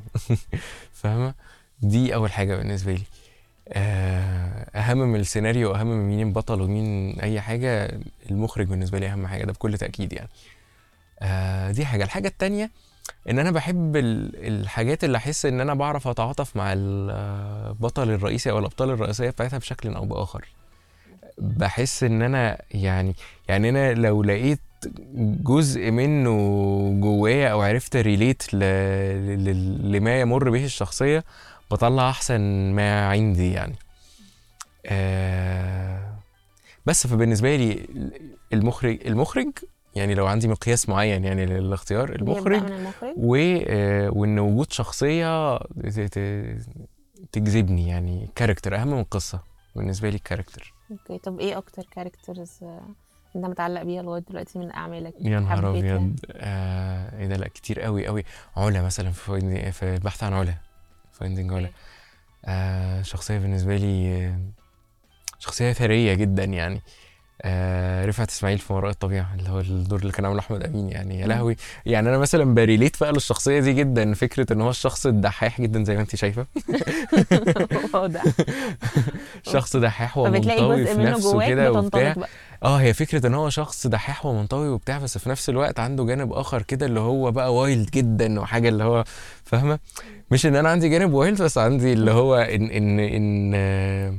فاهمة؟ 1.02 1.34
دي 1.82 2.16
أول 2.16 2.32
حاجة 2.32 2.56
بالنسبة 2.56 2.94
لي. 2.94 3.04
آه، 3.70 4.70
أهم 4.80 4.98
من 4.98 5.20
السيناريو 5.20 5.76
أهم 5.76 5.88
من 5.88 6.08
مين 6.08 6.28
البطل 6.28 6.62
ومين 6.62 7.20
أي 7.20 7.42
حاجة 7.42 8.00
المخرج 8.32 8.68
بالنسبة 8.68 9.00
لي 9.00 9.08
أهم 9.08 9.28
حاجة 9.28 9.44
ده 9.46 9.54
بكل 9.54 9.78
تأكيد 9.78 10.14
يعني. 10.14 10.30
آه، 11.20 11.72
دي 11.72 11.86
حاجة. 11.86 12.04
الحاجة 12.04 12.28
التانية 12.28 12.72
إن 13.30 13.40
أنا 13.40 13.52
بحب 13.52 13.96
ال- 13.96 14.48
الحاجات 14.48 15.04
اللي 15.04 15.18
أحس 15.18 15.46
إن 15.46 15.62
أنا 15.62 15.74
بعرف 15.74 16.08
أتعاطف 16.08 16.56
مع 16.56 16.74
البطل 16.76 18.10
الرئيسي 18.12 18.52
أو 18.52 18.60
الأبطال 18.60 18.90
الرئيسية 18.90 19.30
بتاعتها 19.30 19.58
بشكل 19.60 19.94
أو 19.94 20.06
بآخر. 20.06 20.46
بحس 21.38 22.04
إن 22.04 22.22
أنا 22.22 22.62
يعني 22.72 23.16
يعني 23.48 23.70
أنا 23.70 23.94
لو 23.94 24.24
لقيت 24.24 24.60
جزء 25.44 25.92
منه 25.92 26.30
جوايا 27.02 27.50
أو 27.50 27.62
عرفت 27.62 27.96
ريليت 27.96 28.54
ل... 28.54 28.60
ل... 28.60 29.92
لما 29.92 30.22
يمر 30.22 30.50
به 30.50 30.66
الشخصية 30.66 31.24
بطلع 31.72 32.10
أحسن 32.10 32.42
ما 32.72 33.08
عندي 33.08 33.52
يعني. 33.54 33.76
آه 34.86 36.14
بس 36.86 37.08
فبالنسبة 37.08 37.56
لي 37.56 37.86
المخرج 38.54 39.08
المخرج 39.08 39.48
يعني 39.96 40.14
لو 40.16 40.28
عندي 40.28 40.48
مقياس 40.48 40.90
معين 40.90 41.24
يعني 41.26 41.46
للاختيار 41.46 42.16
المخرج 42.16 42.72
المخرج؟ 42.72 43.14
و 43.18 43.36
آه، 43.68 44.10
وإن 44.10 44.40
وجود 44.40 44.72
شخصية 44.72 45.58
ت- 45.58 46.00
ت- 46.00 46.58
تجذبني 47.32 47.88
يعني 47.88 48.30
character 48.36 48.76
أهم 48.76 48.88
من 48.88 49.00
القصة 49.00 49.53
بالنسبة 49.76 50.10
لي 50.10 50.16
ال 50.16 50.22
character 50.22 50.74
okay 50.92 51.18
طب 51.18 51.40
إيه 51.40 51.58
أكتر 51.58 51.84
characters 51.92 52.60
أنت 53.36 53.46
متعلق 53.46 53.82
بيها 53.84 54.02
لغاية 54.02 54.22
دلوقتي 54.30 54.60
من 54.60 54.72
أعمالك 54.72 55.14
يا 55.22 55.40
نهار 55.40 55.70
أبيض. 55.70 56.20
آه 56.32 57.18
إيه 57.20 57.28
ده 57.28 57.36
لا 57.36 57.48
كتير 57.48 57.82
قوي 57.82 58.08
قوي. 58.08 58.24
علا 58.58 58.82
مثلا 58.82 59.12
في 59.12 59.20
Find- 59.22 59.70
في 59.70 59.96
البحث 59.96 60.24
عن 60.24 60.34
علا. 60.34 60.54
Finding 61.12 61.54
علا. 61.54 61.70
آه 62.46 63.02
شخصية 63.02 63.38
بالنسبة 63.38 63.76
لي 63.78 64.16
آه، 64.28 64.40
شخصية 65.40 65.74
ثرية 65.74 66.14
جدا 66.14 66.44
يعني. 66.44 66.82
آه 67.42 68.06
رفعت 68.06 68.30
إسماعيل 68.30 68.58
في 68.58 68.74
وراء 68.74 68.92
الطبيعة 68.92 69.36
اللي 69.40 69.50
هو 69.50 69.60
الدور 69.60 70.00
اللي 70.00 70.12
كان 70.12 70.26
عامله 70.26 70.40
أحمد 70.40 70.64
أمين. 70.64 70.90
يعني 70.90 71.20
يا. 71.20 71.28
لهوي. 71.28 71.56
يعني 71.86 72.10
أنا 72.10 72.18
مثلا 72.18 72.54
ب 72.56 72.62
relate 72.62 73.00
بقى 73.02 73.12
للشخصية 73.14 73.60
دي 73.60 73.74
جدا 73.74 74.14
فكرة 74.14 74.54
إن 74.54 74.62
هو 74.62 74.70
الشخص 74.70 75.06
الدحاح 75.06 75.62
جدا 75.62 75.84
زي 75.84 75.96
ما 75.96 76.02
انت 76.02 76.16
شايفة. 76.16 76.46
واضح. 77.94 78.24
شخص 79.54 79.76
دحاح 79.76 80.18
ومنطوي 80.18 80.86
في 80.86 80.98
نفسه 81.04 81.48
كده 81.48 81.72
وبتاع. 81.72 82.16
آه 82.64 82.78
هي 82.78 82.94
فكرة 82.94 83.28
إن 83.28 83.34
هو 83.34 83.50
شخص 83.50 83.88
دحيح 83.88 84.26
ومنطوي 84.26 84.68
وبتاع 84.70 84.98
بس 84.98 85.18
في 85.18 85.30
نفس 85.30 85.50
الوقت 85.50 85.80
عنده 85.80 86.06
جانب 86.06 86.34
آخر 86.34 86.62
كده 86.62 86.86
اللي 86.86 87.00
هو 87.00 87.32
بقى 87.32 87.56
wild 87.56 87.90
جدا 87.92 88.40
وحاجة 88.40 88.70
اللي 88.70 88.84
هو 88.84 89.04
فاهمة؟ 89.46 89.80
مش 90.32 90.46
إن 90.46 90.56
أنا 90.56 90.70
عندي 90.70 90.90
جانب 90.90 91.14
wild 91.14 91.42
بس 91.42 91.58
عندي 91.58 91.94
اللي 91.94 92.12
هو 92.12 92.36
إن 92.36 92.70
إن 92.70 93.00
إن 93.00 93.52
آه، 93.56 94.16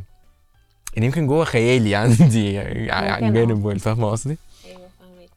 ان 0.99 1.03
يمكن 1.03 1.27
جوه 1.27 1.45
خيالي 1.45 1.95
عندي 1.95 2.59
ع- 2.91 3.21
ممكن، 3.21 3.33
جانب. 3.33 3.65
wild 3.65 3.81
فاهمة 3.81 4.11
قصدي 4.11 4.39
أيوه 4.67 4.89
فاهمك 5.01 5.29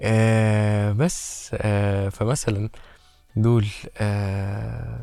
آه 0.00 0.92
بس 0.92 1.50
آه 1.58 2.08
فمثلا 2.08 2.68
دول 3.36 3.66
آه 3.98 5.00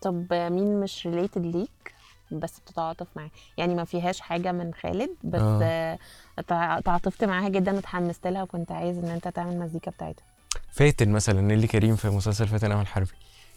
طب 0.00 0.26
مين 0.32 0.80
مش 0.80 1.06
related 1.06 1.46
ليك 1.46 1.94
بس 2.30 2.60
بتتعاطف 2.60 3.06
معاه 3.16 3.30
يعني 3.58 3.74
ما 3.74 3.84
فيهاش 3.84 4.20
حاجة 4.20 4.52
من 4.52 4.74
خالد 4.74 5.10
بس 5.24 5.40
آه. 5.40 5.98
آه. 6.38 6.42
تع- 6.42 6.80
تعاطفت 6.80 7.24
معاها 7.24 7.48
جدا 7.48 7.72
وتحمست 7.76 8.26
لها 8.26 8.42
وكنت 8.42 8.72
عايز 8.72 8.98
إن 8.98 9.08
أنت 9.08 9.28
تعمل 9.28 9.58
مزيكا 9.58 9.90
بتاعتها 9.90 10.24
فاتن 10.72 11.08
مثلا 11.12 11.40
نيلي 11.40 11.66
كريم 11.66 11.96
في 11.96 12.08
مسلسل 12.08 12.48
فاتن 12.48 12.72
أمل 12.72 12.86
حربي 12.86 13.10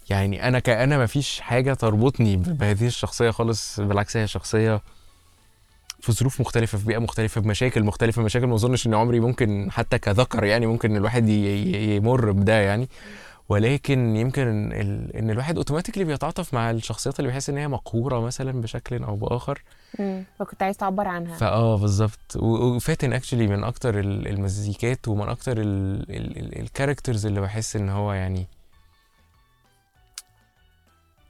يعني 0.10 0.47
أنا 0.47 0.60
كأنا 0.60 0.97
ما 0.97 1.05
فيش 1.05 1.39
حاجة 1.39 1.73
تربطني 1.73 2.36
بهذه 2.38 2.88
الشخصية 2.88 3.31
خالص 3.31 3.79
بالعكس 3.79 4.17
هي 4.17 4.27
شخصية 4.27 4.81
في 6.08 6.13
ظروف 6.13 6.41
مختلفة 6.41 6.78
في 6.78 6.86
بيئة 6.86 6.98
مختلفة 7.00 7.41
بمشاكل 7.41 7.84
مختلفة 7.84 8.22
مشاكل 8.22 8.48
ما 8.48 8.56
أظنش 8.56 8.88
إن 8.88 8.93
عمري 8.93 9.20
ممكن 9.20 9.67
حتى 9.72 9.98
كذكر 10.00 10.43
يعني 10.43 10.65
ممكن 10.65 10.96
الواحد 10.96 11.30
يمر 11.30 12.32
بده 12.32 12.54
يعني. 12.54 12.89
ولكن 13.50 14.15
يمكن 14.15 14.72
إن 15.15 15.30
الواحد 15.30 15.58
automatically 15.58 16.03
بيتعاطف 16.04 16.54
مع 16.54 16.72
الشخصيات 16.72 17.20
اللي 17.20 17.32
بيحس 17.32 17.50
إن 17.50 17.58
هي 17.58 17.67
مقهورة 17.67 18.20
مثلا 18.22 18.62
بشكل 18.62 19.04
أو 19.04 19.15
بآخر. 19.15 19.63
فكنت 20.39 20.63
عايز 20.63 20.78
تعبر 20.78 21.08
عنها. 21.08 21.38
فآه 21.38 21.78
بالظبط. 21.78 22.36
وفاتن 22.36 23.14
actually 23.13 23.47
من 23.47 23.64
أكتر 23.64 23.99
ال- 23.99 24.28
المزيكات 24.28 25.08
ومن 25.08 25.30
أكتر 25.30 25.55
ال 25.59 25.75
characters 25.75 27.26
اللي 27.26 27.41
بحس 27.41 27.76
إن 27.76 27.89
هو 27.89 28.14
يعني 28.14 28.47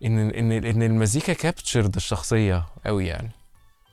ان 0.05 0.17
ان 0.19 0.51
إن 0.51 0.84
المزيكا 0.84 1.34
كابتشرد 1.34 1.95
الشخصية 1.95 2.63
قوي 2.86 3.07
يعني. 3.07 3.30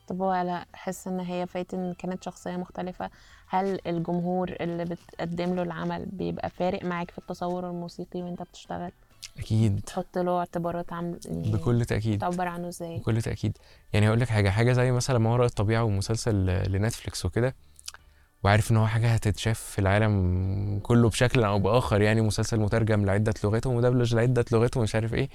طب 0.09 0.23
هو 0.23 0.33
لا 0.35 0.67
احس 0.75 1.09
إن 1.09 1.21
هي 1.21 1.47
فاتن 1.47 1.95
كانت 1.99 2.25
شخصية 2.25 2.57
مختلفة 2.57 3.11
هل 3.49 3.79
الجمهور 3.87 4.57
اللي 4.61 4.85
بتقدم 4.85 5.55
له 5.55 5.63
العمل 5.63 6.07
بيبقى 6.07 6.51
فارق 6.51 6.85
معاك 6.85 7.11
في 7.11 7.19
التصور 7.19 7.71
الموسيقي 7.71 8.23
وأنت 8.23 8.43
بتشتغل؟ 8.43 8.93
أكيد. 9.39 9.81
تحط 9.87 10.19
له 10.19 10.39
اعتبارات 10.39 10.93
عم 10.93 11.19
يعني 11.27 11.51
بكل 11.53 11.85
تأكيد. 11.85 12.21
تعبر 12.21 12.49
عنه 12.49 12.69
إزاي؟ 12.69 12.99
بكل 12.99 13.23
تأكيد. 13.23 13.59
يعني 13.93 14.09
هقول 14.09 14.21
لك 14.21 14.29
حاجة 14.29 14.51
حاجة 14.51 14.73
زي 14.73 14.93
مثلا 14.93 15.19
ما 15.19 15.31
وراء 15.33 15.47
الطبيعة 15.47 15.85
ومسلسل 15.85 16.47
لنتفليكس 16.73 17.25
وكده 17.27 17.55
وعارف 18.45 18.71
إن 18.71 18.77
هو 18.77 18.87
حاجة 18.87 19.07
هتتشاف 19.15 19.61
في 19.61 19.79
العالم 19.79 20.81
كله 20.83 21.09
بشكل 21.09 21.45
أو 21.45 21.59
بآخر 21.59 22.01
يعني 22.03 22.21
مسلسل 22.21 22.61
مترجم 22.61 23.05
لعدة 23.05 23.35
لغات 23.45 23.67
ومدبلج 23.67 24.15
لعدة 24.15 24.45
لغات 24.53 24.77
ومش 24.77 24.95
عارف 24.95 25.15
إيه. 25.15 25.29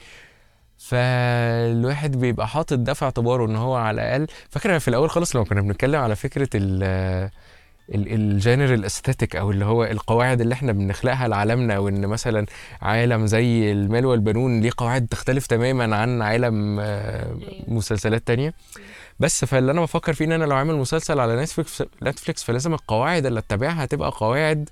فالواحد 0.79 2.19
بيبقى 2.19 2.47
حاطط 2.47 2.73
ده 2.73 2.93
في 2.93 3.05
اعتباره 3.05 3.45
إن 3.45 3.55
هو 3.55 3.75
على 3.75 4.01
الأقل. 4.01 4.27
فاكر 4.49 4.79
في 4.79 4.87
الأول 4.87 5.09
خالص 5.09 5.35
لما 5.35 5.45
كنا 5.45 5.61
بنتكلم 5.61 5.99
على 6.01 6.15
فكرة 6.15 6.49
ال 6.55 7.29
الجانر 7.95 8.73
ال 8.73 8.80
aesthetic 8.80 9.35
أو 9.35 9.51
اللي 9.51 9.65
هو 9.65 9.83
القواعد 9.83 10.41
اللي 10.41 10.53
إحنا 10.53 10.71
بنخلقها 10.71 11.27
لعالمنا 11.27 11.77
وإن 11.79 12.07
مثلا 12.07 12.45
عالم 12.81 13.25
زي 13.25 13.71
المال 13.71 14.05
والبنون 14.05 14.61
ليه 14.61 14.69
قواعد 14.77 15.07
تختلف 15.07 15.47
تماما 15.47 15.95
عن 15.95 16.21
عالم 16.21 16.79
آه، 16.79 17.35
مسلسلات 17.67 18.27
تانية. 18.27 18.53
بس 19.19 19.45
فاللي 19.45 19.71
أنا 19.71 19.81
بفكر 19.81 20.13
فيه 20.13 20.25
إن 20.25 20.31
أنا 20.31 20.45
لو 20.45 20.55
عامل 20.55 20.75
مسلسل 20.75 21.19
على 21.19 21.35
نتفليكس 21.41 21.83
نتفليكس 22.03 22.43
فلازم 22.43 22.73
القواعد 22.73 23.25
اللي 23.25 23.39
أتبعها 23.39 23.85
تبقى 23.85 24.11
قواعد 24.15 24.69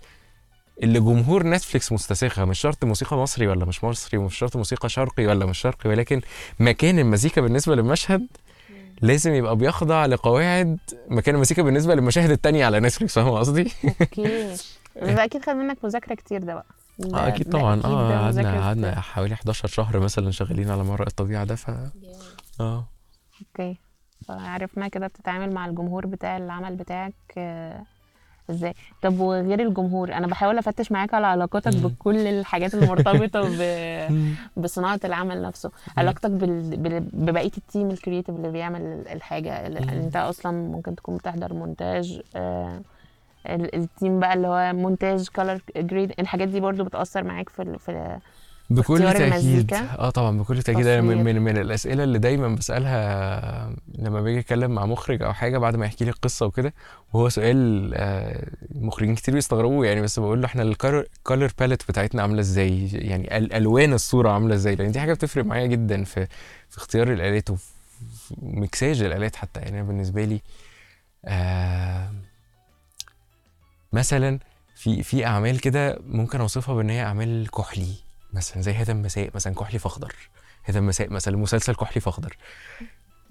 اللي 0.83 0.99
جمهور 0.99 1.47
نتفليكس 1.47 1.91
مستساغها 1.91 2.45
مش 2.45 2.59
شرط 2.59 2.85
موسيقى 2.85 3.17
مصري 3.17 3.47
ولا 3.47 3.65
مش 3.65 3.83
مصري 3.83 4.17
ومش 4.17 4.37
شرط 4.37 4.55
موسيقى 4.57 4.89
شرقي 4.89 5.27
ولا 5.27 5.45
مش 5.45 5.57
شرقي 5.57 5.89
ولكن 5.89 6.21
مكان 6.59 6.99
المزيكا 6.99 7.41
بالنسبة 7.41 7.75
للمشهد 7.75 8.27
لازم 9.01 9.33
يبقى 9.33 9.55
بيخضع 9.55 10.05
لقواعد 10.05 10.77
مكان 11.07 11.35
المزيكا 11.35 11.61
بالنسبة 11.61 11.95
للمشاهد 11.95 12.31
التانية 12.31 12.65
على 12.65 12.79
نتفليكس 12.79 13.15
فاهم 13.15 13.29
قصدي؟ 13.29 13.71
okay 14.01 14.55
ده 14.95 15.23
أكيد 15.23 15.41
خد 15.45 15.53
منك 15.55 15.77
مذاكرة 15.85 16.15
كتير 16.15 16.43
ده 16.43 16.53
بقى. 16.53 16.65
آه 17.13 17.27
أكيد 17.27 17.49
طبعا. 17.51 17.81
آه 17.83 18.19
قعدنا 18.19 18.61
قعدنا 18.61 19.01
حوالي 19.01 19.33
11 19.33 19.67
شهر 19.67 19.99
مثلا 19.99 20.31
شغالين 20.31 20.71
على 20.71 20.83
ما 20.83 20.91
وراء 20.91 21.07
الطبيعة 21.07 21.43
ده 21.43 21.55
ف 21.55 21.69
آه. 22.59 22.87
okay 23.41 23.77
فعرفنا 24.27 24.87
كده 24.87 25.07
بتتعامل 25.07 25.53
مع 25.53 25.65
الجمهور 25.65 26.05
بتاع 26.05 26.37
العمل 26.37 26.75
بتاعك 26.75 27.13
آه، 27.37 27.83
إزاي 28.49 28.73
طب 29.01 29.19
وغير 29.19 29.59
الجمهور 29.67 30.13
أنا 30.13 30.27
بحاول 30.27 30.57
أفتش 30.57 30.91
معاك 30.91 31.13
على 31.13 31.27
علاقاتك 31.27 31.73
مم. 31.73 31.79
بكل 31.87 32.27
الحاجات 32.27 32.73
المرتبطة 32.73 33.41
ب... 33.59 33.61
بصناعة 34.63 34.99
العمل 35.05 35.41
نفسه 35.41 35.71
علاقتك 35.97 36.29
بال... 36.31 36.99
ببقية 37.13 37.51
ال 37.57 37.64
team 37.64 37.89
ال 37.89 37.95
creative 37.95 38.35
اللي 38.35 38.51
بيعمل 38.51 38.81
الحاجة 39.11 39.67
اللي. 39.67 39.79
أنت 39.79 40.15
أصلا 40.15 40.51
ممكن 40.51 40.95
تكون 40.95 41.17
بتحضر 41.17 41.53
مونتاج 41.53 42.21
آه، 42.35 42.81
ال- 43.49 43.75
ال 43.75 43.84
team 43.84 44.19
بقى 44.19 44.33
اللي 44.33 44.47
هو 44.47 44.73
مونتاج 44.73 45.27
color 45.29 45.61
grade 45.77 46.13
الحاجات 46.19 46.47
دي 46.47 46.59
برضو 46.59 46.83
بتأثر 46.83 47.23
معاك 47.23 47.49
في 47.49 47.61
ال- 47.61 47.79
في 47.79 47.91
بكل 48.69 48.97
المزيكا، 49.25 49.99
آه 49.99 50.09
طبعا 50.09 50.37
بكل 50.37 50.63
تأكيد 50.63 50.87
أنا 50.87 51.01
من. 51.01 51.23
من 51.23 51.41
من 51.41 51.57
الأسئلة 51.57 52.03
اللي 52.03 52.19
دايما 52.19 52.47
بسألها 52.47 53.73
لما 53.97 54.21
باجي 54.21 54.39
أتكلم 54.39 54.71
مع 54.71 54.85
مخرج 54.85 55.23
أو 55.23 55.33
حاجة 55.33 55.57
بعد 55.57 55.75
ما 55.75 55.85
يحكي 55.85 56.05
لي 56.05 56.11
القصة 56.11 56.45
وكده 56.45 56.73
وهو 57.13 57.29
سؤال 57.29 57.91
آه، 57.95 58.47
مخرجين 58.75 59.15
كتير 59.15 59.33
بيستغربوه 59.33 59.85
يعني 59.85 60.01
بس 60.01 60.19
بقول 60.19 60.41
له 60.41 60.45
إحنا 60.45 60.61
ال 60.63 60.78
color 60.78 61.51
palette 61.59 61.83
بتاعتنا 61.89 62.21
عاملة 62.21 62.39
إزاي؟ 62.39 62.87
يعني 62.93 63.27
أل- 63.27 63.55
ألوان 63.55 63.93
الصورة 63.93 64.29
عاملة 64.31 64.55
إزاي؟ 64.55 64.75
لأن 64.75 64.91
دي 64.91 64.99
حاجة 64.99 65.13
بتفرق 65.13 65.45
معايا 65.45 65.65
جدا 65.67 66.03
في 66.03 66.27
في 66.69 66.77
اختيار 66.77 67.13
الآلات 67.13 67.49
وفي 67.49 67.63
في 68.27 68.35
مكساج 68.41 69.01
الآلات 69.01 69.35
حتى. 69.35 69.59
يعني 69.59 69.79
أنا 69.79 69.87
بالنسبة 69.87 70.23
لي 70.25 70.41
آه 71.25 72.09
مثلا 73.93 74.39
في 74.75 75.03
في 75.03 75.25
أعمال 75.25 75.59
كده 75.59 75.99
ممكن 76.07 76.39
أوصفها 76.41 76.75
بإن 76.75 76.89
هي 76.89 77.03
أعمال 77.03 77.47
كحلي. 77.51 77.93
مثلا 78.37 78.61
زي 78.61 78.71
هدم 78.71 79.01
مساء 79.01 79.29
مثلا 79.35 79.53
كحلي 79.53 79.79
فاخضر 79.79 80.15
هدم 80.65 80.85
مساء 80.87 81.09
مثلا 81.09 81.37
مسلسل 81.37 81.75
كحلي 81.75 82.01
فاخضر 82.01 82.37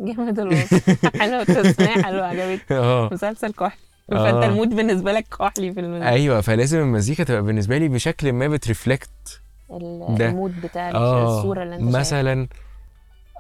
جامد 0.01 0.39
الوصف 0.41 1.07
حلو 1.17 1.41
التسمية 1.41 2.03
حلوة 2.03 2.27
عجبتني. 2.27 2.79
آه. 2.79 3.09
مسلسل 3.13 3.53
كحلي. 3.53 3.81
آه. 4.13 4.17
فانت 4.33 4.45
المود 4.45 4.69
بالنسبة 4.69 5.13
لك 5.13 5.27
كحلي 5.39 5.73
في 5.73 5.81
المزيكا 5.81 6.09
أيوه 6.09 6.41
فلازم 6.41 6.79
المزيكا 6.79 7.25
تبقى 7.25 7.43
بالنسبة 7.43 7.79
لي 7.79 7.89
بشكل 7.89 8.33
ما 8.33 8.49
بترفلكت. 8.49 9.41
ال 9.71 9.89
mood 9.89 10.61
بتاع 10.61 10.91
آه. 10.91 11.39
الصورة 11.39 11.63
اللي 11.63 11.75
أنت 11.75 11.83
شايفها. 11.85 12.01
مثلا 12.01 12.49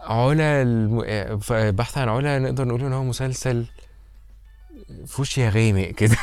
علا 0.02 0.62
الم... 0.62 1.02
آه، 1.06 1.70
بحث 1.70 1.98
عن 1.98 2.08
علا 2.08 2.38
نقدر 2.38 2.64
نقول 2.64 2.80
إن 2.84 2.92
هو 2.92 3.04
مسلسل 3.04 3.66
فوشيا 5.06 5.48
غامق 5.50 5.90
كده. 5.90 6.16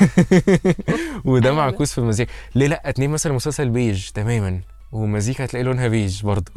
وده. 1.25 1.53
معكوس 1.53 1.91
في 1.91 1.97
المزيكا. 1.97 2.31
ليه 2.55 2.67
لا 2.67 2.89
اتنين 2.89 3.09
مثلا 3.09 3.33
مسلسل 3.33 3.69
بيج 3.69 4.09
تماما. 4.09 4.61
ومزيكا 4.93 5.45
هتلاقي 5.45 5.63
لونها 5.63 5.87
بيج 5.87 6.23
برضه. 6.23 6.51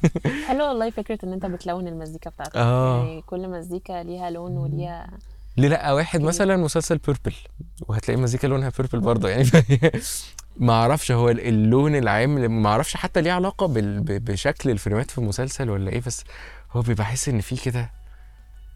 حلو 0.48 0.64
والله 0.68 0.90
فكرة 0.90 1.18
إن 1.24 1.32
أنت 1.32 1.46
بتلون 1.46 1.88
المزيكا 1.88 2.30
بتاعتك. 2.30 2.56
آه. 2.56 2.98
يعني 3.04 3.22
كل 3.22 3.48
مزيكا 3.48 4.02
ليها 4.02 4.30
لون 4.30 4.56
وليها 4.56 5.06
ليه 5.56 5.68
لأ؟ 5.68 5.92
واحد 5.92 6.18
okay. 6.20 6.28
مثلا 6.28 6.56
مسلسل 6.56 6.98
purple 6.98 7.34
وهتلاقي 7.88 8.18
المزيكا 8.18 8.46
لونها 8.46 8.72
purple 8.78 9.00
برضه. 9.00 9.28
يعني 9.28 9.44
ما 10.56 10.72
أعرفش 10.72 11.12
هو 11.12 11.28
ال- 11.30 11.48
اللون 11.48 11.96
العام 11.96 12.62
ما 12.62 12.68
أعرفش 12.68 12.96
حتى 12.96 13.20
ليه 13.20 13.32
علاقة 13.32 13.66
بشكل 14.08 14.70
الفريمات 14.70 15.10
في 15.10 15.18
المسلسل 15.18 15.70
ولا 15.70 15.90
إيه 15.90 16.00
بس 16.06 16.24
هو 16.72 16.80
بيبقى 16.80 17.04
حاسس 17.04 17.28
إن 17.28 17.40
في 17.40 17.56
كده 17.56 17.90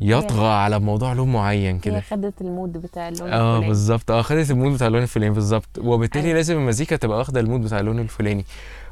يطغى 0.00 0.46
على 0.48 0.78
موضوع 0.78 1.12
لون 1.12 1.32
معين 1.32 1.78
كده. 1.78 2.00
خدت 2.00 2.40
ال 2.40 2.46
mood 2.46 2.72
بتاع 2.72 3.08
اللون 3.08 3.32
آه 3.32 3.50
الفلاني. 3.54 3.68
بالظبط. 3.68 4.10
آه 4.10 4.22
خدت 4.22 4.50
ال 4.50 4.54
mood 4.54 4.72
بتاع 4.74 4.86
اللون 4.86 5.02
الفلاني 5.02 5.34
بالظبط. 5.34 5.78
وبالتالي. 5.78 6.32
لازم 6.32 6.56
المزيكا 6.56 6.96
تبقى 6.96 7.18
واخدة 7.18 7.40
ال 7.40 7.44
mood 7.44 7.60
بتاع 7.60 7.80
اللون 7.80 7.98
الفلاني. 7.98 8.44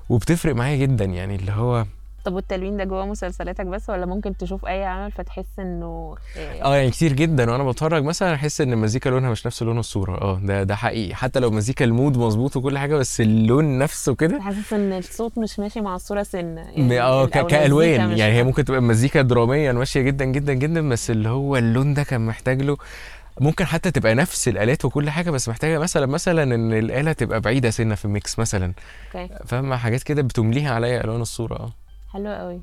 وبتفرق 0.09 0.55
معايا 0.55 0.77
جدا 0.77 1.05
يعني 1.05 1.35
اللي 1.35 1.53
هو 1.53 1.85
طب 2.25 2.33
والتلوين 2.35 2.77
ده 2.77 2.85
جوه 2.85 3.07
مسلسلاتك 3.07 3.67
بس 3.67 3.91
ولا 3.91 4.07
ممكن 4.07 4.37
تشوف 4.37 4.67
أي 4.67 4.85
عمل 4.85 5.13
فتحس 5.13 5.45
إنه 5.59 6.15
آه 6.63 6.77
يعني 6.77 6.91
كتير 6.91 7.13
جدا. 7.13 7.51
وأنا 7.51 7.65
بتفرج 7.71 8.05
مثلا 8.05 8.35
أحس 8.35 8.61
إن 8.61 8.73
المزيكا 8.73 9.09
لونها 9.09 9.31
مش 9.31 9.47
نفس 9.47 9.63
لون 9.63 9.79
الصورة. 9.79 10.21
آه 10.21 10.41
ده 10.45 10.63
ده 10.63 10.77
حقيقي. 10.77 11.15
حتى 11.15 11.41
لو 11.41 11.51
مزيكا 11.51 11.85
ال 11.85 11.91
mood 11.91 12.17
مظبوط 12.19 12.57
وكل 12.57 12.79
حاجة 12.79 12.97
بس 12.97 13.21
اللون 13.21 13.79
نفسه 13.79 14.15
كده. 14.15 14.41
حاسس 14.41 14.73
إن 14.73 14.93
الصوت 14.93 15.39
مش 15.39 15.59
ماشي 15.59 15.81
مع 15.81 15.95
الصورة 15.95 16.23
سنة 16.23 16.65
م- 16.77 16.93
آه 16.93 17.27
كألوان. 17.27 18.11
يعني 18.19 18.33
هي 18.33 18.43
ممكن 18.43 18.65
تبقى 18.65 18.83
مزيكا 18.83 19.23
دراميا 19.23 19.73
ماشيه 19.73 20.01
جدا 20.01 20.25
جدا 20.25 20.53
جدا 20.53 20.89
بس 20.89 21.11
اللي 21.11 21.29
هو 21.29 21.57
اللون 21.57 21.95
ده 21.95 22.03
كان 22.03 22.27
محتاج 22.27 22.63
له 22.63 22.77
ممكن 23.41 23.65
حتى 23.65 23.91
تبقى 23.91 24.15
نفس 24.15 24.49
الآلات 24.49 24.85
وكل 24.85 25.11
حاجة 25.11 25.31
بس 25.31 25.49
محتاجة 25.49 25.79
مثلا 25.79 26.07
مثلا 26.07 26.43
إن 26.43 26.73
الآلة 26.73 27.13
تبقى 27.13 27.41
بعيدة 27.41 27.71
سنة 27.71 27.95
في 27.95 28.05
ال 28.05 28.13
mix 28.13 28.39
مثلا. 28.39 28.73
okay. 29.15 29.35
فاهمة؟ 29.47 29.77
حاجات 29.77 30.03
كده 30.03 30.23
بتمليها 30.23 30.75
عليا 30.75 31.05
ألوان 31.05 31.21
الصورة. 31.21 31.55
آه. 31.57 31.73
حلو 32.13 32.33
قوي. 32.33 32.61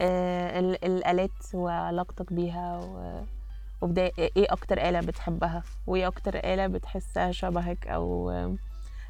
آه 0.00 0.60
ال- 0.60 0.84
الآلات 0.84 1.30
وعلاقتك 1.54 2.32
بيها 2.32 2.78
و... 2.78 3.20
وبداية 3.80 4.12
إيه 4.18 4.46
أكتر 4.50 4.88
آلة 4.88 5.00
بتحبها؟ 5.00 5.62
وإيه 5.86 6.06
أكتر 6.06 6.34
آلة 6.36 6.66
بتحسها 6.66 7.32
شبهك؟ 7.32 7.86
أو 7.86 8.32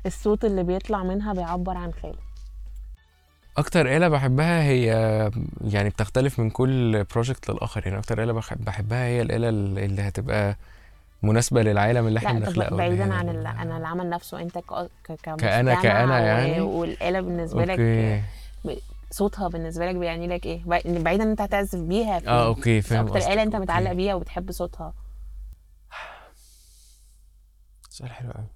الصوت 0.06 0.44
اللي 0.44 0.62
بيطلع 0.62 1.02
منها 1.02 1.32
بيعبر 1.32 1.76
عن 1.76 1.92
خيالك. 1.92 2.18
أكتر 3.56 3.96
آلة 3.96 4.08
بحبها 4.08 4.62
هي 4.62 4.86
يعني 5.64 5.88
بتختلف 5.88 6.38
من 6.38 6.50
كل 6.50 7.04
project 7.04 7.50
للآخر. 7.50 7.86
يعني 7.86 7.98
أكتر 7.98 8.22
آلة 8.22 8.32
بحب 8.32 8.64
بحبها 8.64 9.04
هي 9.06 9.22
الآلة 9.22 9.48
اللي 9.84 10.02
هتبقى 10.02 10.56
مناسبة 11.22 11.62
للعالم 11.62 12.06
اللي 12.06 12.18
إحنا 12.18 12.32
بنخلقه 12.32 12.76
بعيدا 12.76 13.04
هي 13.04 13.18
عن 13.18 13.46
عن 13.46 13.72
العمل 13.72 14.10
نفسه 14.10 14.40
انت 14.42 14.58
ك... 14.58 14.64
ك... 15.04 15.12
كمستمع 15.22 15.36
كأنا- 15.80 15.82
كأنا 15.82 16.14
و- 16.20 16.24
يعني؟ 16.24 16.60
والآلة 16.60 17.20
بالنسبة 17.20 17.64
لك 17.64 17.80
okay 17.80 18.22
صوتها 19.10 19.48
بالنسبة 19.48 19.86
لك 19.86 19.94
بيعني 19.96 20.26
لك 20.26 20.46
إيه 20.46 20.62
بعي- 20.64 20.82
بعيدا 21.02 21.24
إن 21.24 21.28
انت 21.30 21.40
هتعزف 21.40 21.78
بيها 21.78 22.22
آه 22.26 22.46
okay 22.46 22.80
فاهم 22.82 23.06
أكتر. 23.06 23.32
آلة 23.32 23.42
أنت 23.42 23.56
متعلق 23.56 23.86
okay. 23.90 23.96
بيها 23.96 24.14
وبتحب 24.14 24.50
صوتها 24.52 24.94
سؤال 27.90 28.10
حلو 28.12 28.30
قوي 28.32 28.46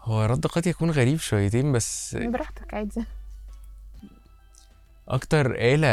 هو 0.00 0.24
رد 0.24 0.46
قد 0.46 0.66
يكون 0.66 0.90
غريب 0.90 1.18
شويتين 1.18 1.72
بس 1.72 2.16
براحتك 2.16 2.74
عادي 2.74 3.04
أكتر 5.08 5.54
آلة 5.58 5.88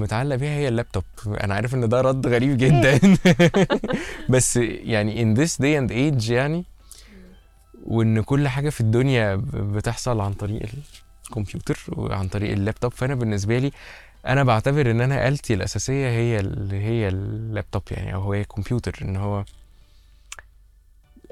متعلق 0.00 0.36
بيها 0.36 0.50
هي 0.50 0.68
اللابتوب. 0.68 1.04
أنا 1.26 1.54
عارف 1.54 1.74
إن 1.74 1.88
ده 1.88 2.00
رد 2.00 2.26
غريب 2.26 2.56
جدا. 2.58 3.00
بس 4.30 4.56
يعني 4.56 5.34
in 5.34 5.38
this 5.38 5.50
day 5.52 5.80
and 5.80 5.90
age 5.92 6.30
يعني 6.30 6.64
وإن 7.84 8.22
كل 8.22 8.48
حاجة 8.48 8.70
في 8.70 8.80
الدنيا 8.80 9.42
بتحصل 9.54 10.20
عن 10.20 10.32
طريق 10.32 10.62
الكمبيوتر 11.28 11.78
وعن 11.88 12.28
طريق 12.28 12.52
اللابتوب. 12.52 12.92
فأنا 12.92 13.14
بالنسبة 13.14 13.58
لي 13.58 13.72
أنا 14.26 14.44
بعتبر 14.44 14.90
إن 14.90 15.00
أنا 15.00 15.28
آلتي 15.28 15.54
الأساسية 15.54 16.08
هي 16.08 16.40
ال- 16.40 16.70
هي 16.72 17.08
اللابتوب 17.08 17.82
يعني 17.90 18.14
أو 18.14 18.20
هو 18.22 18.34
الكمبيوتر 18.34 18.98
إن 19.02 19.16
هو 19.16 19.44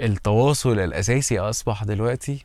التواصل 0.00 0.78
الأساسي 0.78 1.38
أصبح 1.38 1.84
دلوقتي 1.84 2.44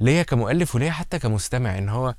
ليا 0.00 0.22
كمؤلف 0.22 0.74
وليا 0.74 0.90
حتى 0.90 1.18
كمستمع 1.18 1.78
إن 1.78 1.88
هو 1.88 2.14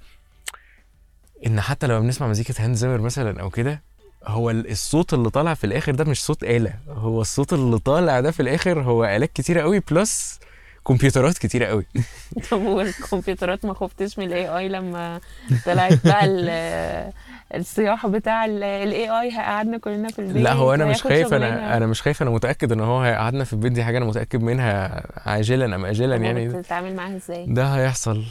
إن 1.45 1.61
حتى 1.61 1.87
لو 1.87 2.01
بنسمع 2.01 2.27
مزيكا 2.27 2.53
هانز 2.65 2.77
زيمر 2.77 3.01
مثلا 3.01 3.41
أو 3.41 3.49
كده 3.49 3.81
هو 4.25 4.49
ال- 4.49 4.71
الصوت 4.71 5.13
اللي 5.13 5.29
طالع 5.29 5.53
في 5.53 5.63
الآخر 5.63 5.95
ده 5.95 6.03
مش 6.03 6.23
صوت 6.23 6.43
آلة 6.43 6.73
هو 6.89 7.21
الصوت 7.21 7.53
اللي 7.53 7.79
طالع 7.79 8.19
ده 8.19 8.31
في 8.31 8.39
الآخر 8.41 8.81
هو 8.81 9.05
آلات 9.05 9.33
كتيرة 9.33 9.61
قوي 9.61 9.79
plus 9.79 10.39
كمبيوترات 10.87 11.37
كتيرة 11.37 11.65
قوي 11.65 11.85
طب 12.51 12.61
والكمبيوترات 12.61 13.65
ما 13.65 13.73
خفتش 13.73 14.19
من 14.19 14.25
ال 14.25 14.47
AI 14.57 14.69
لما 14.69 15.19
طلعت 15.65 15.99
بقى 16.05 16.25
ال- 16.25 17.11
الصياح 17.55 18.07
بتاع 18.07 18.45
ال 18.45 19.09
AI 19.09 19.31
هيقعدنا 19.31 19.77
كلنا 19.77 20.09
في 20.09 20.19
البيت 20.19 20.43
لا 20.43 20.53
هو 20.53 20.73
أنا 20.73 20.85
مش 20.85 21.03
خايف 21.03 21.33
أنا. 21.33 21.77
أنا 21.77 21.87
مش 21.87 22.01
خايف 22.01 22.21
أنا 22.21 22.29
متأكد 22.31 22.71
إن 22.71 22.79
هو 22.79 22.99
هيقعدنا 23.01 23.43
في 23.43 23.53
البيت 23.53 23.71
دي 23.71 23.83
حاجة 23.83 23.97
أنا 23.97 24.05
متأكد 24.05 24.41
منها 24.43 25.03
عاجلا 25.29 25.75
أم 25.75 25.85
اجلا 25.85 26.15
يعني 26.15 26.47
بتتعامل 26.47 26.95
معاها 26.95 27.15
إزاي؟ 27.15 27.45
ده 27.45 27.65
هيحصل 27.65 28.23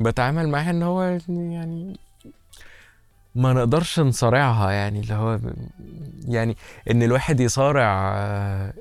بتعامل 0.00 0.48
معاها 0.48 0.70
إن 0.70 0.82
هو 0.82 1.18
يعني 1.28 1.96
ما 3.34 3.52
نقدرش 3.52 4.00
نصارعها 4.00 4.70
يعني 4.70 5.00
اللي 5.00 5.14
هو 5.14 5.40
يعني 6.28 6.56
إن 6.90 7.02
الواحد 7.02 7.40
يصارع 7.40 8.14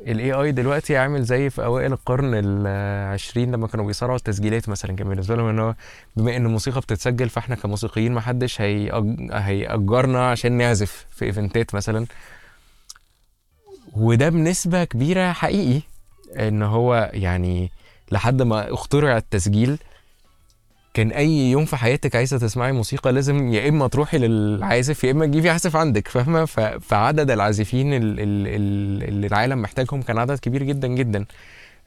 ال 0.08 0.34
AI 0.34 0.52
دلوقتي 0.52 0.98
عامل 0.98 1.24
زي 1.24 1.50
في 1.50 1.66
أوائل 1.66 1.94
القرن 1.94 2.32
العشرين 2.34 3.52
لما 3.52 3.68
كانوا 3.68 3.86
بيصارعوا 3.86 4.18
التسجيلات 4.18 4.70
مثلا 4.70 4.96
كان 4.96 5.10
بالنسبة 5.10 5.36
لهم 5.36 5.46
إن 5.48 5.60
هو 5.60 5.76
بما 6.16 6.36
إن 6.38 6.46
الموسيقى 6.46 6.82
بتتسجل 6.82 7.30
فإحنا 7.30 7.56
كموسيقيين 7.56 8.12
ما 8.12 8.22
حدش 8.22 8.58
هيأج- 8.62 9.34
هيأجرنا 9.34 10.30
عشان 10.32 10.52
نعزف 10.52 11.06
في 11.10 11.26
event 11.26 11.67
ات 11.67 11.76
مثلا. 11.76 12.06
وده 13.96 14.30
بنسبة 14.30 14.84
كبيرة 14.84 15.32
حقيقي 15.32 15.82
إن 16.40 16.62
هو 16.64 17.12
يعني 17.14 17.72
لحد 18.12 18.42
ما 18.42 18.74
اخترع 18.74 19.18
التسجيل 19.18 19.78
كان 20.94 21.12
أي 21.12 21.52
يوم 21.52 21.66
في 21.66 21.76
حياتك 21.76 22.16
عايزة 22.16 22.38
تسمعي 22.38 22.72
موسيقى 22.72 23.12
لازم 23.12 23.54
يا 23.54 23.70
إما 23.70 23.88
تروحي 23.88 24.18
للعازف 24.18 25.04
يا 25.04 25.12
إما 25.12 25.26
تجيبي 25.26 25.50
عازف 25.50 25.76
عندك 25.76 26.08
فاهمة؟ 26.08 26.46
فعدد 26.82 27.32
العازفين 27.32 27.94
ال- 27.94 28.20
ال- 28.20 28.48
ال- 28.48 29.04
اللي 29.10 29.28
العالم 29.28 29.62
محتاجهم 29.62 30.02
كان 30.02 30.18
عدد 30.18 30.40
كبير 30.40 30.64
جدا 30.64 30.88
جدا. 30.88 31.26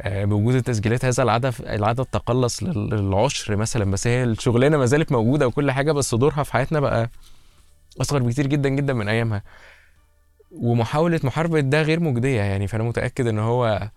آه، 0.00 0.24
بوجود 0.24 0.54
التسجيلات 0.54 1.04
هذا 1.04 1.22
العدد 1.22 1.54
العدد 1.60 2.04
تقلص 2.04 2.62
لل- 2.62 2.90
للعشر 2.90 3.56
مثلا 3.56 3.90
بس 3.90 4.06
هي 4.06 4.24
الشغلانة 4.24 4.76
ما 4.78 4.86
زالت 4.86 5.12
موجودة 5.12 5.46
وكل 5.46 5.70
حاجة 5.70 5.92
بس 5.92 6.14
دورها 6.14 6.42
في 6.42 6.52
حياتنا 6.52 6.80
بقى 6.80 7.10
أصغر 8.00 8.22
بكتير 8.22 8.46
جدا 8.46 8.68
جدا 8.68 8.92
من 8.92 9.08
أيامها. 9.08 9.42
ومحاولة 10.52 11.20
محاربة 11.24 11.60
ده 11.60 11.82
غير 11.82 12.00
مجدية 12.00 12.40
يعني 12.40 12.66
فأنا 12.66 12.84
متأكد 12.84 13.26
إن 13.26 13.38
هو 13.38 13.90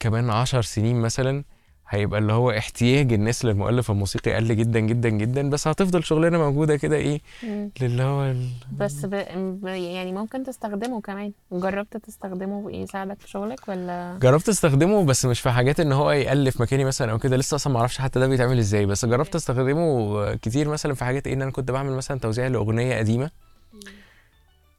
كمان 0.00 0.30
عشر 0.30 0.62
سنين 0.62 0.96
مثلا 1.00 1.44
هيبقى 1.88 2.20
اللي 2.20 2.32
هو 2.32 2.50
احتياج 2.50 3.12
الناس 3.12 3.44
للمؤلف 3.44 3.90
الموسيقي 3.90 4.34
قل 4.34 4.56
جدا 4.56 4.80
جدا 4.80 5.08
جدا 5.08 5.50
بس 5.50 5.68
هتفضل 5.68 6.04
شغلانة 6.04 6.38
موجودة 6.38 6.76
كده 6.76 6.96
إيه 6.96 7.20
مم. 7.42 7.70
للي 7.80 8.02
هو 8.02 8.24
ال... 8.24 8.48
بس 8.78 9.04
ب... 9.06 9.14
ب... 9.62 9.66
يعني 9.66 10.12
ممكن 10.12 10.44
تستخدمه 10.44 11.00
كمان. 11.00 11.32
جربت 11.52 11.96
تستخدمه 11.96 12.70
يساعدك 12.72 13.20
في 13.20 13.30
شغلك 13.30 13.68
ولا؟ 13.68 14.18
جربت 14.22 14.48
استخدمه 14.48 15.04
بس 15.04 15.24
مش 15.26 15.40
في 15.40 15.50
حاجات 15.50 15.80
إن 15.80 15.92
هو 15.92 16.10
يألف 16.10 16.60
مكاني 16.60 16.84
مثلا 16.84 17.12
أو 17.12 17.18
كده. 17.18 17.36
لسه 17.36 17.54
أصلا 17.54 17.72
ما 17.72 17.78
أعرفش 17.78 17.98
حتى 17.98 18.20
ده 18.20 18.26
بيتعمل 18.26 18.58
إزاي. 18.58 18.86
بس 18.86 19.04
جربت 19.04 19.34
استخدمه 19.34 20.34
كتير 20.34 20.68
مثلا 20.68 20.94
في 20.94 21.04
حاجات 21.04 21.26
إيه 21.26 21.34
إن 21.34 21.42
أنا 21.42 21.50
كنت 21.50 21.70
بعمل 21.70 21.92
مثلا 21.92 22.18
توزيع 22.20 22.46
لأغنية 22.46 22.98
قديمة. 22.98 23.30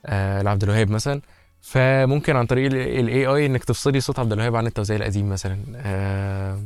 آه 0.05 0.41
لعبد 0.41 0.63
الوهاب 0.63 0.89
مثلا. 0.89 1.21
فممكن 1.61 2.35
عن 2.35 2.45
طريق 2.45 2.65
ال 2.71 3.25
AI 3.27 3.45
إنك 3.45 3.63
تفصلي 3.63 3.99
صوت 4.01 4.19
عبد 4.19 4.31
الوهاب 4.31 4.55
عن 4.55 4.67
التوزيع 4.67 4.97
القديم 4.97 5.29
مثلا. 5.29 5.57
آه 5.75 6.59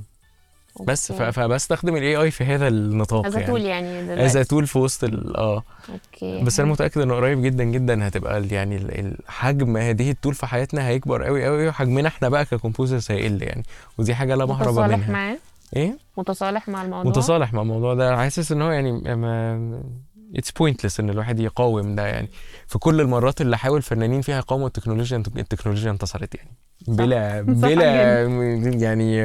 بس. 0.83 1.11
فبستخدم 1.11 1.95
ال 1.95 2.15
AI 2.15 2.31
في 2.31 2.43
هذا 2.43 2.67
النطاق 2.67 3.25
as 3.25 3.35
يعني. 3.35 3.47
tool 3.47 3.61
يعني 3.61 3.99
as 3.99 4.07
دلوقتي 4.07 4.43
tool 4.43 4.67
في 4.67 4.77
وسط 4.77 5.03
آه. 5.35 5.63
okay. 5.89 6.43
بس 6.43 6.59
أنا 6.59 6.69
متأكد 6.71 7.01
إنه 7.01 7.15
قريب 7.15 7.41
جدا 7.41 7.63
جدا 7.63 8.07
هتبقى 8.07 8.47
يعني 8.47 9.15
حجم 9.27 9.77
هذه 9.77 10.11
ال 10.11 10.16
tool 10.16 10.33
في 10.33 10.45
حياتنا 10.45 10.87
هيكبر 10.87 11.23
قوي 11.23 11.45
قوي 11.45 11.67
وحجمنا 11.67 12.07
إحنا 12.07 12.29
بقى 12.29 12.45
ك 12.45 12.52
composers 12.52 13.11
هيقل 13.11 13.43
يعني. 13.43 13.63
ودي 13.97 14.15
حاجة 14.15 14.35
لا 14.35 14.45
مهرب 14.45 14.69
متصالح 14.69 14.97
منها. 14.97 15.11
معاه؟ 15.11 15.37
إيه؟ 15.75 15.97
متصالح 16.17 16.69
مع 16.69 16.81
الموضوع؟ 16.83 17.11
متصالح 17.11 17.53
مع 17.53 17.61
الموضوع 17.61 17.93
ده. 17.93 18.17
حاسس 18.17 18.51
إن 18.51 18.61
هو 18.61 18.71
يعني 18.71 19.15
ما 19.15 19.81
it's 20.35 20.51
pointless 20.51 20.99
إن 20.99 21.09
الواحد 21.09 21.39
يقاوم 21.39 21.95
ده 21.95 22.07
يعني. 22.07 22.29
في 22.67 22.79
كل 22.79 23.01
المرات 23.01 23.41
اللي 23.41 23.57
حاول 23.57 23.81
فنانين 23.81 24.21
فيها 24.21 24.37
يقاوموا 24.37 24.67
التكنولوجيا 24.67 25.17
التكنولوجيا 25.17 25.91
انتصرت 25.91 26.35
يعني. 26.35 26.51
بلا 26.87 27.45
صح 27.61 27.67
بلا 27.67 28.23
يعني 28.81 29.21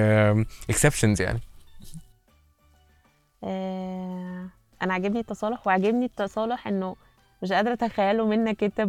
exceptions 0.71 1.23
يعني. 1.23 1.41
آه... 3.45 4.49
أنا 4.83 4.93
عاجبني 4.93 5.21
التصالح 5.21 5.67
وعاجبني 5.67 6.05
التصالح 6.05 6.69
إنه 6.69 6.97
مش 7.43 7.53
قادرة 7.53 7.73
أتخيله 7.73 8.27
منك 8.27 8.65
أنت 8.65 8.81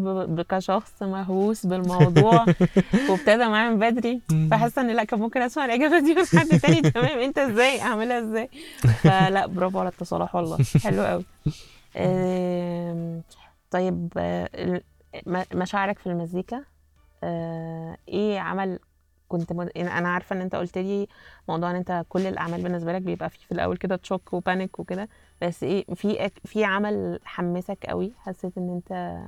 كشخص 0.49 1.03
مهووس 1.03 1.65
بالموضوع 1.65 2.45
وابتدى 3.09 3.45
معاه 3.45 3.69
من 3.69 3.79
بدري. 3.79 4.21
فحاسة 4.51 4.81
إن 4.81 4.95
لا 4.95 5.03
كان 5.03 5.19
ممكن 5.19 5.41
أسمع 5.41 5.65
الإجابة 5.65 5.99
دي 5.99 6.15
من 6.15 6.25
حد 6.39 6.59
تاني. 6.59 6.81
تمام 6.91 7.19
أنت 7.19 7.37
إزاي؟ 7.37 7.81
أعملها 7.81 8.19
إزاي؟ 8.19 8.49
فلا 9.03 9.45
برافو 9.45 9.79
على 9.79 9.89
التصالح 9.89 10.35
والله. 10.35 10.57
حلو 10.83 11.03
قوي 11.03 11.23
طيب 13.71 14.09
آه، 14.17 14.81
مشاعرك 15.53 15.99
في 15.99 16.07
المزيكا 16.07 16.63
آه، 17.23 17.97
إيه 18.09 18.39
عمل 18.39 18.79
كنت 19.29 19.53
مد... 19.53 19.71
أنا 19.77 20.09
عارفة 20.09 20.35
ان 20.35 20.41
انت 20.41 20.55
قلت 20.55 20.77
لي 20.77 21.07
موضوع 21.49 21.71
ان 21.71 21.75
انت 21.75 22.05
كل 22.09 22.27
الأعمال 22.27 22.63
بالنسبة 22.63 22.93
لك 22.93 23.01
بيبقى 23.01 23.29
فيه 23.29 23.45
في 23.45 23.51
الأول 23.51 23.77
كده 23.77 23.95
shock 23.95 24.33
و 24.33 24.41
panic 24.41 24.79
وكده 24.79 25.09
بس 25.41 25.63
إيه 25.63 25.85
في 25.95 26.29
في 26.45 26.63
عمل 26.65 27.19
حمسك 27.25 27.85
قوي؟ 27.85 28.13
حسيت 28.17 28.57
ان 28.57 28.69
انت 28.69 29.21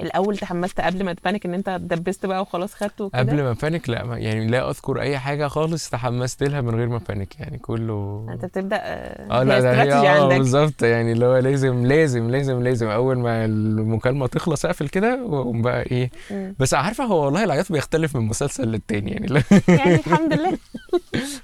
الأول 0.00 0.36
تحمست 0.36 0.80
قبل 0.80 1.04
ما 1.04 1.12
ت 1.12 1.18
panic 1.18 1.46
إن 1.46 1.54
أنت 1.54 1.70
دبست 1.82 2.26
بقى 2.26 2.40
وخلاص 2.42 2.74
خدته 2.74 3.04
وكده؟ 3.04 3.18
قبل 3.18 3.42
ما 3.42 3.52
panic 3.52 3.88
لا 3.90 4.04
ما- 4.04 4.18
يعني 4.18 4.46
لا 4.46 4.70
أذكر 4.70 5.00
أي 5.00 5.18
حاجة 5.18 5.46
خالص 5.48 5.90
تحمست 5.90 6.42
لها 6.42 6.60
من 6.60 6.74
غير 6.74 6.88
ما 6.88 7.00
ب 7.08 7.13
panic 7.13 7.40
يعني 7.40 7.58
كله 7.58 8.26
أنت 8.32 8.44
بتبدأ 8.44 8.76
آه 8.76 9.40
آه 9.40 9.42
لا 9.42 9.60
ده 9.60 9.82
هي 9.82 9.92
آه 9.92 10.28
بالظبط 10.28 10.82
يعني 10.82 11.12
اللي 11.12 11.26
هو 11.26 11.36
لازم 11.38 11.86
لازم 11.86 12.30
لازم 12.30 12.62
لازم 12.62 12.86
أول 12.88 13.18
ما 13.18 13.44
المكالمة 13.44 14.26
تخلص 14.26 14.64
أقفل 14.64 14.88
كده 14.88 15.24
وأقوم 15.24 15.62
بقى 15.62 15.82
إيه. 15.82 16.10
مم. 16.30 16.54
بس 16.58 16.74
عارفة 16.74 17.04
هو 17.04 17.24
والله 17.24 17.44
العياط 17.44 17.72
بيختلف 17.72 18.16
من 18.16 18.22
مسلسل 18.26 18.68
للتاني 18.68 19.10
يعني 19.10 19.26
يعني 19.68 19.94
الحمد 19.94 20.32
لله. 20.32 20.58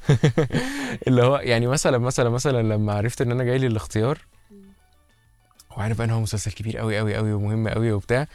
اللي 1.09 1.23
هو 1.23 1.37
يعني 1.37 1.67
مثلا 1.67 1.99
مثلا 1.99 2.31
مثلا 2.31 2.63
لما 2.63 2.93
عرفت 2.93 3.21
إن 3.23 3.31
أنا 3.31 3.45
جاي 3.45 3.59
لي 3.59 3.67
الاختيار 3.67 4.19
وعارف 5.77 6.01
ان 6.01 6.11
هو 6.11 6.21
مسلسل 6.21 6.53
كبير 6.53 6.79
قوي 6.79 6.99
قوي 6.99 7.15
قوي 7.17 7.33
ومهم 7.33 7.69
قوي 7.69 7.93
وبتاع. 7.93 8.27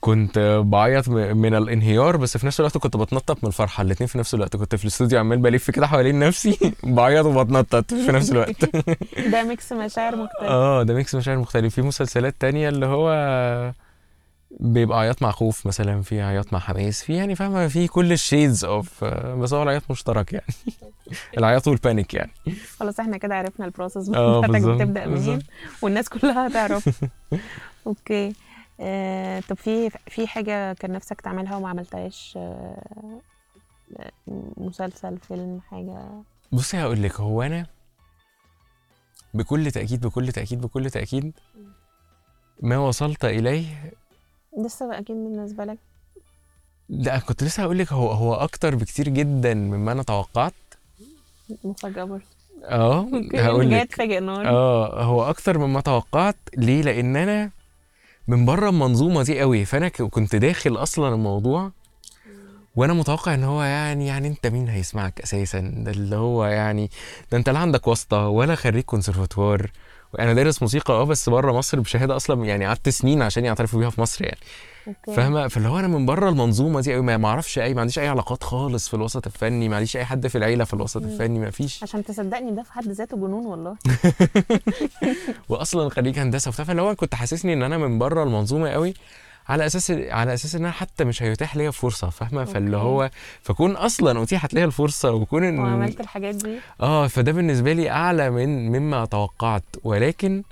كنت 0.00 0.62
بعيط 0.64 1.08
من 1.08 1.54
الانهيار 1.54 2.16
بس 2.16 2.36
في 2.36 2.46
نفس 2.46 2.60
الوقت 2.60 2.78
كنت 2.78 2.96
بتنطط 2.96 3.38
من 3.44 3.48
الفرحة. 3.48 3.82
الاثنين 3.82 4.08
في 4.08 4.18
نفس 4.18 4.34
الوقت. 4.34 4.56
كنت 4.56 4.74
في 4.74 4.82
الاستوديو 4.84 5.18
عمال 5.18 5.38
بلف 5.38 5.70
كده 5.70 5.86
حوالين 5.86 6.18
نفسي. 6.18 6.58
بعيط 6.82 7.26
وبتنطط 7.26 7.94
في 7.94 8.12
نفس 8.12 8.30
الوقت. 8.32 8.64
ده 9.32 9.42
mix 9.44 9.72
مشاعر 9.72 10.16
مختلفه 10.16 10.48
آه 10.48 10.82
ده 10.82 10.94
mix 10.94 11.14
مشاعر 11.14 11.38
مختلف. 11.38 11.74
في 11.74 11.82
مسلسلات 11.82 12.34
تانية 12.40 12.68
اللي 12.68 12.86
هو 12.86 13.10
بيبقى 14.50 15.00
عياط 15.00 15.22
مع 15.22 15.30
خوف 15.30 15.66
مثلا 15.66 16.02
في 16.02 16.22
عياط 16.22 16.52
مع 16.52 16.58
حماس 16.58 17.02
في 17.02 17.16
يعني 17.16 17.34
فاهمة 17.34 17.68
في 17.68 17.88
كل 17.88 18.12
ال 18.12 18.19
shades 18.19 18.64
of 18.64 19.04
بس 19.04 19.52
هو 19.52 19.62
العياط 19.62 19.90
مشترك 19.90 20.32
يعني. 20.32 20.46
العياط 21.38 21.68
وال 21.68 21.81
panic 21.81 22.14
يعني. 22.14 22.32
خلاص 22.78 23.00
إحنا 23.00 23.16
كده 23.16 23.34
عرفنا 23.34 23.66
ال 23.66 23.71
process 23.71 24.08
بتاعتك 24.08 24.62
بتبدا 24.62 25.06
منين. 25.06 25.38
والناس 25.82 26.08
كلها 26.08 26.46
هتعرف. 26.46 27.04
okay. 27.86 28.32
آه، 28.80 29.40
طب 29.40 29.56
في 29.56 29.90
في 29.90 30.26
حاجة 30.26 30.72
كان 30.72 30.92
نفسك 30.92 31.20
تعملها 31.20 31.56
وما 31.56 31.68
عملتهاش؟ 31.68 32.34
آه، 32.36 33.20
آه، 33.98 34.12
مسلسل 34.56 35.18
فيلم 35.18 35.60
حاجة؟ 35.70 36.08
بصي 36.52 36.76
هقول 36.76 37.02
لك 37.02 37.20
هو 37.20 37.42
أنا 37.42 37.66
بكل 39.34 39.70
تأكيد 39.70 40.00
بكل 40.06 40.32
تأكيد 40.32 40.60
بكل 40.60 40.90
تأكيد 40.90 41.32
ما 42.62 42.78
وصلت 42.78 43.24
إليه 43.24 43.92
لسه 44.56 44.86
بقى 44.88 44.98
أكيد 44.98 45.16
بالنسبة 45.16 45.64
لك؟ 45.64 45.78
لا 46.88 47.18
كنت 47.18 47.42
لسه 47.44 47.62
هقول 47.62 47.78
لك 47.78 47.92
هو 47.92 48.10
هو 48.10 48.34
أكتر 48.34 48.74
بكتير 48.74 49.08
جدا 49.08 49.54
مما 49.54 49.92
أنا 49.92 50.02
توقعت. 50.02 50.52
مفاجأة 51.64 52.04
برضه. 52.04 52.24
آه 52.64 53.00
هقول 53.34 53.70
لك. 53.70 54.00
آه 54.46 55.02
هو 55.04 55.30
أكتر 55.30 55.58
مما 55.58 55.80
توقعت. 55.80 56.36
ليه؟ 56.56 56.82
لأن 56.82 57.16
أنا 57.16 57.50
من 58.28 58.44
بره 58.46 58.68
المنظومة 58.68 59.22
دي 59.22 59.40
قوي. 59.40 59.64
فأنا 59.64 59.88
كنت 59.88 60.36
داخل 60.36 60.76
أصلا 60.76 61.14
الموضوع 61.14 61.70
وأنا 62.76 62.92
متوقع 62.92 63.34
إن 63.34 63.44
هو 63.44 63.62
يعني 63.62 64.06
يعني 64.06 64.28
أنت 64.28 64.46
مين 64.46 64.68
هيسمعك 64.68 65.20
أساسا؟ 65.20 65.60
ده 65.76 65.90
اللي 65.90 66.16
هو 66.16 66.44
يعني 66.44 66.90
ده 67.32 67.38
أنت 67.38 67.48
لا 67.48 67.58
عندك 67.58 67.86
واسطة 67.86 68.28
ولا 68.28 68.54
خريج 68.54 68.84
كونسرفاتوار 68.84 69.70
أنا 70.18 70.32
دارس 70.34 70.62
موسيقى 70.62 70.94
آه 70.94 71.04
بس 71.04 71.28
بره 71.28 71.52
مصر 71.52 71.80
بشهادة 71.80 72.16
أصلا 72.16 72.44
يعني 72.44 72.66
قعدت 72.66 72.88
سنين 72.88 73.22
عشان 73.22 73.44
يعترفوا 73.44 73.80
بيها 73.80 73.90
في 73.90 74.00
مصر 74.00 74.24
يعني. 74.24 74.38
فاهمة؟ 75.16 75.48
فاللي 75.48 75.68
هو 75.68 75.78
أنا 75.78 75.88
من 75.88 76.06
بره 76.06 76.28
المنظومة 76.28 76.80
دي 76.80 76.94
قوي 76.94 77.02
ما 77.02 77.16
ما 77.16 77.28
أعرفش 77.28 77.58
أي 77.58 77.74
ما 77.74 77.80
عنديش 77.80 77.98
أي 77.98 78.08
علاقات 78.08 78.42
خالص 78.42 78.88
في 78.88 78.94
الوسط 78.94 79.26
الفني 79.26 79.68
ما 79.68 79.76
عنديش 79.76 79.96
أي 79.96 80.04
حد 80.04 80.26
في 80.26 80.38
العيلة 80.38 80.64
في 80.64 80.74
الوسط 80.74 81.02
مم. 81.02 81.08
الفني 81.08 81.38
ما 81.38 81.50
فيش. 81.50 81.82
عشان 81.82 82.04
تصدقني 82.04 82.50
ده 82.50 82.62
في 82.62 82.72
حد 82.72 82.88
ذاته 82.88 83.16
جنون 83.16 83.46
والله. 83.46 83.76
واصلا 85.48 85.88
خريج 85.88 86.18
هندسة 86.18 86.48
وبتاع 86.48 86.64
فاللي 86.64 86.82
هو 86.82 86.94
كنت 86.94 87.14
حاسسني 87.14 87.52
إن 87.52 87.62
أنا 87.62 87.78
من 87.78 87.98
بره 87.98 88.22
المنظومة 88.22 88.68
قوي 88.68 88.94
على 89.48 89.66
أساس 89.66 89.90
على 89.90 90.34
أساس 90.34 90.54
ان 90.54 90.60
أنا 90.64 90.70
حتى 90.72 91.04
مش 91.04 91.22
هيتاح 91.22 91.56
ليا 91.56 91.70
فرصة 91.70 92.10
فاهمة؟ 92.10 92.44
فاللي. 92.44 92.76
هو 92.76 93.10
فكون 93.42 93.72
أصلا 93.76 94.22
اتيحت 94.22 94.54
ليا 94.54 94.64
الفرصة 94.64 95.12
وكون 95.12 95.44
إن 95.44 95.58
وعملت 95.58 96.00
الحاجات 96.00 96.34
دي؟ 96.34 96.58
آه 96.80 97.06
فده 97.06 97.32
بالنسبة 97.32 97.72
لي 97.72 97.90
أعلى 97.90 98.30
من 98.30 98.72
مما 98.72 99.04
توقعت. 99.04 99.64
ولكن 99.84 100.42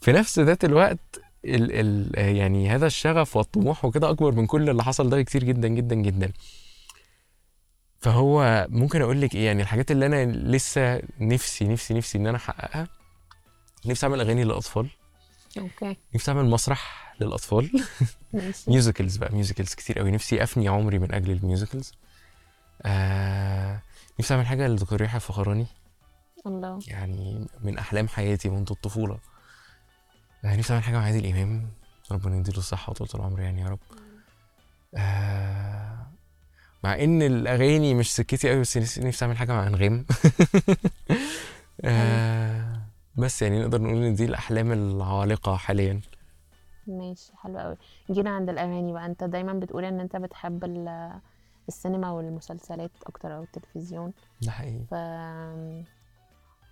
في 0.00 0.12
نفس 0.12 0.38
ذات 0.38 0.64
الوقت 0.64 0.98
ال 1.44 1.72
ال 1.72 2.36
يعني 2.36 2.70
هذا 2.70 2.86
الشغف 2.86 3.36
والطموح 3.36 3.84
وكده 3.84 4.10
أكبر 4.10 4.32
من 4.32 4.46
كل 4.46 4.70
اللي 4.70 4.82
حصل 4.84 5.10
ده 5.10 5.22
كتير 5.22 5.44
جدا 5.44 5.68
جدا 5.68 5.94
جدا. 5.96 6.32
فهو 8.00 8.66
ممكن 8.70 9.02
أقول 9.02 9.20
لك 9.20 9.34
إيه؟ 9.34 9.46
يعني 9.46 9.62
الحاجات 9.62 9.90
اللي 9.90 10.06
أنا 10.06 10.24
لسه 10.26 11.02
نفسي 11.20 11.64
نفسي 11.64 11.94
نفسي 11.94 12.18
إن 12.18 12.26
أنا 12.26 12.36
أحققها 12.36 12.88
نفسي 13.86 14.06
أعمل 14.06 14.20
أغاني 14.20 14.44
للأطفال. 14.44 14.88
okay. 15.58 15.96
نفسي 16.14 16.30
أعمل 16.30 16.50
مسرح 16.50 17.14
للأطفال. 17.20 17.70
musicals 18.68 19.16
بقى 19.16 19.32
musicals 19.34 19.74
كتير 19.74 19.98
قوي 19.98 20.10
نفسي 20.10 20.42
أفني 20.42 20.68
عمري 20.68 20.98
من 20.98 21.14
أجل 21.14 21.30
ال 21.30 21.36
musicals. 21.36 21.92
آه 22.82 23.82
نفسي 24.20 24.34
أعمل 24.34 24.46
حاجة 24.46 24.68
لدكتور 24.68 25.02
يحيى 25.02 25.16
الفخراني. 25.16 25.66
الله. 26.46 26.78
يعني 26.88 27.46
من 27.60 27.78
أحلام 27.78 28.08
حياتي 28.08 28.48
منذ 28.48 28.68
الطفولة. 28.70 29.18
آه 30.44 30.56
نفسي 30.56 30.72
أعمل 30.72 30.84
حاجة 30.84 30.96
مع 30.96 31.04
عادل 31.04 31.26
إمام. 31.26 31.70
ربنا 32.10 32.36
يديله 32.36 32.58
الصحة 32.58 32.90
وطولة 32.90 33.10
العمر 33.14 33.40
يعني 33.40 33.60
يا 33.60 33.68
رب. 33.68 33.78
آه 34.94 36.06
مع 36.84 36.94
إن 36.94 37.22
الأغاني 37.22 37.94
مش 37.94 38.14
سكتي 38.14 38.50
قوي 38.50 38.60
بس 38.60 38.76
نفسي 38.98 39.24
أعمل 39.24 39.36
حاجة 39.36 39.52
مع 39.52 39.66
أنغام. 39.66 40.06
آه 41.84 42.82
بس 43.16 43.42
يعني 43.42 43.60
نقدر 43.60 43.80
نقول 43.82 43.96
إن 44.04 44.14
دي 44.14 44.24
الأحلام 44.24 44.72
العالقة 44.72 45.56
حاليا. 45.56 46.00
ماشي 46.86 47.32
حلو 47.36 47.58
قوي 47.58 47.76
جينا 48.10 48.30
عند 48.30 48.50
الأغاني 48.50 48.92
بقى. 48.92 49.06
أنت 49.06 49.24
دايما 49.24 49.52
بتقول 49.52 49.84
إن 49.84 50.00
أنت 50.00 50.16
بتحب 50.16 50.64
ال- 50.64 51.12
السينما 51.68 52.10
والمسلسلات 52.10 52.90
أكتر 53.06 53.36
أو 53.36 53.42
التلفزيون. 53.42 54.12
ده 54.42 54.50
حقيقي. 54.50 54.84
ف 54.90 54.94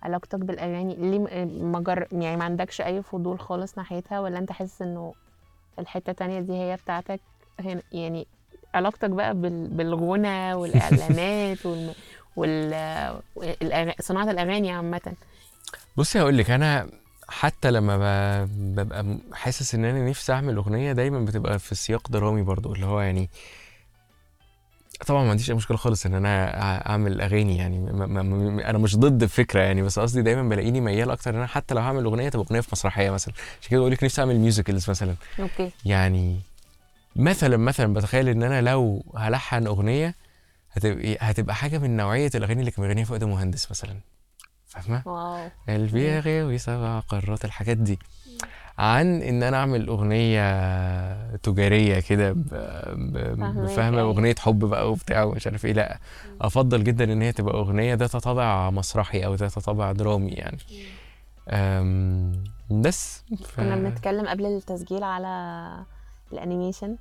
علاقتك 0.03 0.39
بالأغاني 0.39 0.95
ليه 0.95 1.19
م- 1.19 1.71
ما 1.71 1.79
جر... 1.79 2.07
يعني 2.11 2.37
ما 2.37 2.43
عندكش 2.43 2.81
أي 2.81 3.01
فضول 3.03 3.39
خالص 3.39 3.77
ناحيتها؟ 3.77 4.19
ولا 4.19 4.39
أنت 4.39 4.51
حاسس 4.51 4.81
إنه 4.81 5.13
الحتة 5.79 6.09
التانية 6.11 6.39
دي 6.39 6.53
هي 6.53 6.75
بتاعتك؟ 6.75 7.19
هنا 7.59 7.81
يعني 7.91 8.27
علاقتك 8.75 9.09
بقى 9.09 9.33
بال... 9.33 9.67
بالغنى 9.67 10.53
والإعلانات 10.53 11.65
والم... 11.65 11.93
وال 12.35 12.73
الأغ... 13.61 13.91
صناعة 13.99 14.31
الأغاني 14.31 14.71
عامة. 14.71 15.13
بصي 15.97 16.19
هقول 16.21 16.37
لك 16.37 16.49
أنا 16.51 16.89
حتى 17.31 17.71
لما 17.71 17.97
ببقى 18.45 19.17
حاسس 19.33 19.75
إن 19.75 19.85
أنا 19.85 20.09
نفسي 20.09 20.33
أعمل 20.33 20.55
أغنية 20.55 20.91
دايما 20.93 21.19
بتبقى 21.25 21.59
في 21.59 21.75
سياق 21.75 22.07
درامي 22.09 22.41
برضو 22.41 22.73
اللي 22.73 22.85
هو 22.85 23.01
يعني 23.01 23.29
طبعا 25.07 25.23
ما 25.23 25.29
عنديش 25.29 25.49
أي 25.49 25.55
مشكلة 25.55 25.77
خالص 25.77 26.05
إن 26.05 26.13
أنا 26.13 26.61
أعمل 26.89 27.21
أغاني 27.21 27.57
يعني 27.57 27.79
ما 27.79 28.05
ما 28.05 28.21
ما 28.21 28.69
أنا 28.69 28.77
مش 28.77 28.97
ضد 28.97 29.23
الفكرة 29.23 29.61
يعني 29.61 29.81
بس 29.81 29.99
قصدي 29.99 30.21
دايما 30.21 30.49
بلاقيني 30.49 30.81
ميال 30.81 31.11
أكتر 31.11 31.31
إن 31.31 31.35
أنا 31.35 31.47
حتى 31.47 31.73
لو 31.73 31.81
هعمل 31.81 32.03
أغنية 32.03 32.29
تبقى 32.29 32.45
أغنية 32.45 32.61
في 32.61 32.69
مسرحية 32.71 33.09
مثلا 33.09 33.33
عشان 33.61 33.71
كده 33.71 33.79
بقول 33.79 33.91
لك 33.91 34.03
نفسي 34.03 34.21
أعمل 34.21 34.39
musicals 34.39 34.89
مثلا. 34.89 35.15
okay. 35.39 35.71
يعني 35.85 36.39
مثلا 37.15 37.57
مثلا 37.57 37.93
بتخيل 37.93 38.29
إن 38.29 38.43
أنا 38.43 38.61
لو 38.61 39.03
هلحن 39.15 39.67
أغنية 39.67 40.15
هتبقى 40.71 41.17
هتبقى 41.19 41.55
حاجة 41.55 41.77
من 41.77 41.97
نوعية 41.97 42.31
الأغاني 42.35 42.59
اللي 42.59 42.71
كان 42.71 42.85
بيغنيها 42.85 43.05
فؤاد 43.05 43.23
مهندس 43.23 43.71
مثلا. 43.71 43.95
فاهمة؟ 44.71 45.03
wow. 45.05 45.49
قلبي 45.69 46.07
يا 46.07 46.19
غاوي 46.19 46.57
سبع 46.57 46.99
قارات 46.99 47.45
الحاجات 47.45 47.77
دي. 47.77 47.99
عن 48.77 49.21
إن 49.21 49.43
أنا 49.43 49.57
أعمل 49.57 49.87
أغنية 49.87 51.35
تجارية 51.35 51.99
كده 51.99 52.33
فاهمة؟ 52.33 53.97
أيوة. 53.97 54.01
أغنية 54.01 54.35
حب 54.39 54.59
بقى 54.59 54.91
وبتاع 54.91 55.23
ومش 55.23 55.47
عارف 55.47 55.65
إيه. 55.65 55.73
لا 55.73 55.99
أفضل 56.41 56.83
جدا 56.83 57.03
إن 57.03 57.21
هي 57.21 57.31
تبقى 57.31 57.53
أغنية 57.53 57.93
ذات 57.93 58.15
طابع 58.15 58.69
مسرحي 58.69 59.25
أو 59.25 59.33
ذات 59.35 59.59
طابع 59.59 59.91
درامي 59.91 60.31
يعني. 60.31 60.57
بس 62.81 63.23
ف... 63.45 63.55
كنا 63.59 63.75
بنتكلم 63.75 64.27
قبل 64.27 64.45
التسجيل 64.45 65.03
على 65.03 65.85
ال 66.33 66.39
animation 66.39 66.97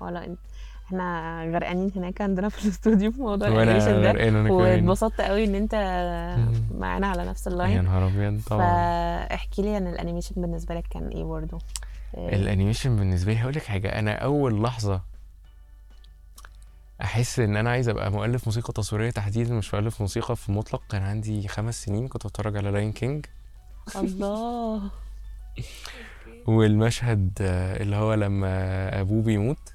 ولا 0.00 0.24
انت 0.26 0.38
إحنا 0.90 1.42
غرقانين 1.54 1.92
هناك 1.96 2.20
عندنا 2.20 2.48
في 2.48 2.62
الاستوديو 2.64 3.12
في 3.12 3.20
موضوع 3.20 3.48
ال 3.48 3.53
animation 3.53 4.02
ده. 4.02 4.52
واتبسطت 4.52 5.20
قوي 5.20 5.44
ان 5.44 5.54
انت. 5.54 5.74
معانا 6.78 7.06
على 7.06 7.24
نفس 7.26 7.46
يا 7.46 7.52
ال 7.52 7.58
line 7.58 7.84
نهار 7.84 8.06
أبيض 8.06 8.40
طبعا. 8.46 8.60
فاحكي 9.28 9.62
لي 9.62 9.74
عن 9.76 9.86
ال 9.86 9.91
animation 9.91 10.34
بالنسبة 10.42 10.74
لك 10.74 10.84
كان 10.90 11.08
إيه 11.08 11.24
برضه؟ 11.24 11.58
إيه، 12.16 12.34
ال 12.36 12.42
animation 12.42 12.96
بالنسبة 12.96 13.32
لي 13.32 13.38
هقول 13.38 13.54
لك 13.54 13.62
حاجة 13.64 13.98
أنا 13.98 14.12
أول 14.12 14.62
لحظة 14.62 15.00
أحس 17.02 17.38
إن 17.40 17.56
أنا 17.56 17.70
عايز 17.70 17.88
أبقى 17.88 18.10
مؤلف 18.12 18.46
موسيقى 18.46 18.72
تصويرية 18.72 19.10
تحديدا 19.10 19.54
مش 19.54 19.74
مؤلف 19.74 20.00
موسيقى 20.00 20.36
في 20.36 20.48
المطلق 20.48 20.82
كان 20.90 21.02
عندي 21.02 21.48
خمس 21.48 21.84
سنين 21.84 22.08
كنت 22.08 22.26
بتفرج 22.26 22.56
على 22.56 22.70
Lion 22.70 22.92
King 22.92 23.26
الله. 23.96 24.82
والمشهد 26.46 27.30
آه، 27.40 27.82
اللي 27.82 27.96
هو 27.96 28.14
لما 28.14 29.00
أبوه 29.00 29.22
بيموت 29.22 29.69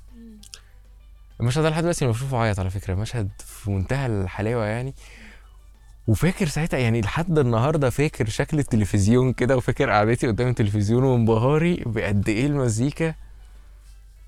المشهد 1.39 1.63
ده 1.63 1.69
لحد 1.69 1.81
دلوقتي 1.81 2.05
أنا 2.05 2.13
بشوفه 2.13 2.37
بعيط 2.37 2.59
على 2.59 2.69
فكرة 2.69 2.95
مشهد 2.95 3.29
في 3.45 3.71
منتهى 3.71 4.05
الحلاوة 4.05 4.65
يعني. 4.65 4.93
وفاكر 6.07 6.47
ساعتها 6.47 6.77
يعني 6.77 7.01
لحد 7.01 7.39
النهارده 7.39 7.89
فاكر 7.89 8.29
شكل 8.29 8.59
التلفزيون 8.59 9.33
كده 9.33 9.57
وفاكر 9.57 9.89
قعدتي 9.89 10.27
قدام 10.27 10.47
التلفزيون 10.47 11.03
وانبهاري 11.03 11.83
بقد 11.85 12.29
إيه 12.29 12.45
المزيكا؟ 12.45 13.15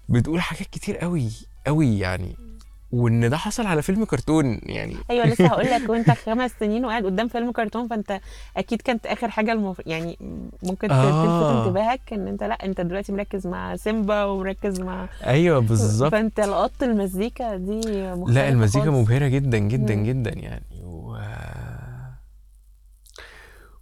بتقول 0.09 0.41
حاجات 0.41 0.67
كتير 0.67 0.97
قوي 0.97 1.31
قوي 1.67 1.99
يعني. 1.99 2.46
وإن 2.91 3.29
ده 3.29 3.37
حصل 3.37 3.65
على 3.65 3.81
فيلم 3.81 4.05
كرتون 4.05 4.59
يعني 4.63 4.95
أيوه 5.09 5.25
لسه 5.25 5.47
هقول 5.51 5.65
لك 5.65 5.89
وأنت 5.89 6.11
خمس 6.11 6.51
سنين 6.59 6.85
وقاعد 6.85 7.05
قدام 7.05 7.27
فيلم 7.27 7.51
كرتون 7.51 7.87
فأنت 7.87 8.19
أكيد 8.57 8.81
كانت 8.81 9.05
آخر 9.05 9.29
حاجة 9.29 9.51
المف... 9.51 9.81
يعني 9.85 10.17
ممكن 10.63 10.91
آه. 10.91 11.03
تلفت 11.03 11.57
انتباهك 11.57 12.13
إن 12.13 12.27
أنت 12.27 12.43
لأ 12.43 12.65
أنت 12.65 12.81
دلوقتي 12.81 13.11
مركز 13.11 13.47
مع 13.47 13.75
سيمبا 13.75 14.23
ومركز 14.23 14.79
مع 14.81 15.09
أيوه 15.25 15.59
بالظبط 15.59 16.11
فأنت 16.11 16.39
لقطت 16.39 16.83
المزيكا 16.83 17.55
دي 17.55 17.81
لأ 18.27 18.49
المزيكا 18.49 18.85
خالص. 18.85 18.97
مبهرة 18.97 19.27
جدا 19.27 19.57
جدا 19.57 19.95
مم. 19.95 20.03
جدا 20.03 20.31
يعني 20.31 20.83
و... 20.83 21.17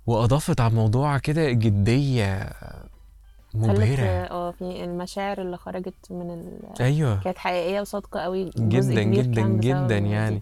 وأضافت 0.06 0.62
على 0.62 0.72
الموضوع 0.72 1.18
كده 1.18 1.52
جدية 1.52 2.50
خلت 3.62 3.70
مبهرة 3.70 4.04
آه 4.06 4.52
في 4.52 4.84
المشاعر 4.84 5.42
اللي 5.42 5.58
خرجت 5.58 5.94
من 6.10 6.32
ال... 6.32 6.60
أيوه 6.82 7.20
كانت 7.24 7.38
حقيقية 7.38 7.82
وصادقة 7.82 8.20
قوي 8.20 8.52
جداً 8.58 9.04
جداً 9.04 9.42
جداً 9.48 9.98
يعني. 9.98 10.40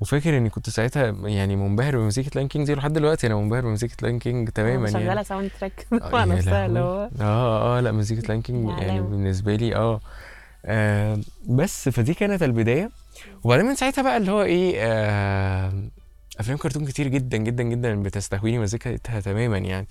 وفاكر 0.00 0.36
إني 0.38 0.50
كنت 0.50 0.70
ساعتها 0.70 1.10
يعني 1.24 1.56
منبهر 1.56 1.96
بمزيكة 1.96 2.30
Lion 2.34 2.48
King 2.48 2.66
دي 2.66 2.74
لحد 2.74 2.92
دلوقتي 2.92 3.26
أنا 3.26 3.34
منبهر 3.34 3.62
بمزيكة 3.62 3.96
Lion 4.02 4.18
King 4.18 4.48
تماما 4.48 4.90
شغاله 4.90 5.06
يعني 5.06 5.24
soundtrack 5.24 5.86
آه، 5.92 6.10
مع 6.12 6.20
يا 6.20 6.24
نفسها 6.26 6.66
اللي. 6.66 6.80
هو 6.80 7.10
آه 7.20 7.78
آه 7.78 7.80
لا 7.80 7.92
مزيكة 7.92 8.28
Lion 8.28 8.42
King 8.42 8.68
يعني 8.68 8.84
علامة. 8.90 9.08
بالنسبة 9.08 9.56
لي 9.56 9.76
آه 9.76 10.00
آه، 10.64 11.18
بس 11.48 11.88
فدي 11.88 12.14
كانت 12.14 12.42
البداية 12.42 12.90
وبعدين 13.44 13.66
من 13.66 13.74
ساعتها 13.74 14.02
بقى 14.02 14.16
اللي 14.16 14.30
هو 14.32 14.42
إيه 14.42 14.74
آه 14.78 15.72
أفلام 16.40 16.58
كرتون 16.58 16.86
كتير 16.86 17.08
جدا 17.08 17.36
جدا 17.36 17.62
جدا 17.62 18.02
بتستهويني 18.02 18.58
مزيكتها 18.58 19.20
تماما 19.20 19.58
يعني 19.58 19.86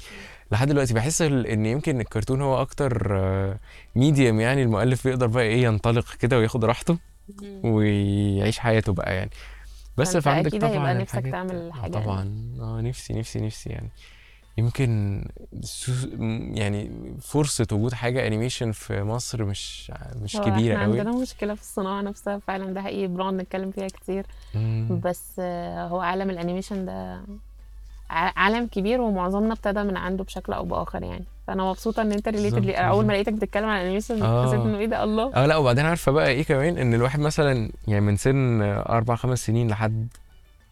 لحد 0.51 0.67
دلوقتي 0.67 0.93
بحس 0.93 1.21
إن 1.21 1.65
يمكن 1.65 2.01
الكرتون 2.01 2.41
هو 2.41 2.61
أكتر 2.61 3.13
medium 3.95 4.39
يعني 4.39 4.63
المؤلف 4.63 5.07
بيقدر 5.07 5.27
بقى 5.27 5.43
إيه 5.43 5.63
ينطلق 5.63 6.13
كده 6.15 6.37
وياخد 6.37 6.65
راحته 6.65 6.97
ويعيش 7.63 8.59
حياته 8.59 8.93
بقى 8.93 9.15
يعني. 9.15 9.29
بس 9.97 10.17
فعندك 10.17 10.55
طبعا 10.55 10.71
هيبقى 10.73 10.93
نفسك 10.93 11.27
تعمل 11.27 11.55
آه 11.55 11.71
حاجة 11.71 11.91
طبعا. 11.91 12.53
آه 12.59 12.81
نفسي 12.81 13.13
نفسي 13.13 13.39
نفسي 13.39 13.69
يعني. 13.69 13.89
يمكن 14.57 15.21
يعني 16.53 16.91
فرصة 17.21 17.67
وجود 17.71 17.93
حاجة 17.93 18.27
animation 18.27 18.71
في 18.71 19.03
مصر 19.03 19.45
مش 19.45 19.91
مش 20.21 20.37
كبيرة 20.37 20.77
قوي 20.77 20.99
عندنا 20.99 21.21
مشكلة 21.21 21.55
في 21.55 21.61
الصناعة 21.61 22.01
نفسها 22.01 22.37
فعلا 22.39 22.73
ده 22.73 22.81
حقيقي. 22.81 23.07
بنقعد 23.07 23.33
نتكلم 23.33 23.71
فيها 23.71 23.87
كتير. 23.87 24.25
مم. 24.55 25.01
بس 25.03 25.31
آه، 25.39 25.87
هو 25.87 25.99
عالم 25.99 26.29
ال 26.29 26.35
animation 26.35 26.85
ده 26.85 27.21
عالم 28.09 28.67
كبير 28.67 29.01
ومعظمنا 29.01 29.53
ابتدى 29.53 29.83
من 29.83 29.97
عنده 29.97 30.23
بشكل 30.23 30.53
أو 30.53 30.65
بآخر 30.65 31.03
يعني. 31.03 31.25
فأنا 31.47 31.63
مبسوطة 31.63 32.01
إن 32.01 32.11
أنت 32.11 32.27
related 32.27 32.69
أول 32.69 33.05
ما. 33.05 33.13
لقيتك 33.13 33.33
بتتكلم 33.33 33.65
عن 33.65 33.77
ال 33.77 33.82
animation 33.82 34.23
آه. 34.23 34.47
حسيت 34.47 34.59
إنه 34.59 34.77
إيه 34.77 34.85
ده؟ 34.85 35.03
الله. 35.03 35.31
آه 35.35 35.45
لا 35.45 35.57
وبعدين 35.57 35.85
عارفة 35.85 36.11
بقى 36.11 36.27
إيه 36.27 36.43
كمان؟ 36.43 36.77
إن 36.77 36.93
الواحد 36.93 37.19
مثلا 37.19 37.69
يعني 37.87 38.01
من 38.05 38.17
سن 38.17 38.61
أربع 38.61 39.15
خمس 39.15 39.45
سنين 39.45 39.67
لحد 39.67 40.07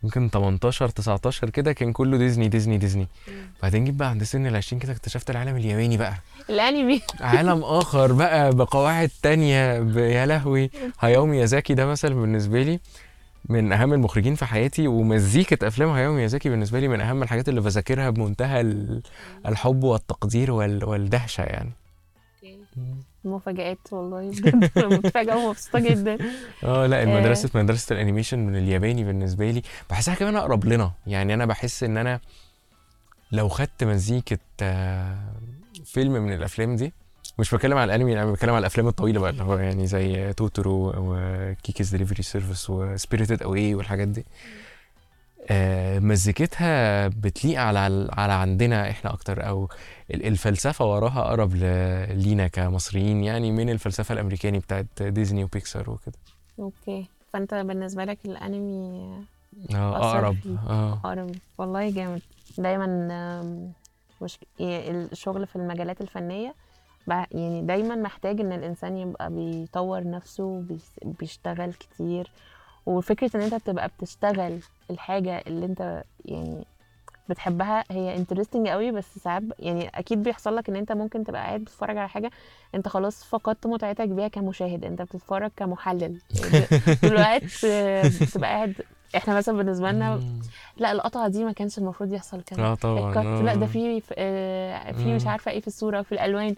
يمكن 0.04 0.30
18 0.30 0.90
19 0.90 1.50
كده 1.50 1.74
كان 1.74 1.92
كله 1.94 2.18
ديزني 2.18 2.48
ديزني 2.48 2.78
ديزني. 2.78 3.08
بعدين 3.62 3.86
جيت 3.86 3.96
بقى 3.96 4.10
عند 4.10 4.24
سن 4.24 4.48
ال 4.48 4.56
20 4.56 4.80
كده 4.80 4.92
اكتشفت 4.92 5.30
العالم 5.30 5.56
الياباني 5.56 5.98
بقى. 5.98 6.14
الأنمي. 6.50 7.02
عالم 7.22 7.64
آخر 7.80 8.14
بقى 8.14 8.56
بقواعد 8.56 9.10
تانية 9.24 9.74
يا 9.98 10.26
لهوي. 10.26 10.70
هاياو 11.00 11.26
ميازاكي 11.26 11.74
ده 11.74 11.86
مثلا 11.86 12.16
بالنسبة 12.16 12.64
لي 12.64 12.80
من 13.50 13.72
أهم 13.72 13.94
المخرجين 13.94 14.36
في 14.36 14.46
حياتي 14.46 14.88
ومزيكة 14.88 15.68
أفلام 15.68 15.90
هاياو 15.90 16.14
ميازاكي 16.14 16.50
بالنسبة 16.50 16.80
لي 16.80 16.88
من 16.88 17.02
أهم 17.02 17.24
الحاجات 17.24 17.50
اللي 17.50 17.62
بذاكرها 17.62 18.10
بمنتهى 18.10 18.62
ال- 18.62 19.02
الحب 19.48 19.84
والتقدير 19.84 20.52
وال- 20.52 20.84
والدهشة 20.86 21.42
يعني. 21.42 21.72
مفاجآت 23.26 23.78
والله. 23.92 24.30
بجد 24.32 24.70
متفاجئة 24.78 25.36
ومبسوطة 25.36 25.80
جدا. 25.80 26.18
آه 26.64 26.86
لا 26.88 27.00
آه. 27.00 27.04
المدرسة 27.04 27.50
مدرسة 27.56 27.94
ال 27.94 27.98
animation 27.98 28.40
من 28.40 28.56
الياباني 28.56 29.04
بالنسبة 29.04 29.52
لي 29.52 29.62
بحسها 29.90 30.16
كمان 30.16 30.36
أقرب 30.36 30.66
لنا. 30.66 30.92
يعني 31.08 31.34
أنا 31.34 31.46
بحس 31.46 31.84
إن 31.84 31.98
أنا 31.98 32.20
لو 33.32 33.50
خدت 33.50 33.84
مزيكة 33.84 34.38
آه، 34.62 35.18
فيلم 35.86 36.12
من 36.14 36.34
الأفلام 36.34 36.76
دي 36.76 36.94
مش 37.40 37.54
بتكلم 37.56 37.78
على 37.78 37.96
الأنمي 37.96 38.14
أنا 38.22 38.32
بتكلم 38.32 38.50
على 38.50 38.60
الأفلام 38.60 38.88
الطويلة 38.88 39.20
بقى 39.20 39.30
اللي 39.30 39.44
هو 39.44 39.58
يعني 39.58 39.88
زي 39.88 40.34
توتورو 40.34 40.94
و 40.98 41.12
Kiki's 41.12 41.96
Delivery 41.96 42.24
Service 42.24 42.70
و 42.70 42.78
Spirited 42.78 43.44
Away 43.44 43.76
والحاجات 43.76 44.08
دي. 44.08 44.26
آه، 45.50 46.00
مزيكتها 46.00 47.08
بتليق 47.08 47.60
على 47.62 48.08
على 48.14 48.34
عندنا 48.34 48.90
إحنا 48.90 49.14
أكتر 49.14 49.48
أو 49.48 49.70
ال- 50.14 50.26
الفلسفة 50.28 50.86
وراها 50.86 51.20
أقرب 51.22 51.56
لينا 52.10 52.48
كمصريين 52.48 53.24
يعني 53.24 53.52
من 53.52 53.70
الفلسفة 53.70 54.14
الأمريكاني 54.14 54.60
بتاعت 54.60 55.04
ديزني 55.04 55.44
وبيكسار 55.44 55.90
وكده. 55.90 56.16
أوكي. 56.60 57.06
فأنت 57.34 57.54
بالنسبة 57.54 58.04
لك 58.06 58.18
الأنمي 58.26 59.14
آه 59.76 59.98
أقرب. 59.98 60.38
آه. 60.68 60.94
أقرب. 60.94 61.32
والله 61.58 61.90
جامد. 61.92 62.22
دايما 62.58 62.88
مش 64.22 64.40
الشغل 64.60 65.48
في 65.48 65.56
المجالات 65.56 66.02
الفنية 66.02 66.50
بع- 66.50 66.54
يعني 67.08 67.62
دايما 67.62 67.96
محتاج 67.96 68.40
إن 68.42 68.52
الإنسان 68.54 68.98
يبقى 68.98 69.30
بيطور 69.30 70.10
نفسه 70.10 70.64
بيشتغل 71.04 71.74
كتير 71.74 72.32
وفكرة 72.86 73.32
إن 73.36 73.42
أنت 73.42 73.56
تبقى 73.56 73.88
بتشتغل 73.98 74.60
الحاجة 74.92 75.44
اللي 75.48 75.66
أنت 75.66 76.04
يعني 76.26 76.66
بتحبها 77.30 77.84
هي 77.92 78.16
انترستنج 78.16 78.68
قوي 78.68 78.92
بس 78.92 79.18
ساعات 79.18 79.44
يعني 79.60 79.88
أكيد 79.96 80.24
بيحصل 80.24 80.56
لك 80.56 80.70
إن 80.70 80.76
أنت 80.76 80.92
ممكن 80.92 81.24
تبقى 81.24 81.42
قاعد 81.42 81.60
بتتفرج 81.62 81.98
على 81.98 82.10
حاجة 82.10 82.32
أنت 82.76 82.88
خلاص 82.88 83.24
فقدت 83.24 83.68
متعتك 83.68 84.08
بيها 84.10 84.28
كمشاهد 84.28 84.86
أنت 84.86 85.02
بتتفرج 85.02 85.52
كمحلل 85.58 86.20
الوقت 87.04 87.66
آه، 87.66 88.04
بتبقى 88.22 88.50
قاعد 88.50 88.74
إحنا 89.16 89.38
مثلا 89.38 89.58
بالنسبة 89.58 89.92
لنا. 89.92 90.20
لا 90.78 90.92
القطعة 90.92 91.28
دي 91.28 91.44
ما 91.44 91.52
كانش 91.52 91.78
المفروض 91.78 92.14
يحصل 92.14 92.44
آه 92.60 92.76
طبعا 92.76 93.10
الكات 93.10 93.26
آه. 93.26 93.42
لا 93.42 93.56
ده 93.56 93.66
في 93.66 94.02
في- 94.02 94.14
آه، 94.18 94.92
في 94.92 95.14
مش. 95.16 95.28
عارفة 95.28 95.52
إيه 95.52 95.60
في 95.62 95.68
الصورة 95.68 96.00
وفي 96.00 96.12
الألوان 96.12 96.56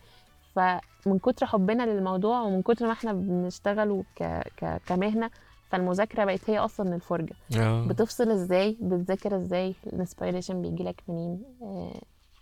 فمن 0.56 1.20
كتر 1.20 1.46
حبنا 1.46 1.84
للموضوع 1.84 2.42
ومن 2.42 2.62
كتر 2.62 2.86
ما 2.86 2.92
إحنا 2.92 3.14
بنشتغل 3.14 4.04
ك... 4.16 4.24
ك... 4.58 4.82
كمهنة 4.88 5.30
فالمذاكرة 5.72 6.26
بقت 6.26 6.50
هي 6.50 6.58
أصلا 6.60 6.96
الفرجة. 6.96 7.34
آه. 7.58 7.86
بتفصل 7.88 8.32
إزاي؟ 8.32 8.78
بتذاكر 8.82 9.36
إزاي؟ 9.38 9.76
ال 9.88 9.94
inspiration 9.94 10.62
بيجي 10.62 10.84
لك 10.84 11.02
منين؟ 11.08 11.42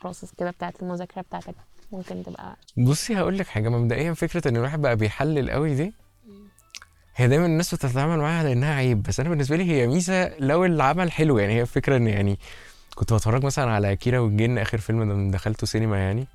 process 0.02 0.34
كده 0.38 0.52
بتاعت 0.52 0.84
المذاكرة 0.84 1.22
بتاعتك 1.22 1.56
ممكن 1.92 2.24
تبقى 2.24 2.56
بصي 2.78 3.18
هقول 3.18 3.38
لك 3.38 3.48
حاجة. 3.48 3.70
مبدئيا 3.70 4.14
فكرة 4.14 4.48
إن 4.48 4.56
الواحد 4.58 4.82
بقى 4.82 4.96
بيحلل 4.96 5.50
قوي 5.52 5.76
دي 5.76 5.94
هي 7.16 7.28
دايما 7.28 7.46
الناس 7.46 7.76
بتتعامل 7.76 8.18
معاها 8.18 8.40
على 8.40 8.54
انها 8.54 8.74
عيب. 8.76 9.04
بس 9.04 9.20
أنا 9.20 9.30
بالنسبة 9.30 9.56
لي 9.56 9.64
هي 9.72 9.88
ميزة 9.88 10.38
لو 10.40 10.66
العمل 10.66 11.12
حلو. 11.12 11.38
يعني 11.38 11.54
هي 11.54 11.62
الفكرة 11.62 11.98
إن 11.98 12.08
يعني 12.08 12.40
كنت 12.96 13.14
بتفرج 13.14 13.46
مثلا 13.46 13.72
على 13.72 13.96
كيرة 13.96 14.20
والجن 14.20 14.58
آخر 14.58 14.78
فيلم 14.78 15.32
دخلته 15.32 15.68
سينما 15.68 15.98
يعني. 15.98 16.28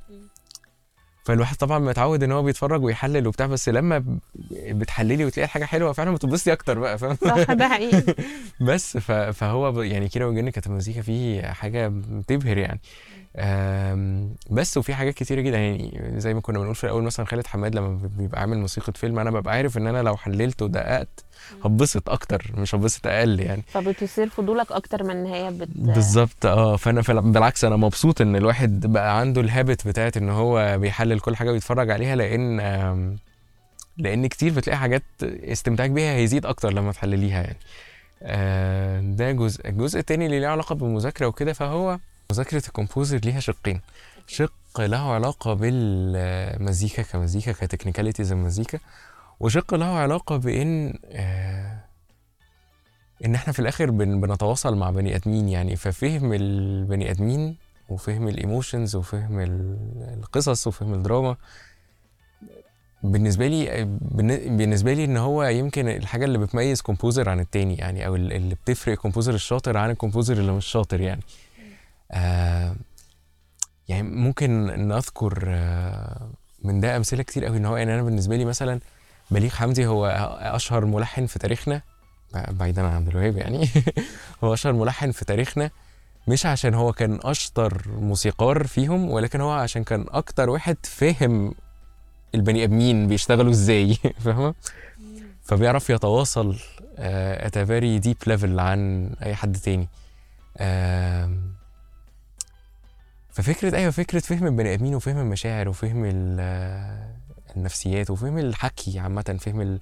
فالواحد 1.29 1.57
طبعا 1.57 1.79
متعود 1.79 2.23
إن 2.23 2.33
هو 2.33 2.43
بيتفرج 2.43 2.83
ويحلل 2.83 3.27
وبتاع 3.27 3.47
بس 3.47 3.69
لما 3.69 4.05
بتحللي 4.53 5.25
وتلاقي 5.25 5.45
الحاجة 5.45 5.65
حلوة 5.65 5.93
فعلا 5.93 6.15
بتتبسطي 6.15 6.53
أكتر 6.53 6.79
بقى 6.79 6.99
فاهم؟ 6.99 7.15
صح 7.15 7.53
ده 7.53 7.69
حقيقي. 7.69 8.15
بس 8.61 8.97
فهو 9.33 9.83
يعني 9.83 10.09
كيرة 10.09 10.25
والجن 10.25 10.51
كانت 10.51 10.67
المزيكا 10.67 11.03
فيه 11.03 11.43
حاجة 11.43 11.89
بتبهر 11.89 12.59
يعني. 12.59 12.81
بس 14.51 14.77
وفي 14.77 14.95
حاجات 14.95 15.15
كتيرة 15.15 15.41
جدا 15.41 15.59
يعني 15.59 16.13
زي 16.17 16.35
ما 16.35 16.41
كنا 16.41 16.59
بنقول 16.59 16.75
في 16.75 16.85
الأول 16.85 17.03
مثلا 17.03 17.27
خالد 17.27 17.47
حماد 17.47 17.75
لما 17.75 18.09
بيبقى 18.19 18.41
عامل 18.41 18.59
موسيقى 18.59 18.93
فيلم 18.97 19.19
أنا 19.19 19.31
ببقى 19.31 19.55
عارف 19.55 19.79
إن 19.79 19.87
أنا 19.87 20.03
لو 20.03 20.17
حللت 20.17 20.63
ودققت 20.63 21.25
هتبسط 21.65 22.11
أكتر 22.11 22.53
مش 22.57 22.75
هتبسط 22.75 23.07
أقل 23.07 23.41
يعني. 23.41 23.63
فبتثير 23.69 24.29
فضولك 24.29 24.73
أكتر 24.73 25.05
من 25.05 25.11
إن 25.11 25.27
هي 25.27 25.51
بت 25.51 25.69
بالظبط 25.75 26.47
آه 26.47 26.77
فأنا 26.77 27.01
بالعكس 27.21 27.65
أنا 27.65 27.77
مبسوط 27.77 28.21
إن 28.21 28.37
الواحد 28.37 28.87
بقى 28.87 29.19
عنده 29.21 29.41
ال 29.41 29.49
habit 29.49 29.89
بتاعت 29.89 30.17
إن 30.17 30.29
هو 30.29 30.79
بيحلل 30.79 31.21
كل 31.21 31.37
حاجة 31.37 31.53
بيتفرج 31.53 31.91
عليها 31.91 32.17
لأن 32.17 33.19
لأن 33.97 34.27
كتير 34.27 34.53
بتلاقي 34.53 34.77
حاجات 34.79 35.03
استمتاعك 35.23 35.91
بيها 35.91 36.15
هيزيد 36.15 36.47
أكتر 36.47 36.73
لما 36.73 36.93
تحلليها 36.93 37.43
يعني. 37.43 37.57
آه، 38.23 39.01
ده 39.01 39.33
جزء. 39.33 39.69
الجزء 39.69 39.99
التاني 39.99 40.27
اللي 40.27 40.41
ليه 40.41 40.47
علاقة 40.49 40.75
بالمذاكرة 40.75 41.27
وكده 41.27 41.53
فهو 41.53 41.99
مذاكرة 42.33 42.63
ال 42.67 42.72
composer 42.72 43.19
ليها 43.19 43.41
شقين. 43.41 43.81
شق 44.27 44.53
له 44.79 45.13
علاقة 45.13 45.55
بالمزيكا 45.55 47.03
كمزيكا 47.03 47.53
ك 47.53 47.58
technicalities 47.58 48.33
المزيكا 48.33 48.79
وشق 49.41 49.75
له 49.75 49.87
علاقة 49.87 50.37
بإن 50.37 50.99
آه، 51.13 51.79
إن 53.25 53.35
إحنا 53.35 53.53
في 53.53 53.59
الآخر 53.59 53.91
بن 53.91 54.21
بنتواصل 54.21 54.77
مع 54.77 54.91
بني 54.91 55.17
آدمين 55.17 55.49
يعني. 55.49 55.77
ففهم 55.77 56.33
البني 56.33 57.11
آدمين 57.11 57.57
وفهم 57.89 58.29
ال 58.29 58.36
emotions 58.36 58.97
وفهم 58.97 59.41
ال- 59.41 60.17
القصص 60.19 60.67
وفهم 60.67 60.95
الدراما 60.95 61.37
بالنسبة 63.03 63.47
لي 63.49 63.85
بالن- 64.01 64.57
بالنسبة 64.57 64.93
لي 64.93 65.05
إن 65.05 65.17
هو 65.17 65.43
يمكن 65.45 65.89
الحاجة 65.89 66.25
اللي 66.25 66.39
بتميز 66.39 66.81
composer 66.81 67.29
عن 67.29 67.41
التاني 67.41 67.75
يعني 67.77 68.09
ال- 68.09 68.33
اللي 68.33 68.55
بتفرق 68.55 68.99
composer 68.99 69.35
الشاطر 69.35 69.77
عن 69.77 69.91
ال 69.91 69.96
composer 69.96 70.37
اللي 70.37 70.53
مش 70.53 70.67
شاطر 70.67 71.01
يعني. 71.01 71.23
آه 72.13 72.77
يعني 73.89 74.03
ممكن 74.11 74.67
نذكر 74.89 75.45
آه 75.47 76.31
من 76.65 76.81
ده 76.81 76.97
أمثلة 76.97 77.23
كتير 77.23 77.45
قوي 77.45 77.57
إن 77.57 77.65
هو 77.67 77.77
يعني 77.77 77.95
أنا 77.95 78.03
بالنسبة 78.03 78.37
لي 78.37 78.45
مثلا 78.45 78.81
بليغ 79.31 79.51
حمدي 79.51 79.87
هو 79.87 80.07
أشهر 80.41 80.85
ملحن 80.85 81.27
في 81.27 81.39
تاريخنا. 81.39 81.83
بعيدا 82.49 82.83
عن 82.87 82.95
عبد 82.95 83.09
الوهاب 83.09 83.37
يعني. 83.37 83.69
هو 84.45 84.55
أشهر 84.55 84.73
ملحن 84.73 85.11
في 85.11 85.25
تاريخنا. 85.25 85.71
مش 86.29 86.47
عشان 86.47 86.75
هو 86.75 86.93
كان 86.93 87.19
أشطر 87.23 87.83
موسيقار 87.89 88.67
فيهم 88.67 89.11
ولكن 89.11 89.41
هو 89.41 89.51
عشان 89.51 89.85
كان 89.85 90.07
أكتر 90.09 90.51
واحد 90.51 90.77
فاهم 90.83 91.55
البني 92.35 92.65
آدمين 92.65 93.07
بيشتغلوا 93.09 93.51
إزاي. 93.51 93.95
فاهمة؟ 94.25 94.55
فبيعرف 95.43 95.91
يتواصل 95.91 96.57
at 96.99 97.57
a 97.57 97.65
very 97.65 97.99
deep 97.99 98.17
level 98.27 98.61
عن 98.61 99.11
أي 99.23 99.35
حد 99.35 99.57
تاني. 99.57 99.89
ففكرة 103.31 103.77
أيوه 103.77 103.91
فكرة 103.91 104.19
فهم 104.19 104.47
البني 104.47 104.75
آدمين 104.75 104.95
وفهم 104.95 105.19
المشاعر 105.19 105.69
وفهم 105.69 106.05
النفسيات 107.57 108.11
وفهم 108.11 108.39
الحكي 108.39 108.99
عامة 108.99 109.39
فهم 109.41 109.79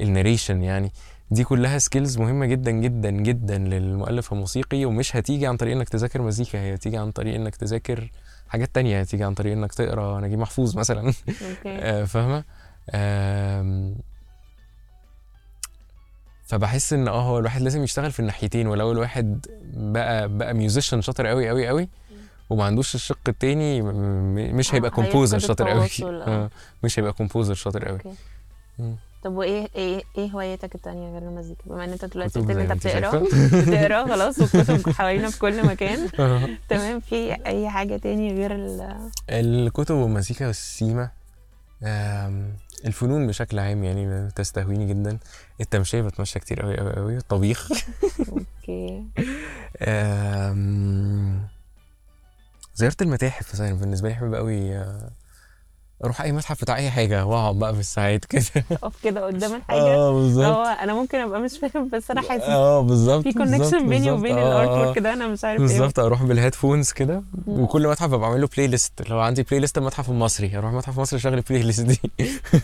ال 0.00 0.06
narration 0.06 0.62
يعني. 0.62 0.92
دي 1.30 1.44
كلها 1.44 1.78
skills 1.78 2.18
مهمة 2.18 2.46
جدا 2.46 2.70
جدا 2.70 3.10
جدا 3.10 3.58
للمؤلف 3.58 4.32
الموسيقي 4.32 4.84
ومش 4.84 5.16
هتيجي 5.16 5.46
عن 5.46 5.56
طريق 5.56 5.76
إنك 5.76 5.88
تذاكر 5.88 6.22
مزيكا 6.22 6.60
هي 6.60 6.74
هتيجي 6.74 6.96
عن 6.96 7.10
طريق 7.10 7.34
إنك 7.34 7.56
تذاكر 7.56 8.10
حاجات 8.48 8.74
تانية 8.74 9.00
هتيجي 9.00 9.24
عن 9.24 9.34
طريق 9.34 9.52
إنك 9.52 9.72
تقرأ 9.72 10.20
نجيب 10.20 10.38
محفوظ 10.38 10.76
مثلا. 10.76 11.06
okay. 11.06 11.14
آه، 11.66 12.04
فاهمة؟ 12.04 12.44
فبحس 16.46 16.92
إن 16.92 17.08
آه 17.08 17.22
هو 17.22 17.38
الواحد 17.38 17.60
لازم 17.62 17.82
يشتغل 17.82 18.12
في 18.12 18.20
الناحيتين 18.20 18.66
ولو 18.66 18.92
الواحد 18.92 19.46
بقى 19.74 20.28
بقى 20.28 20.54
musician 20.54 21.00
شاطر 21.00 21.26
قوي 21.26 21.48
قوي 21.48 21.68
قوي 21.68 21.88
وما 22.50 22.64
عندوش 22.64 22.94
الشق 22.94 23.18
التاني 23.28 23.82
مش 24.52 24.74
هيبقى 24.74 24.90
آه، 24.90 24.94
composer 24.94 25.36
هيفقد 25.36 25.48
شاطر 25.48 25.68
قوي 25.68 25.88
آه. 26.02 26.26
آه، 26.26 26.50
مش 26.84 26.98
هيبقى 26.98 27.12
composer 27.12 27.54
شاطر 27.54 27.84
قوي. 27.84 27.98
طب 29.22 29.32
وإيه 29.32 29.68
إيه 29.76 30.02
إيه 30.18 30.30
هوايتك 30.30 30.74
التانية 30.74 31.12
غير 31.12 31.22
المزيكا؟ 31.22 31.62
بما 31.66 31.84
إن 31.84 31.92
أنت 31.92 32.04
دلوقتي 32.04 32.40
قلت 32.40 32.50
أنت 32.50 32.72
بتقرا. 32.72 33.18
بتقرا 33.62 34.06
خلاص 34.06 34.38
والكتب 34.38 34.90
حوالينا 34.90 35.30
في 35.30 35.38
كل 35.38 35.66
مكان. 35.66 36.08
آه. 36.20 36.48
تمام 36.68 37.00
في 37.00 37.46
أي 37.46 37.70
حاجة 37.70 37.96
تاني 37.96 38.32
غير 38.34 38.54
ال؟ 38.54 38.96
الكتب 39.30 39.94
والمزيكا 39.94 40.46
والسيما 40.46 41.10
الفنون 42.84 43.26
بشكل 43.26 43.58
عام 43.58 43.84
يعني 43.84 44.30
تستهويني 44.30 44.86
جدا. 44.86 45.18
التمشية 45.60 46.02
بتمشى 46.02 46.38
كتير 46.38 46.62
قوي 46.62 46.78
قوي 46.78 46.92
قوي 46.92 47.16
الطبيخ 47.16 47.68
Okay. 48.28 49.04
آم، 52.78 52.80
زيارة 52.80 52.96
المتاحف 53.02 53.54
مثلا 53.54 53.72
بالنسبة 53.72 54.08
لي 54.08 54.14
بحب 54.14 54.34
قوي 54.34 54.76
آه، 54.76 55.10
أروح 56.04 56.20
اي 56.22 56.32
متحف 56.32 56.62
بتاع 56.62 56.76
اي 56.76 56.90
حاجة 56.90 57.26
واقعد 57.26 57.54
بقى 57.58 57.72
بالساعات 57.72 58.24
كده. 58.24 58.42
اقف 58.72 59.02
كده 59.04 59.26
قدام 59.26 59.54
الحاجة. 59.58 59.80
آه 59.80 60.12
بالظبط. 60.12 60.44
هو 60.46 60.62
أنا 60.64 60.94
ممكن 60.94 61.18
ابقى 61.18 61.40
مش 61.40 61.58
فاهم 61.58 61.88
بس 61.88 62.10
أنا 62.10 62.20
حاسس 62.20 62.44
آه 62.44 62.80
بالظبط 62.80 63.22
في 63.24 63.32
connection 63.32 63.88
بيني. 63.88 64.10
وبين 64.10 64.38
آه، 64.38 64.48
ال 64.62 64.63
art 64.63 64.68
آه. 64.68 64.88
work 64.88 64.98
ده 64.98 65.12
أنا 65.12 65.26
مش 65.26 65.44
عارف 65.44 65.60
إيه. 65.60 65.66
بالظبط 65.66 65.98
أروح 65.98 66.22
بال 66.22 66.34
headphones 66.34 66.92
كده 66.92 67.22
وكل 67.46 67.88
متحف 67.88 68.08
ببقى 68.10 68.28
عامل 68.28 68.40
له 68.40 68.48
playlist 68.56 69.08
لو 69.08 69.20
عندي 69.20 69.42
playlist 69.42 69.78
المتحف 69.78 70.10
المصري. 70.10 70.58
أروح 70.58 70.70
المتحف 70.70 70.96
المصري 70.96 71.18
اشغل 71.18 71.34
ال 71.34 71.62
playlist 71.62 71.80
دي. 71.80 72.00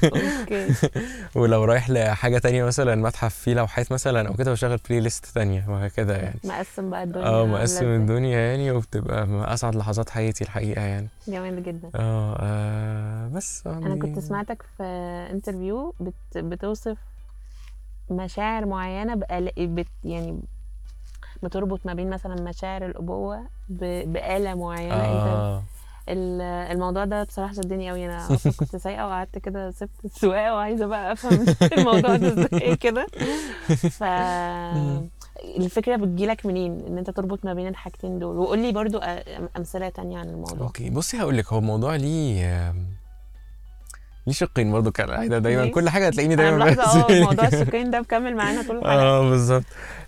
Okay. 0.04 0.68
ولو 1.34 1.64
رايح 1.64 1.90
لحاجة 1.90 2.38
تانية 2.38 2.64
مثلا 2.64 2.94
متحف 2.94 3.34
فيه 3.34 3.54
لوحات 3.54 3.92
مثلا 3.92 4.28
أو 4.28 4.34
كده 4.34 4.52
بشغل 4.52 4.78
playlist 4.88 5.26
تانية 5.26 5.64
وهكذا 5.68 6.16
يعني. 6.16 6.40
مقسم 6.44 6.90
بقى 6.90 7.02
الدنيا 7.02 7.26
آه 7.26 7.46
مقسم. 7.46 7.84
الدنيا 7.84 8.38
يعني 8.38 8.70
وبتبقى 8.70 9.54
أسعد 9.54 9.74
لحظات 9.76 10.10
حياتي 10.10 10.44
الحقيقة 10.44 10.82
يعني. 10.82 11.08
جامد 11.28 11.62
جدا. 11.62 11.90
آه, 11.94 13.23
بس 13.28 13.66
أنا 13.66 13.94
كنت 14.02 14.18
سمعتك 14.18 14.62
في 14.76 14.82
interview 15.32 15.94
بت 16.00 16.14
بتوصف 16.38 16.98
مشاعر 18.10 18.66
معينة. 18.66 19.14
بت 19.58 19.86
يعني 20.04 20.40
بتربط 21.42 21.80
ما 21.84 21.94
بين 21.94 22.10
مثلا 22.10 22.34
مشاعر 22.42 22.86
الأبوة 22.86 23.40
ب... 23.68 24.12
بآلة 24.12 24.54
معينة. 24.54 24.94
آه. 24.94 25.62
ال- 26.08 26.40
الموضوع 26.72 27.04
ده 27.04 27.22
بصراحة 27.24 27.52
شدني 27.52 27.90
قوي 27.90 28.06
أنا 28.06 28.34
أصلا 28.34 28.52
كنت 28.60 28.76
سايقة 28.76 29.06
وقعدت 29.06 29.38
كده 29.38 29.70
سبت 29.70 30.04
السواقة 30.04 30.54
وعايزة 30.54 30.86
بقى 30.86 31.12
أفهم 31.12 31.44
الموضوع 31.78 32.16
ده 32.16 32.32
إزاي 32.32 32.76
كده. 32.76 33.06
ف 33.90 34.02
الفكرة 35.56 35.96
بتجيلك 35.96 36.46
منين؟ 36.46 36.80
إن 36.86 36.98
أنت 36.98 37.10
تربط 37.10 37.44
ما 37.44 37.54
بين 37.54 37.66
الحاجتين 37.66 38.18
دول. 38.18 38.36
وقول 38.36 38.58
لي 38.58 38.72
برضو 38.72 38.98
أمثلة 39.56 39.88
تانية 39.88 40.18
عن 40.18 40.28
الموضوع. 40.28 40.66
Okay. 40.66 40.90
بصي 40.90 41.20
هقول 41.20 41.38
لك 41.38 41.52
هو 41.52 41.58
الموضوع 41.58 41.96
ليه 41.96 42.74
ليه 44.26 44.32
شقين 44.34 44.72
برضه 44.72 44.90
كالعاده 44.90 45.38
دايما 45.38 45.62
ليه؟ 45.62 45.72
كل 45.72 45.88
حاجة 45.88 46.06
هتلاقيني 46.06 46.36
دايما 46.36 46.70
أه 46.70 46.74
بس- 46.74 47.10
موضوع 47.10 47.46
ال 47.46 47.53
screen 47.53 47.90
ده 47.90 48.00
مكمل 48.00 48.36
معانا 48.36 48.62
طول 48.62 48.76
الحلقة 48.76 48.92
آه 49.02 49.30
بالظبط. 49.30 49.64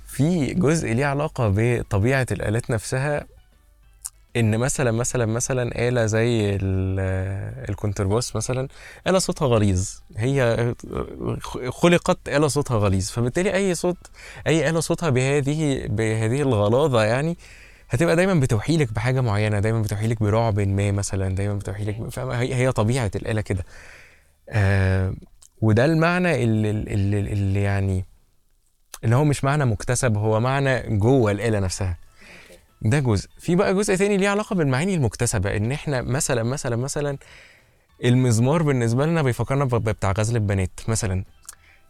في 0.07 0.55
جزء 0.55 0.93
ليه 0.93 1.07
علاقة 1.07 1.53
بطبيعة 1.57 2.27
الآلات 2.33 2.71
نفسها 2.71 3.27
إن 4.37 4.59
مثلا 4.59 4.91
مثلا 4.91 5.27
مثلا 5.27 5.89
آلة 5.89 6.07
زي 6.07 6.51
ال- 6.51 7.67
الكونترباس 7.71 8.37
مثلا 8.37 8.69
آلة 9.07 9.19
صوتها 9.19 9.49
غليظ. 9.49 9.91
هي 10.17 10.75
خلقت 11.71 12.19
آلة 12.29 12.49
صوتها 12.49 12.77
غليظ. 12.79 13.11
فبالتالي 13.11 13.55
أي 13.55 13.75
صوت 13.75 13.97
أي 14.47 14.69
آلة 14.71 14.81
صوتها 14.81 15.11
بهذه 15.11 15.87
بهذه 15.87 16.43
الغلاظة 16.43 17.03
يعني 17.05 17.37
هتبقى 17.91 18.17
دايما 18.17 18.35
بتوحي 18.35 18.77
لك 18.77 18.93
بحاجة 18.93 19.21
معينة 19.21 19.61
دايما 19.61 19.83
بتوحي 19.83 20.07
لك 20.07 20.23
برعب 20.23 20.61
ما 20.61 20.91
مثلا 20.93 21.35
دايما 21.35 21.55
بتوحي 21.55 21.85
لك 21.85 22.19
هي 22.29 22.73
طبيعة 22.73 23.11
الآلة 23.17 23.41
كده. 23.41 23.65
آه 24.51 25.15
وده 25.61 25.85
المعنى 25.85 26.45
اللي, 26.45 26.71
اللي, 26.71 27.21
اللي 27.21 27.63
يعني 27.63 28.05
اللي 29.05 29.17
هو 29.17 29.25
مش 29.25 29.45
معنى 29.45 29.65
مكتسب 29.65 30.17
هو 30.17 30.41
معنى 30.41 30.99
جوه 30.99 31.31
الآلة 31.31 31.59
نفسها. 31.61 31.99
ده 32.83 32.99
جزء. 33.01 33.29
في 33.39 33.57
بقى 33.57 33.75
جزء 33.75 33.95
تاني 33.95 34.17
ليه 34.17 34.29
علاقة 34.29 34.55
بالمعاني 34.57 34.95
المكتسبة 34.95 35.57
إن 35.57 35.73
إحنا 35.73 36.03
مثلا 36.03 36.43
مثلا 36.43 36.77
مثلا 36.77 37.19
المزمار 38.05 38.63
بالنسبة 38.63 39.07
لنا 39.07 39.23
بيفكرنا 39.23 39.65
بتاع 39.65 40.13
غزل 40.13 40.37
البنات 40.37 40.81
مثلا. 40.89 41.25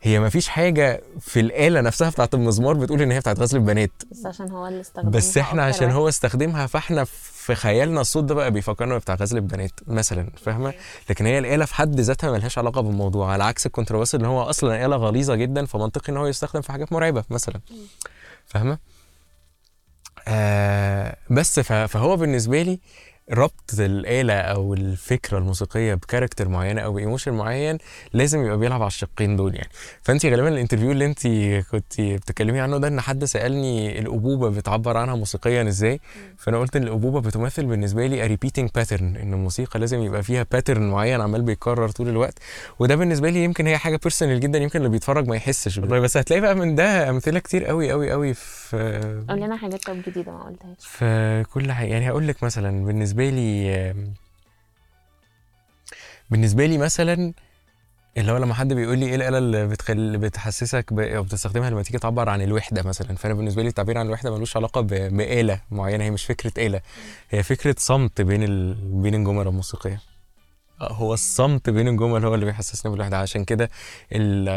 هي 0.03 0.21
ما 0.21 0.29
فيش 0.29 0.49
حاجة 0.49 1.03
في 1.21 1.41
الآلة 1.41 1.81
نفسها 1.81 2.11
بتاعت 2.11 2.35
المزمار 2.35 2.75
بتقول 2.75 3.03
إن 3.03 3.11
هي 3.13 3.21
بتاعت 3.21 3.39
غزل 3.41 3.59
البنات. 3.59 3.91
بس 4.11 4.27
عشان 4.27 4.51
هو 4.51 4.67
اللي 4.67 4.81
استخدمها 4.81 5.11
بس 5.13 5.39
إحنا 5.39 5.63
عشان. 5.63 5.91
هو 5.91 6.09
استخدمها 6.09 6.67
فإحنا 6.67 7.05
في 7.05 7.55
خيالنا 7.55 8.01
الصوت 8.01 8.25
ده 8.25 8.35
بقى 8.35 8.51
بيفكرنا 8.51 8.99
بتاع 8.99 9.15
غزل 9.15 9.37
البنات 9.37 9.71
مثلا 9.87 10.31
فاهمة؟ 10.45 10.75
لكن 11.11 11.27
هي 11.27 11.39
الآلة 11.39 11.65
في 11.65 11.75
حد 11.75 12.01
ذاتها 12.01 12.31
ملهاش 12.33 12.59
علاقة 12.59 12.81
بالموضوع 12.81 13.33
على 13.33 13.45
عكس 13.45 13.67
الكونترباس 13.67 14.15
اللي 14.15 14.27
هو 14.29 14.43
أصلا 14.43 14.87
آلة 14.87 14.97
غليظة 14.97 15.35
جدا 15.35 15.67
فمنطقي 15.67 16.13
إن 16.13 16.17
هو 16.17 16.27
يستخدم 16.27 16.61
في 16.61 16.73
حاجات 16.73 16.93
مرعبة 16.93 17.25
مثلا. 17.31 17.61
فاهمة؟ 18.47 18.79
آه 20.29 21.17
بس 21.31 21.61
فهو 21.61 22.17
بالنسبة 22.17 22.63
لي 22.63 22.81
ربط 23.33 23.71
الآلة 23.79 24.35
أو 24.35 24.75
الفكرة 24.75 25.39
الموسيقية 25.39 25.95
ب 25.95 26.00
character 26.00 26.49
معينة 26.49 26.81
أو 26.81 26.93
ب 26.93 26.98
emotion 26.98 27.33
معين 27.33 27.79
لازم 28.13 28.45
يبقى 28.45 28.59
بيلعب 28.59 28.81
على 28.83 28.89
الشقين 28.89 29.37
دول 29.37 29.55
يعني. 29.55 29.69
فأنت 30.03 30.27
غالبا 30.27 30.49
ال 30.49 30.53
interview 30.53 30.93
اللي 30.93 31.07
أنت 31.07 31.27
كنت 31.71 32.01
بتتكلمي 32.01 32.61
عنه 32.61 32.79
ده 32.79 32.89
إن 32.89 33.01
حد 33.01 33.25
سألني 33.25 33.99
الأبوة 33.99 34.51
بتعبر 34.51 34.97
عنها 34.97 35.15
موسيقيا 35.15 35.69
إزاي 35.69 36.01
فأنا 36.39 36.59
قلت 36.59 36.77
إن 36.77 36.83
الأبوة 36.83 37.21
بتمثل 37.21 37.67
بالنسبة 37.67 38.07
لي 38.07 38.37
repeating 38.37 38.67
pattern 38.79 39.03
إن 39.03 39.33
الموسيقى 39.33 39.81
لازم 39.81 40.03
يبقى 40.03 40.23
فيها 40.23 40.47
pattern 40.53 40.91
معين 40.91 41.21
عمال 41.21 41.43
بيتكرر 41.43 41.89
طول 41.89 42.09
الوقت. 42.09 42.39
وده 42.79 42.97
بالنسبة 42.97 43.31
لي 43.31 43.45
يمكن 43.45 43.67
هي 43.67 43.79
حاجة 43.79 43.97
personal 44.03 44.41
جدا 44.41 44.59
يمكن 44.59 44.79
اللي 44.79 44.89
بيتفرج 44.89 45.29
ما 45.29 45.37
يحسش 45.37 45.79
والله 45.79 46.01
بس 46.01 46.17
هتلاقي 46.17 46.41
بقى 46.41 46.55
من 46.55 46.75
ده 46.75 47.11
أمثلة 47.11 47.39
كتير 47.39 47.65
قوي 47.65 47.91
قوي 47.91 48.11
قوي 48.11 48.35
في 48.35 48.77
قول 49.29 49.41
لنا 49.41 49.57
حاجات 49.57 49.85
طب 49.85 50.03
جديدة 50.07 50.33
ما 50.33 50.45
قلتهاش. 50.45 50.77
في 50.81 51.45
كل 51.55 51.73
حاجة. 51.73 51.87
يعني 51.89 52.11
هقول 52.11 52.29
لك 52.29 52.43
مثلا 52.43 52.85
بالنسبة 52.85 53.16
لي 53.25 53.75
آم، 53.75 54.15
بالنسبة 56.31 56.67
لي 56.67 56.79
مثلا 56.79 57.33
اللي 58.17 58.33
هو 58.33 58.37
لما 58.37 58.55
حد 58.55 58.73
بيقول 58.73 58.99
لي 58.99 59.07
إيه 59.07 59.15
الآلة 59.15 59.39
اللي 59.39 59.67
بتخل... 59.67 60.19
بتحسسك 60.19 60.93
ب... 60.93 61.01
أو 61.01 61.23
بتستخدمها 61.23 61.71
لما 61.71 61.83
تيجي 61.83 61.99
تعبر 61.99 62.29
عن 62.29 62.43
الوحدة 62.43 62.83
مثلا. 62.83 63.17
فأنا 63.17 63.35
بالنسبة 63.35 63.63
لي 63.63 63.69
التعبير 63.69 63.99
عن 63.99 64.07
الوحدة 64.07 64.35
ملوش 64.37 64.57
علاقة 64.57 64.81
ب... 64.81 64.87
بآلة 64.89 65.61
معينة 65.71 66.05
هي 66.05 66.11
مش 66.11 66.25
فكرة 66.25 66.67
آلة. 66.67 66.81
هي 67.31 67.43
فكرة 67.43 67.75
صمت 67.79 68.21
بين 68.21 68.43
ال... 68.43 68.75
بين 68.75 69.15
الجمل 69.15 69.49
الموسيقية. 69.49 70.01
آه، 70.81 70.93
هو 70.93 71.15
الصمت 71.15 71.71
بين 71.71 71.89
الجمل 71.89 72.25
هو 72.25 72.35
اللي 72.35 72.47
بيحسسنا 72.47 72.93
بالوحدة. 72.93 73.19
عشان 73.19 73.45
كده 73.45 73.71
ال- 74.13 74.49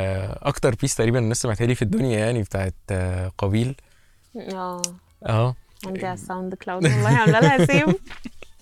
أكتر 0.48 0.76
piece 0.76 0.96
تقريبا 0.96 1.20
الناس 1.20 1.42
سمعتها 1.42 1.68
لي 1.68 1.76
في 1.76 1.82
الدنيا 1.82 2.20
يعني 2.20 2.42
بتاعت 2.44 2.74
آه، 2.92 3.32
قابيل 3.38 3.76
آه. 4.54 4.82
آه. 5.26 5.56
عندي 5.86 6.06
على 6.06 6.14
ال 6.14 6.56
SoundCloud 6.56 6.84
والله 6.86 7.10
عاملة 7.18 7.40
لها 7.40 7.66
save 7.66 7.96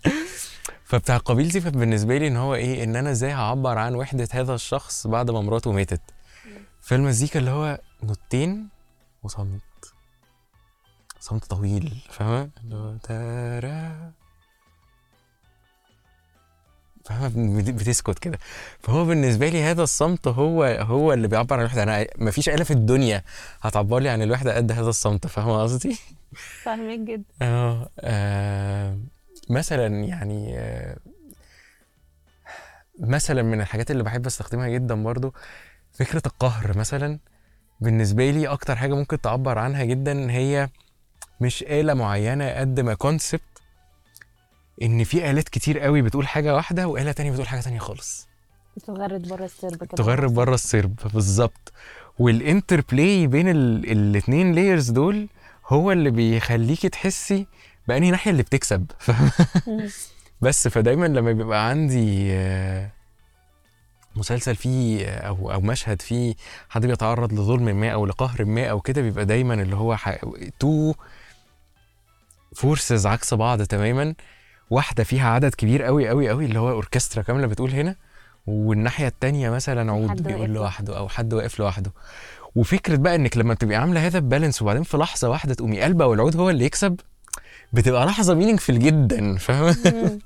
فبتاع 0.90 1.18
قابيل 1.18 1.48
دي 1.50 1.60
بالنسبة 1.60 2.18
لي 2.18 2.28
إن 2.28 2.38
هو 2.38 2.56
إيه 2.56 2.84
إن 2.84 2.96
أنا 2.96 3.12
إزاي 3.12 3.32
هعبر 3.32 3.78
عن 3.78 3.96
وحدة 3.96 4.28
هذا 4.32 4.56
الشخص 4.56 5.08
بعد 5.08 5.32
ما 5.32 5.42
مراته 5.42 5.72
ماتت. 5.72 6.02
فالمزيكا 6.82 7.40
اللي 7.40 7.52
هو 7.52 7.80
نوتين 8.04 8.68
وصمت. 9.24 9.62
صمت 11.20 11.46
طويل 11.46 11.98
فاهمة؟ 12.10 12.50
اللي 12.64 12.76
هو 12.76 12.98
تارا. 12.98 14.12
فاهمة؟ 17.06 17.58
بت- 17.62 17.70
بتسكت 17.70 18.20
كده. 18.20 18.40
فهو 18.80 19.06
بالنسبة 19.06 19.50
لي 19.50 19.64
هذا 19.64 19.84
الصمت 19.84 20.28
هو 20.28 20.64
هو 20.64 21.14
اللي 21.14 21.28
بيعبر 21.28 21.54
عن 21.54 21.60
الوحدة. 21.60 21.84
أنا 21.84 22.08
مفيش 22.18 22.50
آلة 22.50 22.64
في 22.64 22.72
الدنيا 22.72 23.24
هتعبر 23.62 24.00
لي 24.00 24.10
عن 24.10 24.22
الوحدة 24.22 24.56
قد 24.56 24.72
هذا 24.72 24.90
الصمت 24.90 25.28
فاهمة 25.28 25.64
قصدي؟ 25.64 25.98
فاهمك 26.64 27.00
جدا. 27.00 27.24
آه 27.42 27.90
آه، 28.00 28.98
مثلا 29.50 29.88
يعني 30.04 30.58
مثلا 33.00 33.42
من 33.44 33.62
الحاجات 33.62 33.92
اللي 33.92 34.04
بحب 34.04 34.26
أستخدمها 34.26 34.68
جدا 34.68 35.04
برضو 35.04 35.34
فكرة 35.92 36.22
القهر 36.26 36.78
مثلا. 36.78 37.20
بالنسبة 37.82 38.30
لي 38.32 38.48
أكتر 38.48 38.76
حاجة 38.76 38.94
ممكن 38.96 39.22
تعبر 39.22 39.58
عنها 39.60 39.84
جدا 39.84 40.32
هي 40.32 40.70
مش 41.42 41.64
آلة 41.64 41.94
معينة 41.94 42.52
قد 42.60 42.80
ما 42.80 42.94
كونسبت 42.94 43.42
إن 44.82 45.04
في 45.04 45.32
آلات 45.32 45.50
كتير 45.50 45.80
قوي 45.80 46.02
بتقول 46.02 46.28
حاجة 46.28 46.56
واحدة 46.56 46.88
وآلة 46.88 47.12
تانية 47.12 47.32
بتقول 47.32 47.48
حاجة 47.48 47.62
تانية 47.62 47.80
خالص. 47.80 48.28
تغرد 48.88 49.28
بره 49.30 49.46
السرب 49.46 49.76
كده. 49.84 49.88
تغرب 49.98 50.34
بره 50.34 50.54
السرب 50.54 50.96
بالظبط. 51.14 51.74
وال 52.20 52.39
interplay 52.39 53.28
بين 53.28 53.50
ال- 53.50 53.92
الاتنين 53.92 54.52
layers 54.56 54.90
دول 54.90 55.28
هو 55.68 55.92
اللي 55.92 56.10
بيخليكي 56.10 56.90
تحسي 56.90 57.48
بأنهي 57.88 58.12
ناحية 58.12 58.32
اللي 58.32 58.44
بتكسب. 58.44 58.86
بس 60.42 60.68
فدايما 60.68 61.06
لما 61.06 61.32
بيبقى 61.32 61.70
عندي 61.70 62.34
آه، 62.34 62.92
مسلسل 64.16 64.56
فيه 64.56 65.06
آه، 65.06 65.28
أو 65.28 65.52
أو 65.52 65.62
مشهد 65.62 66.02
فيه 66.02 66.36
حد 66.70 66.86
بيتعرض 66.86 67.34
لظلم 67.34 67.66
ما 67.80 67.90
أو 67.90 68.06
لقهر 68.06 68.46
ما 68.46 68.66
أو 68.68 68.82
كده 68.82 69.02
بيبقى 69.02 69.26
دايما 69.26 69.54
اللي 69.54 69.76
هو 69.76 69.96
ح... 69.96 70.16
two 70.60 70.94
forces 72.56 73.06
عكس 73.06 73.34
بعض 73.34 73.62
تماما. 73.62 74.16
واحدة 74.70 75.04
فيها 75.04 75.30
عدد 75.30 75.56
كبير 75.56 75.84
قوي 75.84 76.08
قوي 76.08 76.30
قوي 76.30 76.46
اللي 76.46 76.60
هو 76.60 76.70
أوركسترا 76.70 77.24
كاملة 77.24 77.48
بتقول 77.48 77.72
هنا. 77.72 77.96
والناحية 78.48 79.08
التانية 79.08 79.50
مثلا 79.50 79.92
عود 79.92 80.24
بيقول 80.24 80.50
لوحده 80.50 80.98
أو 80.98 81.10
حد 81.10 81.34
واقف 81.34 81.60
لوحده. 81.60 81.92
وفكرة 82.56 82.96
بقى 82.96 83.16
إنك 83.16 83.38
لما 83.38 83.54
بتبقي 83.54 83.76
عاملة 83.76 84.08
هذا 84.08 84.18
ال 84.18 84.23
balance 84.23 84.62
وبعدين 84.62 84.84
في 84.84 84.98
لحظة 84.98 85.30
واحدة 85.30 85.54
تقومي 85.54 85.82
قلبة 85.82 86.06
والعود 86.06 86.36
هو 86.36 86.50
اللي 86.50 86.66
يكسب 86.66 87.00
بتبقى 87.74 88.06
لحظة 88.06 88.34
meaningful 88.34 88.80
جدا 88.80 89.38
فاهمه 89.38 89.78
مم. 89.86 90.20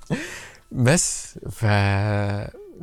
بس 0.85 1.39
ف 1.51 1.65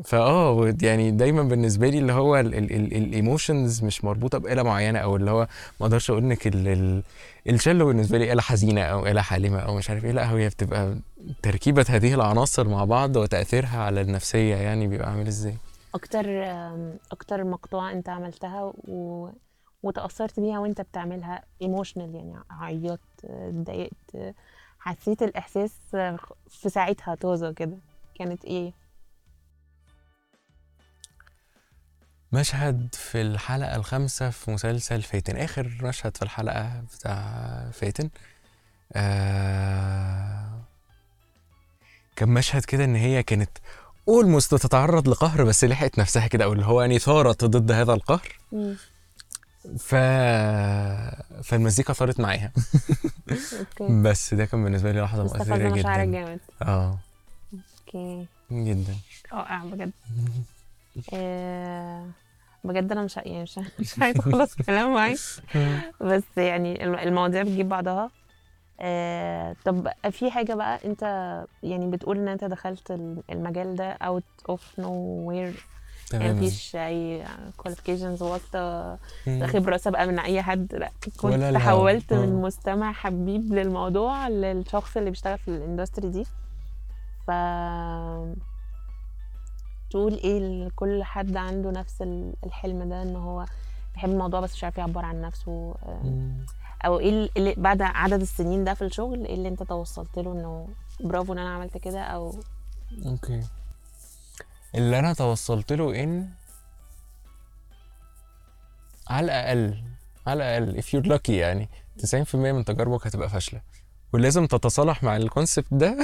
فاه 0.04 0.74
يعني 0.82 1.10
دايما 1.10 1.42
بالنسبة 1.42 1.88
لي 1.88 1.98
اللي 1.98 2.12
هو 2.12 2.36
ال 2.38 2.55
emotions 2.55 3.84
مش 3.84 4.04
مربوطة 4.04 4.38
بآلة 4.38 4.62
معينة 4.62 4.98
أو 4.98 5.16
اللي 5.16 5.30
هو 5.30 5.48
ما 5.80 5.86
أقدرش 5.86 6.10
أقول 6.10 6.22
إنك 6.22 6.46
ال- 6.46 6.68
ال- 6.68 7.02
الشلو 7.48 7.86
بالنسبة 7.86 8.18
لي 8.18 8.32
آلة 8.32 8.42
حزينة 8.42 8.82
أو 8.82 9.06
آلة 9.06 9.20
حالمة 9.20 9.58
أو 9.58 9.76
مش 9.76 9.90
عارف 9.90 10.04
إيه 10.04 10.12
لا 10.12 10.30
هي 10.30 10.48
بتبقى 10.48 10.96
تركيبة 11.42 11.86
هذه 11.88 12.14
العناصر 12.14 12.68
مع 12.68 12.84
بعض 12.84 13.16
وتأثيرها 13.16 13.78
على 13.78 14.00
النفسية 14.00 14.56
يعني 14.56 14.86
بيبقى 14.86 15.10
عامل 15.10 15.26
إزاي 15.26 15.54
أكتر 15.94 16.24
أكتر 17.12 17.44
مقطوعة 17.44 17.92
أنت 17.92 18.08
عملتها 18.08 18.72
و... 18.88 19.28
وتأثرت 19.82 20.40
بيها 20.40 20.58
وانت 20.58 20.80
بتعملها 20.80 21.44
ايموشنال 21.62 22.14
يعني 22.14 22.34
عيطت 22.50 23.00
اتضايقت 23.24 24.34
حسيت 24.78 25.22
الإحساس 25.22 25.72
في 26.48 26.68
ساعتها 26.68 27.14
طازة 27.14 27.52
كده. 27.52 27.78
كانت 28.14 28.44
إيه؟ 28.44 28.72
مشهد 32.32 32.88
في 32.94 33.20
الحلقة 33.22 33.76
الخامسة 33.76 34.30
في 34.30 34.50
مسلسل 34.50 35.02
فاتن 35.02 35.36
آخر 35.36 35.78
مشهد 35.82 36.16
في 36.16 36.22
الحلقة 36.22 36.80
بتاع 36.80 37.70
فاتن 37.72 38.10
آه 38.92 40.60
كان 42.16 42.28
مشهد 42.28 42.64
كده 42.64 42.84
إن 42.84 42.94
هي 42.94 43.22
كانت 43.22 43.50
اولموست 44.08 44.54
تتعرض 44.54 45.08
لقهر 45.08 45.44
بس 45.44 45.64
لحقت 45.64 45.98
نفسها 45.98 46.26
كده 46.26 46.44
أو 46.44 46.52
اللي 46.52 46.64
هو 46.64 46.80
يعني 46.80 46.98
ثارت 46.98 47.44
ضد 47.44 47.72
هذا 47.72 47.92
القهر. 47.92 48.38
ف 49.78 49.94
فالمزيكا 51.44 51.92
ثارت 51.92 52.20
معاها. 52.20 52.52
بس 54.02 54.34
ده 54.34 54.44
كان 54.44 54.64
بالنسبة 54.64 54.92
لي 54.92 55.00
لحظة 55.00 55.22
مؤثرة 55.22 55.68
مشاعرك 55.68 56.08
جدا. 56.08 56.20
جامد. 56.20 56.40
آه. 56.62 56.98
okay. 57.86 58.26
جدا. 58.52 58.94
رائع 59.32 59.64
بجد. 59.64 59.90
آه، 61.14 62.06
بجد 62.64 62.92
أنا 62.92 63.02
مش 63.02 63.16
يعني 63.16 63.42
مش 63.42 63.58
مش 63.80 63.98
عايزة 63.98 64.20
أخلص 64.20 64.54
كلام 64.54 64.94
معاك. 64.94 65.16
بس 66.00 66.22
يعني 66.36 66.84
الم- 66.84 66.94
المواضيع 66.98 67.42
بتجيب 67.42 67.68
بعضها. 67.68 68.10
آه، 68.80 69.56
طب 69.64 69.88
في 70.10 70.30
حاجة 70.30 70.54
بقى 70.54 70.80
أنت 70.84 71.02
يعني 71.62 71.86
بتقول 71.90 72.18
إن 72.18 72.28
أنت 72.28 72.44
دخلت 72.44 72.90
الم- 72.90 73.22
المجال 73.30 73.76
ده 73.76 73.96
out 73.96 74.52
of 74.52 74.60
nowhere 74.82 75.60
يعني 76.12 76.32
مفيش 76.32 76.76
أي 76.76 77.24
qualifications 77.62 78.22
واسطة. 78.22 78.98
خبرة 79.46 79.76
سابقة 79.76 80.06
من 80.06 80.18
أي 80.18 80.42
حد 80.42 80.74
لأ 80.74 80.90
كنت. 81.20 81.34
تحولت 81.54 82.12
من. 82.12 82.42
مستمع 82.42 82.92
حبيب 82.92 83.52
للموضوع 83.54 84.28
للشخص 84.28 84.96
اللي 84.96 85.10
بيشتغل 85.10 85.38
في 85.38 85.48
ال 85.48 85.55
industry 85.55 86.08
دي 86.08 86.24
ف 87.26 87.30
تقول 89.90 90.12
إيه 90.14 90.38
لكل 90.66 91.02
حد 91.04 91.36
عنده 91.36 91.70
نفس 91.70 92.02
ال- 92.02 92.34
الحلم 92.46 92.88
ده 92.88 93.02
إن 93.02 93.16
هو 93.16 93.44
بيحب 93.94 94.10
الموضوع 94.10 94.40
بس 94.40 94.54
مش 94.54 94.64
عارف 94.64 94.78
يعبر 94.78 95.04
عن 95.04 95.20
نفسه 95.20 95.74
آه،. 95.82 96.30
أو 96.86 96.98
إيه 96.98 97.28
اللي 97.36 97.54
بعد 97.56 97.82
عدد 97.82 98.20
السنين 98.20 98.64
ده 98.64 98.74
في 98.74 98.82
الشغل 98.84 99.24
إيه 99.24 99.34
اللي 99.34 99.48
أنت 99.48 99.62
توصلت 99.62 100.18
له 100.18 100.32
إنه 100.32 100.68
برافو 101.00 101.32
إن 101.32 101.38
أنا 101.38 101.54
عملت 101.54 101.78
كده 101.78 102.00
أو 102.00 102.34
أوكي 103.06 103.40
اللي 104.74 104.98
أنا 104.98 105.12
توصلت 105.14 105.72
له 105.72 106.02
إن 106.02 106.28
على 109.08 109.24
الأقل 109.24 109.82
على 110.26 110.58
الأقل 110.58 110.82
if 110.82 110.84
you're 110.86 111.08
lucky 111.16 111.30
يعني 111.30 111.68
90% 112.06 112.34
من 112.34 112.64
تجاربك 112.64 113.06
هتبقى 113.06 113.28
فاشلة. 113.28 113.60
ولازم 114.12 114.46
تتصالح 114.46 115.02
مع 115.02 115.16
ال 115.16 115.22
concept 115.23 115.66
ده 115.74 115.96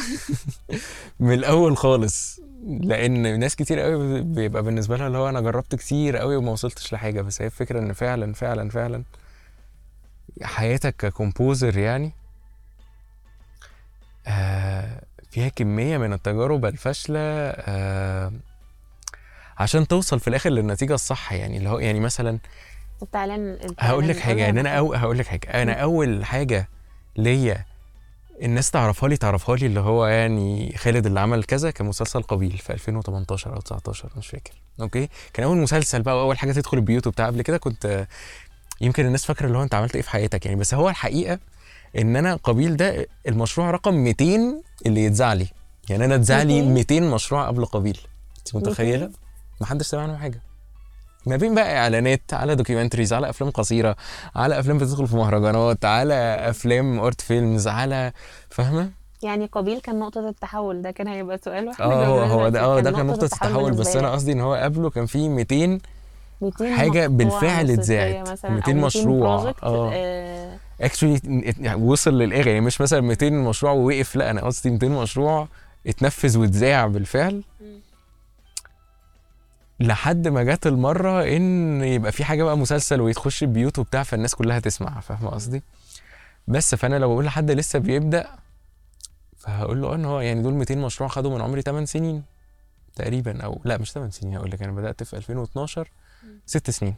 من 1.21 1.33
الأول 1.33 1.77
خالص. 1.77 2.41
لأن 2.67 3.41
ناس 3.41 3.57
كتير 3.57 3.81
قوي 3.81 4.21
بيبقى 4.23 4.63
بالنسبة 4.63 4.97
لها 4.97 5.07
اللي 5.07 5.19
هو 5.19 5.29
أنا 5.29 5.41
جربت 5.41 5.75
كتير 5.75 6.17
قوي 6.17 6.37
وما 6.37 6.53
وصلتش 6.53 6.93
لحاجة 6.93 7.23
بس 7.23 7.43
هي 7.43 7.47
الفكرة 7.47 7.79
إن 7.79 7.93
فعلا 7.93 8.33
فعلا 8.33 8.71
فعلا 8.71 9.03
حياتك 10.43 10.97
ك 10.97 11.06
composer 11.06 11.79
يعني 11.79 12.13
آه 14.27 15.03
فيها 15.31 15.49
كمية 15.49 15.99
من 15.99 16.13
التجارب 16.13 16.65
الفاشلة 16.67 17.21
آه 17.21 18.33
عشان 19.59 19.87
توصل 19.89 20.21
في 20.21 20.29
الآخر 20.29 20.51
للنتيجة 20.51 20.95
الصح 20.95 21.33
يعني 21.33 21.57
اللي 21.57 21.69
هو 21.69 21.79
يعني 21.79 22.01
مثلا 22.01 22.39
التعلان 23.03 23.59
هقول 23.79 24.09
لك 24.09 24.19
حاجة 24.19 24.49
ان 24.49 24.59
أنا 24.59 24.79
أو 24.79 24.95
هقول 24.95 25.19
لك 25.19 25.27
حاجة 25.27 25.63
أنا 25.63 25.73
أول 25.73 26.25
حاجة 26.25 26.69
ليا 27.17 27.65
الناس 28.43 28.71
تعرفها 28.71 29.09
لي 29.09 29.17
تعرفها 29.17 29.57
لي 29.57 29.67
اللي 29.67 29.81
هو 29.81 30.07
يعني 30.07 30.75
خالد 30.77 31.07
اللي 31.07 31.21
عمل 31.21 31.45
كذا 31.45 31.71
كان 31.71 31.87
مسلسل 31.87 32.23
قبيل 32.23 32.59
في 32.59 32.73
2018 32.73 33.55
أو 33.57 33.61
19 33.61 34.11
مش 34.17 34.27
فاكر. 34.29 34.53
أوكي؟ 34.81 35.09
كان 35.33 35.45
أول 35.47 35.57
مسلسل 35.57 36.03
بقى 36.03 36.17
وأول 36.19 36.39
حاجة 36.39 36.53
تدخل 36.53 36.77
البيوت 36.77 37.07
وبتاع 37.07 37.27
قبل 37.27 37.43
كده 37.43 37.59
كنت 37.59 38.07
يمكن 38.81 39.07
الناس 39.07 39.25
فاكرة 39.25 39.47
اللي 39.47 39.59
هو 39.59 39.63
أنت 39.63 39.75
عملت 39.75 39.95
إيه 39.95 40.03
في 40.03 40.11
حياتك 40.11 40.47
يعني 40.47 40.59
بس 40.61 40.75
هو 40.75 40.89
الحقيقة 40.89 41.39
إن 41.99 42.17
أنا 42.17 42.35
قبيل 42.37 42.77
ده 42.77 43.07
المشروع 43.29 43.71
رقم 43.71 43.95
200 43.95 44.25
اللي 44.87 45.05
يتذاع 45.05 45.33
لي. 45.33 45.47
يعني 45.91 46.05
أنا 46.05 46.15
اتذاع 46.15 46.43
لي 46.43 46.63
200 46.63 46.95
200 47.01 47.15
مشروع 47.15 47.47
قبل 47.47 47.65
قبيل. 47.65 47.99
أنت 48.39 48.57
متخيلة؟ 48.57 49.11
ما 49.65 49.71
حدش 49.71 49.87
سمع 49.87 50.03
عنه 50.03 50.17
حاجة 50.17 50.43
ما 51.27 51.37
بين 51.37 51.55
بقى 51.55 51.77
إعلانات 51.79 52.21
على 52.33 52.55
documentaries 52.55 53.13
على 53.13 53.31
أفلام 53.31 53.51
قصيرة 53.51 53.97
على 54.37 54.59
أفلام 54.59 54.79
بتدخل 54.79 55.07
في 55.07 55.17
مهرجانات 55.17 55.85
على 55.85 56.15
أفلام 56.51 56.99
art 57.01 57.21
films 57.21 57.69
على 57.69 58.13
فاهمة 58.51 58.91
يعني 59.23 59.47
قابيل 59.53 59.81
كان 59.81 59.99
نقطة 59.99 60.29
التحول 60.29 60.83
ده 60.83 60.91
كان 60.91 61.09
هيبقى 61.09 61.39
سؤال 61.45 61.69
واحد 61.69 61.81
آه 61.81 62.07
هو 62.07 62.19
هو 62.21 62.49
ده 62.49 62.61
آه 62.61 62.81
ده 62.81 62.91
كان 62.91 63.07
نقطة 63.07 63.25
التحول 63.25 63.73
بس 63.73 63.97
أنا. 63.97 64.13
قصدي 64.13 64.33
إن 64.33 64.41
هو 64.41 64.55
قبله 64.55 64.91
كان 64.91 65.07
في 65.07 65.29
200 65.29 65.79
200 66.41 66.77
حاجة 66.77 67.07
بالفعل 67.07 67.71
اتذاعت. 67.71 68.29
مثلاً، 68.31 68.51
200 68.51 68.73
أو 68.73 68.87
مشروع. 68.87 69.53
project، 69.53 69.65
آه. 69.65 69.91
آه، 69.95 70.57
actually 70.81 71.21
وصل 71.79 72.19
للآخر 72.19 72.49
يعني 72.49 72.61
مش 72.61 72.81
مثلا 72.81 73.01
200 73.01 73.31
مشروع 73.31 73.73
ووقف 73.73 74.17
لا 74.17 74.31
أنا 74.31 74.41
قصدي 74.45 74.71
200 74.71 74.89
مشروع 74.89 75.49
اتنفذ 75.87 76.39
واتذاع 76.39 76.87
بالفعل 76.87 77.43
لحد 79.81 80.29
ما 80.29 80.43
جت 80.43 80.67
المرة 80.67 81.25
إن 81.37 81.83
يبقى 81.83 82.13
في 82.13 82.25
حاجة 82.25 82.43
بقى 82.45 82.59
مسلسل 82.59 83.01
ويتخش 83.01 83.43
البيوت 83.43 83.79
وبتاع 83.79 84.03
فالناس 84.03 84.35
كلها 84.35 84.59
تسمع 84.59 85.01
فاهمة 85.01 85.31
قصدي؟ 85.31 85.63
بس 86.49 86.75
فأنا 86.75 86.97
لو 86.99 87.09
بقول 87.09 87.25
لحد 87.25 87.51
لسه 87.51 87.79
بيبدأ 87.79 88.27
فهقول 89.39 89.83
له 89.83 89.89
آه 89.93 89.95
إن 89.95 90.05
هو 90.05 90.21
يعني 90.21 90.43
دول 90.43 90.55
200 90.55 90.75
مشروع 90.75 91.09
خدوا 91.09 91.35
من 91.35 91.41
عمري 91.43 91.63
8 91.63 91.87
سنين 91.87 92.23
تقريبا 92.95 93.43
أو 93.43 93.61
لا 93.65 93.79
مش 93.79 93.93
8 93.93 94.11
سنين 94.11 94.37
هقول 94.37 94.51
لك 94.51 94.63
أنا 94.63 94.73
بدأت 94.73 95.03
في 95.03 95.17
2012 95.17 95.89
ست 96.47 96.71
سنين. 96.71 96.95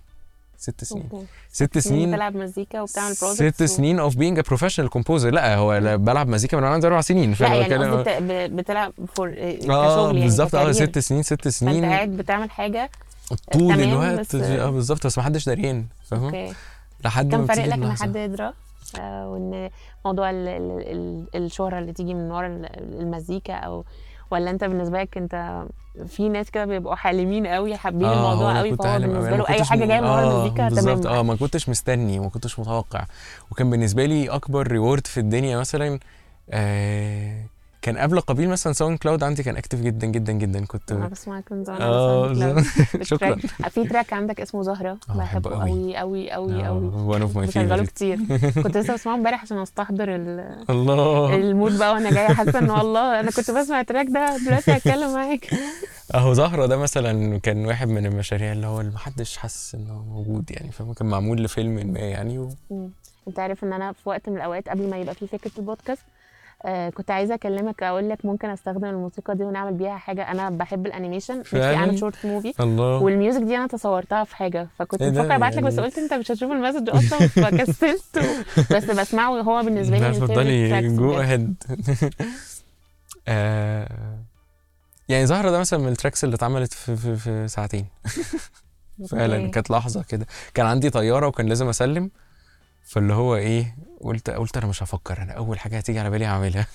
ست 0.58 0.84
سنين. 0.84 1.08
ست 1.52 1.78
سنين 1.78 1.82
سنين 1.96 2.10
بتلعب 2.12 2.36
مزيكا 2.36 2.80
وبتعمل 2.80 3.14
projects 3.22 3.54
ست 3.56 3.62
سنين 3.62 3.98
of 3.98 4.16
being 4.16 4.38
a 4.38 4.42
professional 4.42 4.88
composer 4.88 5.30
لا 5.30 5.56
هو 5.56 5.80
بلعب 5.98 6.28
مزيكا 6.28 6.56
من 6.56 6.62
وأنا 6.62 6.74
عندي 6.74 6.86
أربع 6.86 7.00
سنين 7.00 7.36
لا 7.40 7.54
يعني 7.54 7.86
ب- 8.20 8.56
بتلعب 8.56 8.92
فور 9.14 9.28
آه 9.28 9.32
يعني 9.32 10.20
بالظبط. 10.20 10.54
آه. 10.54 10.72
ست 10.72 10.98
سنين 10.98 11.22
ست 11.22 11.48
سنين. 11.48 11.84
قاعد 11.84 12.08
بتعمل 12.16 12.50
حاجة 12.50 12.90
طول 13.52 13.74
تمام، 13.74 13.88
الوقت 13.88 14.34
آه 14.34 14.70
بالظبط 14.70 15.06
بس 15.06 15.18
ما 15.18 15.24
حدش 15.24 15.46
دريان 15.48 15.84
فاهم؟ 16.10 16.54
لحد 17.04 17.30
كان 17.30 17.46
فارق 17.46 17.64
لك 17.66 17.72
إن. 17.72 17.92
حد 17.96 18.16
يدرى 18.16 18.52
آه، 19.00 19.28
وإن 19.28 19.70
موضوع 20.04 20.30
ال 20.30 20.48
ال 20.48 21.26
ال 21.34 21.44
الشهرة 21.44 21.78
اللي 21.78 21.92
تيجي 21.92 22.14
من 22.14 22.30
ورا 22.30 22.46
ال- 22.46 23.00
المزيكا 23.00 23.54
أو 23.54 23.84
ولا 24.30 24.50
انت 24.50 24.64
بالنسبة 24.64 25.00
لك 25.02 25.16
انت 25.16 25.64
في 26.06 26.28
ناس 26.28 26.50
كده 26.50 26.64
بيبقوا 26.64 26.94
حالمين 26.94 27.46
قوي 27.46 27.76
حابين 27.76 28.08
هو 28.08 28.14
الموضوع 28.14 28.50
أنا 28.50 28.58
قوي 28.58 28.76
فهو 28.76 28.96
أنا 28.96 29.06
له 29.36 29.48
أي 29.48 29.64
م- 29.84 29.88
جاية 29.88 30.00
من 30.00 30.06
ورا 30.06 30.20
آه، 30.22 30.36
المزيكا 30.44 30.68
تمام. 30.68 31.06
آه 31.18 31.22
ما 31.22 31.36
كنتش 31.36 31.68
مستني 31.68 32.18
وما 32.18 32.28
كنتش 32.28 32.58
متوقع. 32.58 33.04
وكان 33.50 33.70
بالنسبة 33.70 34.04
لي 34.06 34.28
أكبر 34.28 34.66
reward 34.66 35.06
في 35.06 35.20
الدنيا 35.20 35.58
مثلا 35.58 35.98
آه 36.50 37.42
كان 37.86 37.98
قبل 37.98 38.20
قابيل 38.20 38.48
مثلا 38.48 38.72
SoundCloud 38.72 39.22
عندي 39.22 39.42
كان 39.42 39.56
active 39.56 39.80
جدا 39.80 40.06
جدا 40.06 40.32
جدا. 40.32 40.64
كنت 40.64 40.92
أنا 40.92 41.08
بسمعك 41.08 41.52
من 41.52 41.64
زمان 41.64 41.82
آه. 41.82 42.32
شكرا. 43.02 43.34
ال 43.34 43.39
track- 43.39 43.68
في 43.68 43.84
track 43.88 44.12
عندك 44.12 44.40
اسمه 44.40 44.62
زهرة. 44.62 44.98
آه، 45.10 45.16
بحبه 45.18 45.50
قوي. 45.50 45.96
قوي 45.96 46.30
قوي 46.30 46.64
قوي 46.64 46.86
one 46.86 47.22
of 47.22 47.36
my 47.36 47.46
بشغله 47.46 47.84
كتير. 47.84 48.18
كنت 48.64 48.76
لسه 48.76 48.94
بسمعه 48.94 49.14
امبارح 49.14 49.42
عشان 49.42 49.58
أستحضر 49.58 50.14
ال- 50.14 50.64
الله. 50.70 51.34
ال 51.36 51.44
mood 51.44 51.78
بقى 51.78 51.92
وأنا 51.92 52.10
جاية 52.10 52.28
حاسة 52.28 52.58
ان 52.58 52.70
والله 52.70 53.20
أنا 53.20 53.30
كنت 53.30 53.50
بسمع 53.50 53.80
ال 53.80 53.84
track 53.84 54.06
ده 54.06 54.36
دلوقتي 54.46 54.72
هتكلم 54.72 55.12
معاك. 55.14 55.46
أهو 56.14 56.32
زهرة 56.32 56.66
ده 56.66 56.76
مثلا 56.76 57.38
كان 57.38 57.66
واحد 57.66 57.88
من 57.88 58.06
المشاريع 58.06 58.52
اللي 58.52 58.66
هو 58.66 58.80
اللي 58.80 58.92
محدش 58.92 59.36
حس 59.36 59.74
إنه 59.74 60.04
موجود 60.04 60.50
يعني 60.50 60.72
فاهم 60.72 60.92
كان 60.92 61.06
معمول 61.08 61.42
لفيلم 61.44 61.92
ما 61.92 61.98
يعني 62.00 62.38
و... 62.38 62.50
أنت 63.28 63.38
عارف 63.38 63.64
إن 63.64 63.72
أنا 63.72 63.92
في 63.92 64.08
وقت 64.08 64.28
من 64.28 64.36
الأوقات 64.36 64.68
قبل 64.68 64.90
ما 64.90 64.96
يبقى 64.96 65.14
في 65.14 65.26
فكرة 65.26 65.50
البودكاست 65.58 66.02
آه 66.64 66.90
كنت 66.90 67.10
عايزة 67.10 67.34
أكلمك 67.34 67.82
أقول 67.82 68.08
لك 68.10 68.24
ممكن 68.24 68.48
أستخدم 68.50 68.84
الموسيقى 68.84 69.34
دي 69.36 69.44
ونعمل 69.44 69.72
بيها 69.72 69.96
حاجة 69.96 70.30
أنا 70.30 70.50
بحب 70.50 70.86
ال 70.86 70.91
animation 70.91 71.38
نفسي؟ 71.38 71.62
اعمل 71.62 71.98
short 71.98 72.26
movie 72.26 72.52
الله 72.62 72.98
وال 73.02 73.13
music 73.13 73.40
دي 73.42 73.56
أنا 73.56 73.66
تصورتها 73.66 74.24
في 74.24 74.36
حاجة 74.36 74.68
فكنت 74.78 75.02
إيه؟ 75.02 75.10
بفكر 75.10 75.34
أبعت 75.34 75.56
لك 75.56 75.62
بس 75.62 75.74
يعني- 75.74 75.86
قلت 75.86 75.98
أنت 75.98 76.14
مش 76.14 76.30
هتشوف 76.30 76.52
ال 76.52 76.57
message 76.57 76.90
أصلا 76.96 77.18
فكسلت. 77.28 78.18
بس 78.72 78.84
بسمعه 78.84 79.30
وهو 79.32 79.62
بالنسبة 79.62 79.98
لي 79.98 80.08
اتفضلي 80.10 80.96
go. 80.96 81.12
ahead 81.20 81.54
يعني 85.08 85.26
زهرة 85.26 85.50
ده 85.50 85.58
مثلا 85.58 85.78
من 85.80 85.88
ال 85.88 85.93
tracks 85.93 86.24
اللي 86.24 86.34
اتعملت 86.36 86.72
في, 86.72 86.96
في, 86.96 87.16
في 87.16 87.48
ساعتين 87.48 87.86
فعلا. 89.10 89.50
كانت 89.50 89.70
لحظة 89.70 90.02
كده 90.08 90.26
كان 90.54 90.66
عندي 90.66 90.90
طيارة 90.90 91.26
وكان 91.26 91.46
لازم 91.46 91.68
أسلم 91.68 92.10
فاللي 92.86 93.14
هو 93.14 93.36
إيه 93.36 93.76
قلت 94.00 94.30
قلت 94.30 94.56
أنا 94.56 94.66
مش 94.66 94.82
هفكر 94.82 95.22
أنا 95.22 95.32
أول 95.32 95.58
حاجة 95.58 95.76
هتيجي 95.76 95.98
على 95.98 96.10
بالي 96.10 96.24
هعملها. 96.26 96.66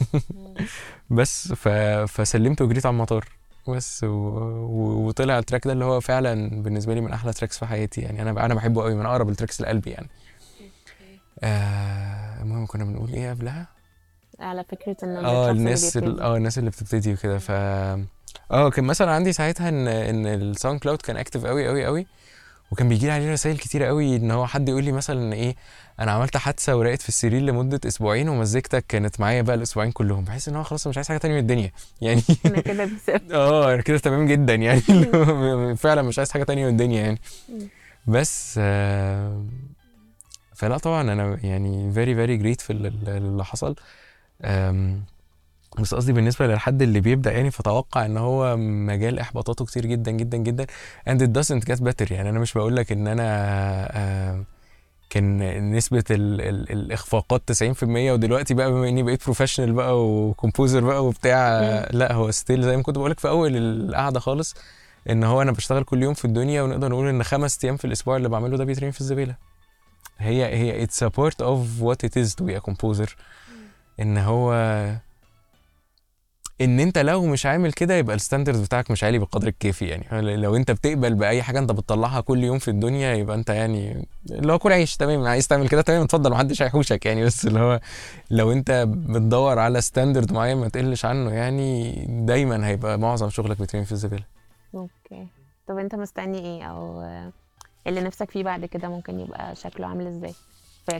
بس 1.09 1.53
ف... 1.53 1.67
فسلمت 2.07 2.61
وجريت 2.61 2.85
على 2.85 2.93
المطار. 2.93 3.25
بس 3.67 4.03
و... 4.03 4.07
و... 4.07 5.07
وطلع 5.07 5.39
ال 5.39 5.44
track 5.44 5.67
ده 5.67 5.73
اللي 5.73 5.85
هو 5.85 5.99
فعلا 5.99 6.61
بالنسبة 6.61 6.93
لي 6.93 7.01
من 7.01 7.13
أحلى 7.13 7.33
tracks 7.33 7.57
في 7.59 7.65
حياتي. 7.65 8.01
يعني 8.01 8.21
أنا 8.21 8.45
أنا 8.45 8.53
بحبه 8.53 8.83
قوي 8.83 8.95
من 8.95 9.05
أقرب 9.05 9.29
ال 9.29 9.34
tracks 9.34 9.61
لقلبي 9.61 9.89
يعني. 9.89 10.07
آه 11.39 12.41
المهم 12.41 12.65
كنا 12.65 12.83
بنقول 12.83 13.09
إيه 13.13 13.29
قبلها؟ 13.29 13.67
على 14.39 14.63
فكرة 14.63 14.97
إن 15.03 15.25
آه 15.25 15.51
الناس. 15.51 15.97
آه 15.97 16.37
الناس 16.37 16.57
اللي 16.57 16.69
بتبتدي 16.69 17.13
وكده. 17.13 17.37
ف 17.37 17.51
آه 18.51 18.69
كان 18.69 18.85
مثلا 18.85 19.11
عندي 19.11 19.33
ساعتها 19.33 19.69
إن 19.69 19.87
إن 19.87 20.25
ال 20.27 20.79
SoundCloud 20.79 21.01
كان 21.01 21.17
active 21.17 21.45
قوي 21.45 21.67
قوي 21.67 21.85
قوي 21.85 22.07
وكان 22.71 22.89
بيجي 22.89 23.05
لي 23.05 23.11
عليه 23.11 23.31
رسائل 23.33 23.57
كتيرة 23.57 23.85
قوي 23.85 24.15
إن 24.15 24.31
هو 24.31 24.47
حد 24.47 24.69
يقول 24.69 24.83
لي 24.83 24.91
مثلا 24.91 25.33
إيه 25.33 25.55
أنا 25.99 26.11
عملت 26.11 26.37
حادثة 26.37 26.75
ورقدت 26.75 27.01
في 27.01 27.09
السرير 27.09 27.41
لمدة 27.41 27.79
أسبوعين 27.87 28.29
ومزيكتك 28.29 28.85
كانت 28.87 29.19
معايا 29.19 29.41
بقى 29.41 29.55
الأسبوعين 29.55 29.91
كلهم. 29.91 30.23
بحس 30.23 30.47
إن 30.49 30.55
هو 30.55 30.63
خلاص 30.63 30.87
مش 30.87 30.97
عايز 30.97 31.07
حاجة 31.07 31.17
تانية 31.17 31.33
من 31.35 31.39
الدنيا. 31.41 31.71
يعني 32.01 32.21
أنا 32.45 32.61
كده 32.61 32.89
آه 33.33 33.73
أنا 33.73 33.81
كده 33.81 33.97
تمام 33.97 34.25
جدا 34.27 34.55
يعني. 34.55 34.81
فعلا 35.83 36.01
مش 36.01 36.17
عايز 36.19 36.31
حاجة 36.31 36.43
تانية 36.43 36.65
من 36.65 36.71
الدنيا 36.71 37.01
يعني. 37.01 37.19
بس 38.07 38.55
آه، 38.63 39.45
فلا 40.55 40.77
طبعا 40.77 41.01
أنا 41.13 41.37
يعني 41.43 41.93
very 41.93 42.41
grateful 42.43 42.71
لل- 42.71 43.09
اللي 43.09 43.45
حصل. 43.45 43.75
بس 45.79 45.93
قصدي 45.93 46.13
بالنسبة 46.13 46.47
للحد 46.47 46.81
اللي 46.81 46.99
بيبدأ 46.99 47.31
يعني 47.31 47.51
فتوقع 47.51 48.05
إن 48.05 48.17
هو 48.17 48.57
مجال 48.57 49.19
إحباطاته 49.19 49.65
كتير 49.65 49.85
جدا 49.85 50.11
جدا 50.11 50.37
جدا. 50.37 50.65
And 51.09 51.13
it 51.21 51.27
doesn't 51.41 51.63
get 51.71 51.77
better. 51.83 52.11
يعني 52.11 52.29
أنا 52.29 52.39
مش 52.39 52.53
بقول 52.53 52.75
لك 52.75 52.91
إن 52.91 53.07
أنا 53.07 53.23
آه، 53.97 54.43
كان 55.09 55.71
نسبة 55.71 56.03
ال 56.11 56.41
ال 56.41 56.71
الإخفاقات 56.71 57.41
90% 57.51 57.83
ودلوقتي 57.83 58.53
بقى 58.53 58.71
بما 58.71 58.87
إني 58.89 59.03
بقيت 59.03 59.23
professional 59.23 59.73
بقى 59.73 60.05
و 60.07 60.15
composer 60.15 60.83
بقى 60.83 61.05
وبتاع. 61.05 61.59
لا 61.91 62.13
هو 62.13 62.31
still 62.31 62.63
زي 62.63 62.77
ما 62.77 62.83
كنت 62.83 62.97
بقولك 62.97 63.19
في 63.19 63.27
أول 63.29 63.57
القعدة 63.57 64.19
خالص 64.19 64.55
إن 65.09 65.23
هو 65.23 65.41
أنا 65.41 65.51
بشتغل 65.51 65.83
كل 65.83 66.03
يوم 66.03 66.13
في 66.13 66.25
الدنيا 66.25 66.61
ونقدر 66.61 66.89
نقول 66.89 67.07
إن 67.07 67.23
خمس 67.23 67.63
أيام 67.63 67.77
في 67.77 67.85
الأسبوع 67.85 68.17
اللي 68.17 68.29
بعمله 68.29 68.57
ده 68.57 68.63
بيترمي 68.65 68.91
في 68.91 69.01
الزبالة. 69.01 69.35
هي 70.17 70.45
هي 70.45 70.87
it's 70.87 71.05
a 71.07 71.09
part 71.09 71.35
of 71.45 71.81
what 71.83 72.07
it 72.09 72.21
is 72.23 72.35
to 72.35 72.43
be 72.47 72.55
a 72.61 72.71
composer. 72.71 73.09
إن 73.99 74.17
هو 74.17 74.53
إن 76.63 76.79
أنت 76.79 76.97
لو 76.97 77.25
مش 77.25 77.45
عامل 77.45 77.73
كده 77.73 77.93
يبقى 77.95 78.15
ال 78.15 78.20
standard 78.20 78.61
بتاعك 78.63 78.91
مش 78.91 79.03
عالي 79.03 79.19
بالقدر 79.19 79.47
الكافي 79.47 79.85
يعني. 79.85 80.37
لو 80.37 80.55
أنت 80.55 80.71
بتقبل 80.71 81.15
بأي 81.15 81.43
حاجة 81.43 81.59
أنت 81.59 81.71
بتطلعها 81.71 82.21
كل 82.21 82.43
يوم 82.43 82.59
في 82.59 82.67
الدنيا 82.67 83.13
يبقى 83.13 83.35
أنت 83.35 83.49
يعني 83.49 84.07
اللي 84.31 84.53
هو 84.53 84.59
كل 84.59 84.71
عيش 84.71 84.97
تمام 84.97 85.23
عايز 85.27 85.47
تعمل 85.47 85.69
كده 85.69 85.81
تمام 85.81 86.01
اتفضل 86.01 86.31
محدش 86.31 86.61
هيحوشك 86.61 87.05
يعني. 87.05 87.25
بس 87.25 87.45
اللي 87.45 87.59
هو 87.59 87.79
لو 88.31 88.51
أنت 88.51 88.71
بتدور 88.87 89.59
على 89.59 89.81
standard 89.81 90.33
معين 90.33 90.57
ما 90.57 90.69
تقلش 90.69 91.05
عنه 91.05 91.31
يعني 91.31 92.05
دايما 92.09 92.67
هيبقى 92.67 92.99
معظم 92.99 93.29
شغلك 93.29 93.59
بيترمي 93.59 93.85
في 93.85 93.91
الزباله 93.91 94.23
okay. 94.75 95.27
طب 95.67 95.77
أنت 95.77 95.95
مستني 95.95 96.39
إيه؟ 96.39 96.63
أو 96.63 97.01
اللي 97.87 98.01
نفسك 98.01 98.31
فيه 98.31 98.43
بعد 98.43 98.65
كده 98.65 98.89
ممكن 98.89 99.19
يبقى 99.19 99.55
شكله 99.55 99.87
عامل 99.87 100.07
إزاي؟ 100.07 100.33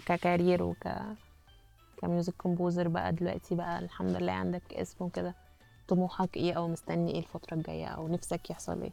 ك 0.05 0.14
career 0.14 0.63
وك 0.64 0.88
ك 2.01 2.07
music 2.07 2.34
composer 2.38 2.88
بقى 2.88 3.14
دلوقتي 3.14 3.55
بقى 3.55 3.80
الحمد 3.80 4.16
لله 4.16 4.32
عندك 4.32 4.62
اسم 4.74 5.05
وكده. 5.05 5.36
طموحك 5.91 6.37
إيه 6.37 6.53
أو 6.53 6.67
مستني 6.67 7.11
إيه 7.11 7.19
الفترة 7.19 7.53
الجاية 7.53 7.85
أو 7.85 8.07
نفسك 8.07 8.49
يحصل 8.49 8.81
إيه؟ 8.81 8.91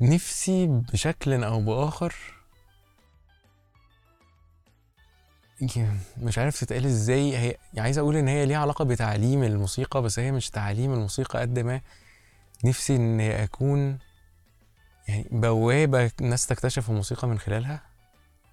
نفسي 0.00 0.66
بشكل 0.66 1.44
أو 1.44 1.60
بآخر 1.60 2.14
مش 6.22 6.38
عارف 6.38 6.60
تتقال 6.60 6.84
إزاي. 6.86 7.36
هي 7.36 7.56
عايز 7.78 7.98
أقول 7.98 8.16
إن 8.16 8.28
هي 8.28 8.46
ليها 8.46 8.58
علاقة 8.58 8.84
بتعليم 8.84 9.42
الموسيقى 9.42 10.02
بس 10.02 10.18
هي 10.18 10.32
مش 10.32 10.50
تعليم 10.50 10.92
الموسيقى 10.92 11.40
قد 11.40 11.58
ما 11.58 11.80
نفسي 12.64 12.96
إن 12.96 13.20
أكون 13.20 13.98
يعني 15.08 15.28
بوابة 15.30 16.10
الناس 16.20 16.46
تكتشف 16.46 16.90
الموسيقى 16.90 17.28
من 17.28 17.38
خلالها. 17.38 17.82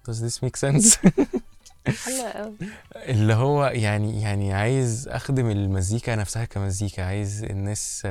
Does 0.08 0.14
this 0.14 0.38
make 0.44 0.56
sense? 0.56 0.98
حلو 1.86 2.26
قوي 2.34 2.56
اللي 2.96 3.34
هو 3.34 3.66
يعني 3.66 4.22
يعني 4.22 4.52
عايز 4.52 5.08
أخدم 5.08 5.50
المزيكا 5.50 6.16
نفسها 6.16 6.44
كمزيكا 6.44 7.04
عايز 7.04 7.44
الناس 7.44 8.06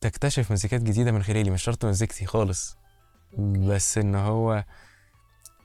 تكتشف 0.00 0.52
مزيكات 0.52 0.82
جديدة 0.82 1.12
من 1.12 1.22
خلالي 1.22 1.50
مش 1.50 1.62
شرط 1.62 1.84
مزيكتي 1.84 2.26
خالص 2.26 2.76
بس 3.38 3.98
إن 3.98 4.14
هو 4.14 4.64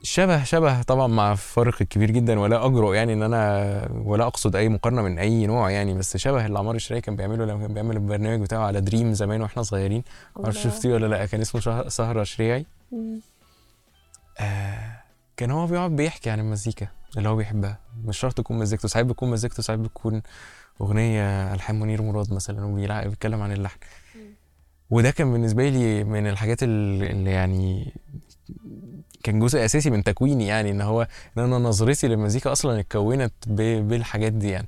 شبه 0.04 0.44
شبه 0.44 0.82
طبعا 0.82 1.08
مع 1.08 1.32
الفرق 1.32 1.78
الكبير 1.82 2.12
جدا 2.12 2.40
ولا 2.40 2.66
أجرؤ 2.66 2.94
يعني 2.94 3.14
إن 3.14 3.24
أنا 3.24 3.92
ولا 3.92 4.28
أقصد 4.28 4.56
أي 4.56 4.70
مقارنة 4.70 5.02
من 5.02 5.20
أي 5.20 5.48
نوع 5.48 5.72
يعني 5.72 5.94
بس 5.94 6.18
شبه 6.18 6.46
اللي 6.46 6.60
عمار 6.60 6.76
الشراي 6.76 7.02
كان 7.02 7.16
بيعمله 7.16 7.46
لما 7.46 7.62
كان 7.62 7.74
بيعمل 7.74 7.96
البرنامج 7.96 8.42
بتاعه 8.42 8.66
على 8.66 8.82
دريم 8.82 9.14
زمان 9.14 9.42
وإحنا 9.42 9.64
صغيرين 9.64 10.04
معرفش. 10.38 10.64
شفتيه 10.64 10.94
ولا 10.94 11.06
لأ 11.08 11.26
كان 11.26 11.42
اسمه 11.42 11.90
سهره 11.90 12.24
شريعي. 12.24 12.66
آه 14.40 14.99
كان 15.40 15.52
هو 15.52 15.68
بيقعد 15.68 15.92
بيحكي 15.96 16.30
عن 16.30 16.40
المزيكا 16.40 16.88
اللي 17.18 17.30
هو 17.30 17.36
بيحبها. 17.36 17.80
مش 18.06 18.18
شرط 18.18 18.34
تكون 18.38 18.60
مزيكته 18.60 18.88
ساعات 18.88 19.06
بتكون 19.06 19.30
مزيكته 19.32 19.64
ساعات 19.64 19.80
بتكون 19.80 20.22
أغنية 20.82 21.54
ألحان 21.54 21.80
منير 21.80 22.02
مراد 22.02 22.34
مثلا 22.34 22.66
وبيلع- 22.66 23.04
بيتكلم 23.08 23.42
عن 23.42 23.52
اللحن. 23.52 23.78
وده 24.90 25.12
كان 25.12 25.32
بالنسبة 25.32 25.70
لي 25.70 26.04
من 26.04 26.28
الحاجات 26.28 26.64
ال- 26.64 27.04
اللي 27.04 27.32
يعني 27.32 27.94
كان 29.24 29.40
جزء 29.40 29.66
أساسي 29.66 29.90
من 29.90 30.04
تكويني 30.04 30.48
يعني 30.48 30.72
إن 30.72 30.82
هو 30.82 31.08
إن 31.38 31.44
أنا 31.44 31.58
نظرتي 31.58 32.08
للمزيكا 32.08 32.52
أصلا 32.52 32.80
اتكونت 32.80 33.34
ب- 33.48 33.88
بالحاجات 33.88 34.34
دي 34.34 34.50
يعني. 34.50 34.68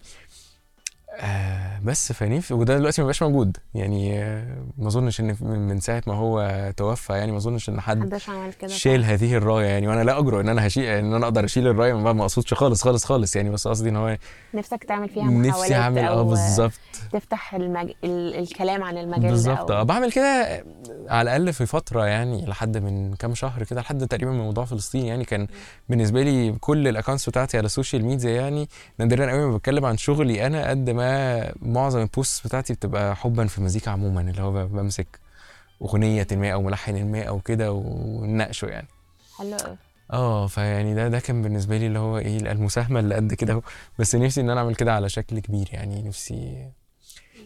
آه 1.22 1.80
بس 1.84 2.12
فنيف 2.12 2.52
وده 2.52 2.78
دلوقتي 2.78 3.02
مبقاش 3.02 3.24
موجود. 3.24 3.58
يعني 3.74 4.24
آه 4.24 4.66
ما 4.78 4.88
اظنش 4.88 5.20
إن 5.20 5.36
من 5.42 5.80
ساعة 5.80 6.04
ما 6.08 6.14
هو 6.14 6.72
توفى 6.78 7.14
يعني 7.14 7.32
ما 7.32 7.38
اظنش 7.38 7.70
إن 7.70 7.82
حد 7.82 7.98
محدش 7.98 8.30
عمل 8.30 8.54
كده 8.54 8.68
شيل 8.68 9.04
هذه 9.04 9.36
الراية 9.36 9.66
يعني. 9.66 9.88
وأنا 9.88 10.04
لا 10.04 10.20
أجرؤ 10.20 10.40
إن 10.40 10.50
أنا 10.50 10.68
هشيل 10.68 10.84
إن 10.84 11.14
أنا 11.14 11.26
أقدر 11.26 11.46
أشيل 11.46 11.68
الراية 11.68 11.94
ما 11.94 12.22
أقصدش 12.22 12.54
خالص 12.54 12.84
خالص 12.84 13.06
خالص 13.06 13.36
يعني. 13.36 13.50
بس 13.50 13.68
قصدي 13.68 13.90
إن 13.90 13.96
هو 13.96 14.18
نفسك 14.54 14.84
تعمل 14.84 15.10
فيها 15.10 15.24
محاولات 15.24 15.48
نفسي 15.48 15.76
أعمل 15.76 16.00
آه 16.02 16.08
أو 16.08 16.24
بالظبط. 16.24 16.72
تفتح 17.14 17.56
المج... 17.56 17.92
ال... 18.04 18.36
الكلام 18.36 18.84
عن 18.84 18.98
المجال 18.98 19.30
بالظبط. 19.32 19.72
آه. 19.72 19.84
بعمل 19.84 20.12
كده 20.12 20.64
على 21.10 21.22
الأقل 21.22 21.54
في 21.54 21.66
فترة 21.66 22.06
يعني 22.06 22.46
لحد 22.46 22.78
من 22.78 23.14
كام 23.14 23.36
شهر 23.36 23.64
كده 23.64 23.82
لحد 23.82 24.08
تقريبا 24.08 24.32
من 24.32 24.40
موضوع 24.40 24.66
فلسطين 24.66 25.06
يعني. 25.06 25.26
كان 25.26 25.48
بالنسبة 25.90 26.24
لي 26.24 26.52
كل 26.60 26.88
ال 26.88 26.92
accounts 26.92 27.30
بتاعتي 27.30 27.58
على 27.58 27.66
ال 27.66 27.71
social 27.71 28.06
media 28.06 28.30
يعني. 28.32 28.70
نادرا 28.98 29.32
قوي 29.32 29.46
ما 29.46 29.58
بتكلم 29.58 29.86
عن 29.86 29.98
شغلي 29.98 30.48
أنا 30.48 30.70
قد 30.70 30.90
ما 30.90 31.11
معظم 31.62 32.00
ال 32.02 32.09
posts 32.09 32.48
بتاعتي 32.48 32.74
بتبقى 32.74 33.16
حبا 33.16 33.48
في 33.48 33.58
المزيكا 33.58 33.92
عموما 33.92 34.22
اللي 34.22 34.42
هو 34.42 34.68
بمسك 34.68 35.20
أغنية 35.82 36.28
ما 36.32 36.52
أو 36.54 36.62
ملحن 36.62 37.12
ما 37.12 37.24
أو 37.24 37.40
كده 37.40 37.72
ونناقشه 37.72 38.66
يعني 38.66 38.88
حلو 39.38 39.58
آه 40.14 40.48
فيعني 40.48 40.96
ده 40.96 41.08
ده 41.08 41.20
كان 41.20 41.42
بالنسبة 41.42 41.78
لي 41.78 41.88
اللي 41.88 42.00
هو 42.00 42.18
إيه 42.18 42.38
المساهمة 42.52 43.00
اللي 43.00 43.16
قد 43.16 43.34
كده. 43.34 43.62
بس 44.00 44.16
نفسي 44.16 44.42
إن 44.42 44.50
أنا 44.50 44.60
أعمل 44.60 44.76
كده 44.76 44.94
على 44.94 45.10
شكل 45.10 45.40
كبير 45.40 45.70
يعني 45.72 46.02
نفسي 46.02 46.70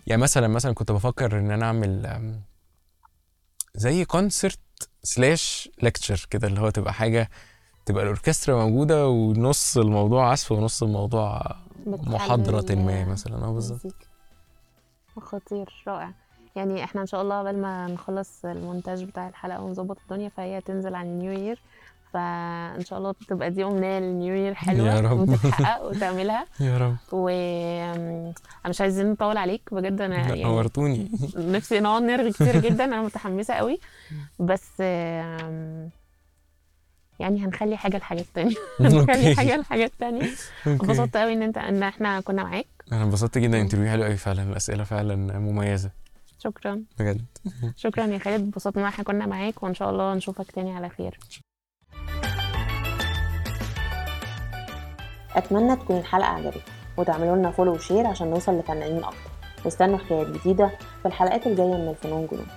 يعني 0.07 0.21
مثلا 0.21 0.47
مثلا 0.47 0.73
كنت 0.73 0.91
بفكر 0.91 1.39
إن 1.39 1.51
أنا 1.51 1.65
أعمل 1.65 2.39
زي 3.75 4.05
concert 4.05 4.59
slash 5.03 5.69
lecture 5.81 6.27
كده 6.29 6.47
اللي 6.47 6.61
هو 6.61 6.69
تبقى 6.69 6.93
حاجة 6.93 7.29
تبقى 7.85 8.03
الأوركسترا 8.03 8.55
موجودة 8.55 9.07
ونص 9.07 9.77
الموضوع 9.77 10.31
عزف 10.31 10.51
ونص 10.51 10.83
الموضوع 10.83 11.55
محاضرة 11.87 12.75
ما 12.75 13.05
مثلا. 13.05 13.45
أه 13.45 13.51
بالظبط. 13.51 13.95
خطير 15.21 15.83
رائع. 15.87 16.11
يعني 16.55 16.83
إحنا 16.83 17.01
إن 17.01 17.05
شاء 17.05 17.21
الله 17.21 17.39
قبل 17.39 17.57
ما 17.57 17.87
نخلص 17.87 18.45
المونتاج 18.45 19.03
بتاع 19.03 19.27
الحلقة 19.27 19.61
ونظبط 19.61 19.97
الدنيا 20.01 20.29
فهي 20.29 20.61
تنزل 20.61 20.95
على 20.95 21.09
النيو 21.09 21.31
يير. 21.31 21.61
فإن 22.13 22.85
شاء 22.85 22.99
الله 22.99 23.13
تبقى 23.27 23.51
دي 23.51 23.63
أمنية 23.63 23.99
للنيو 23.99 24.35
يير 24.35 24.53
حلوة 24.53 24.87
يا 24.87 24.99
رب. 25.01 25.29
وتتحقق 25.29 25.85
وتعملها. 25.85 26.45
يا 26.59 26.77
رب. 26.77 26.95
و 27.11 27.29
مش 28.69 28.81
عايزين 28.81 29.11
نطول 29.11 29.37
عليك 29.37 29.73
بجد 29.73 30.01
أنا 30.01 30.15
يعني 30.15 30.43
نورتوني. 30.43 31.11
نفسي 31.35 31.79
نقعد 31.79 32.01
نرغي 32.01 32.31
كتير 32.31 32.59
جدا 32.61 32.85
أنا 32.85 33.01
متحمسة 33.01 33.53
قوي. 33.53 33.79
بس 34.39 34.81
يعني 37.19 37.45
هنخلي 37.45 37.77
حاجة 37.77 37.97
لحاجات 37.97 38.25
تانية. 38.33 38.55
هنخلي. 38.79 39.35
حاجة 39.35 39.57
لحاجات 39.57 39.91
تانية. 39.99 40.29
انبسطت 40.67 41.17
قوي 41.17 41.33
إن 41.33 41.43
أنت 41.43 41.57
إن 41.57 41.83
إحنا 41.83 42.21
كنا 42.21 42.43
معاك. 42.43 42.67
أنا 42.91 43.03
انبسطت 43.03 43.37
جدا. 43.37 43.61
interview 43.61 43.89
حلو 43.89 44.03
قوي 44.03 44.17
فعلا. 44.17 44.43
الأسئلة 44.43 44.83
فعلا 44.83 45.15
مميزة. 45.39 45.91
شكرا. 46.39 46.81
بجد. 46.99 47.25
شكرا 47.75 48.05
يا 48.05 48.17
خالد. 48.17 48.47
اتبسطنا 48.47 48.81
إن 48.83 48.87
إحنا 48.87 49.03
كنا 49.03 49.25
معاك 49.25 49.63
وإن 49.63 49.73
شاء 49.73 49.89
الله 49.89 50.13
نشوفك 50.13 50.51
تاني 50.51 50.75
على 50.75 50.89
خير. 50.89 51.19
أتمنى 55.35 55.75
تكون 55.75 55.97
الحلقة 55.97 56.27
عجبتكم 56.29 56.71
وتعملوا 56.97 57.35
لنا 57.35 57.51
follow 57.51 57.73
و 57.73 57.79
share 57.79 58.07
عشان 58.07 58.27
نوصل 58.29 58.59
لفنانين 58.59 59.03
أكتر. 59.03 59.29
واستنوا 59.65 59.97
حكايات 59.97 60.27
جديدة 60.27 60.71
في 61.01 61.07
الحلقات 61.07 61.47
الجاية 61.47 61.67
من 61.75 61.89
الفنون 61.89 62.27
جنون 62.31 62.47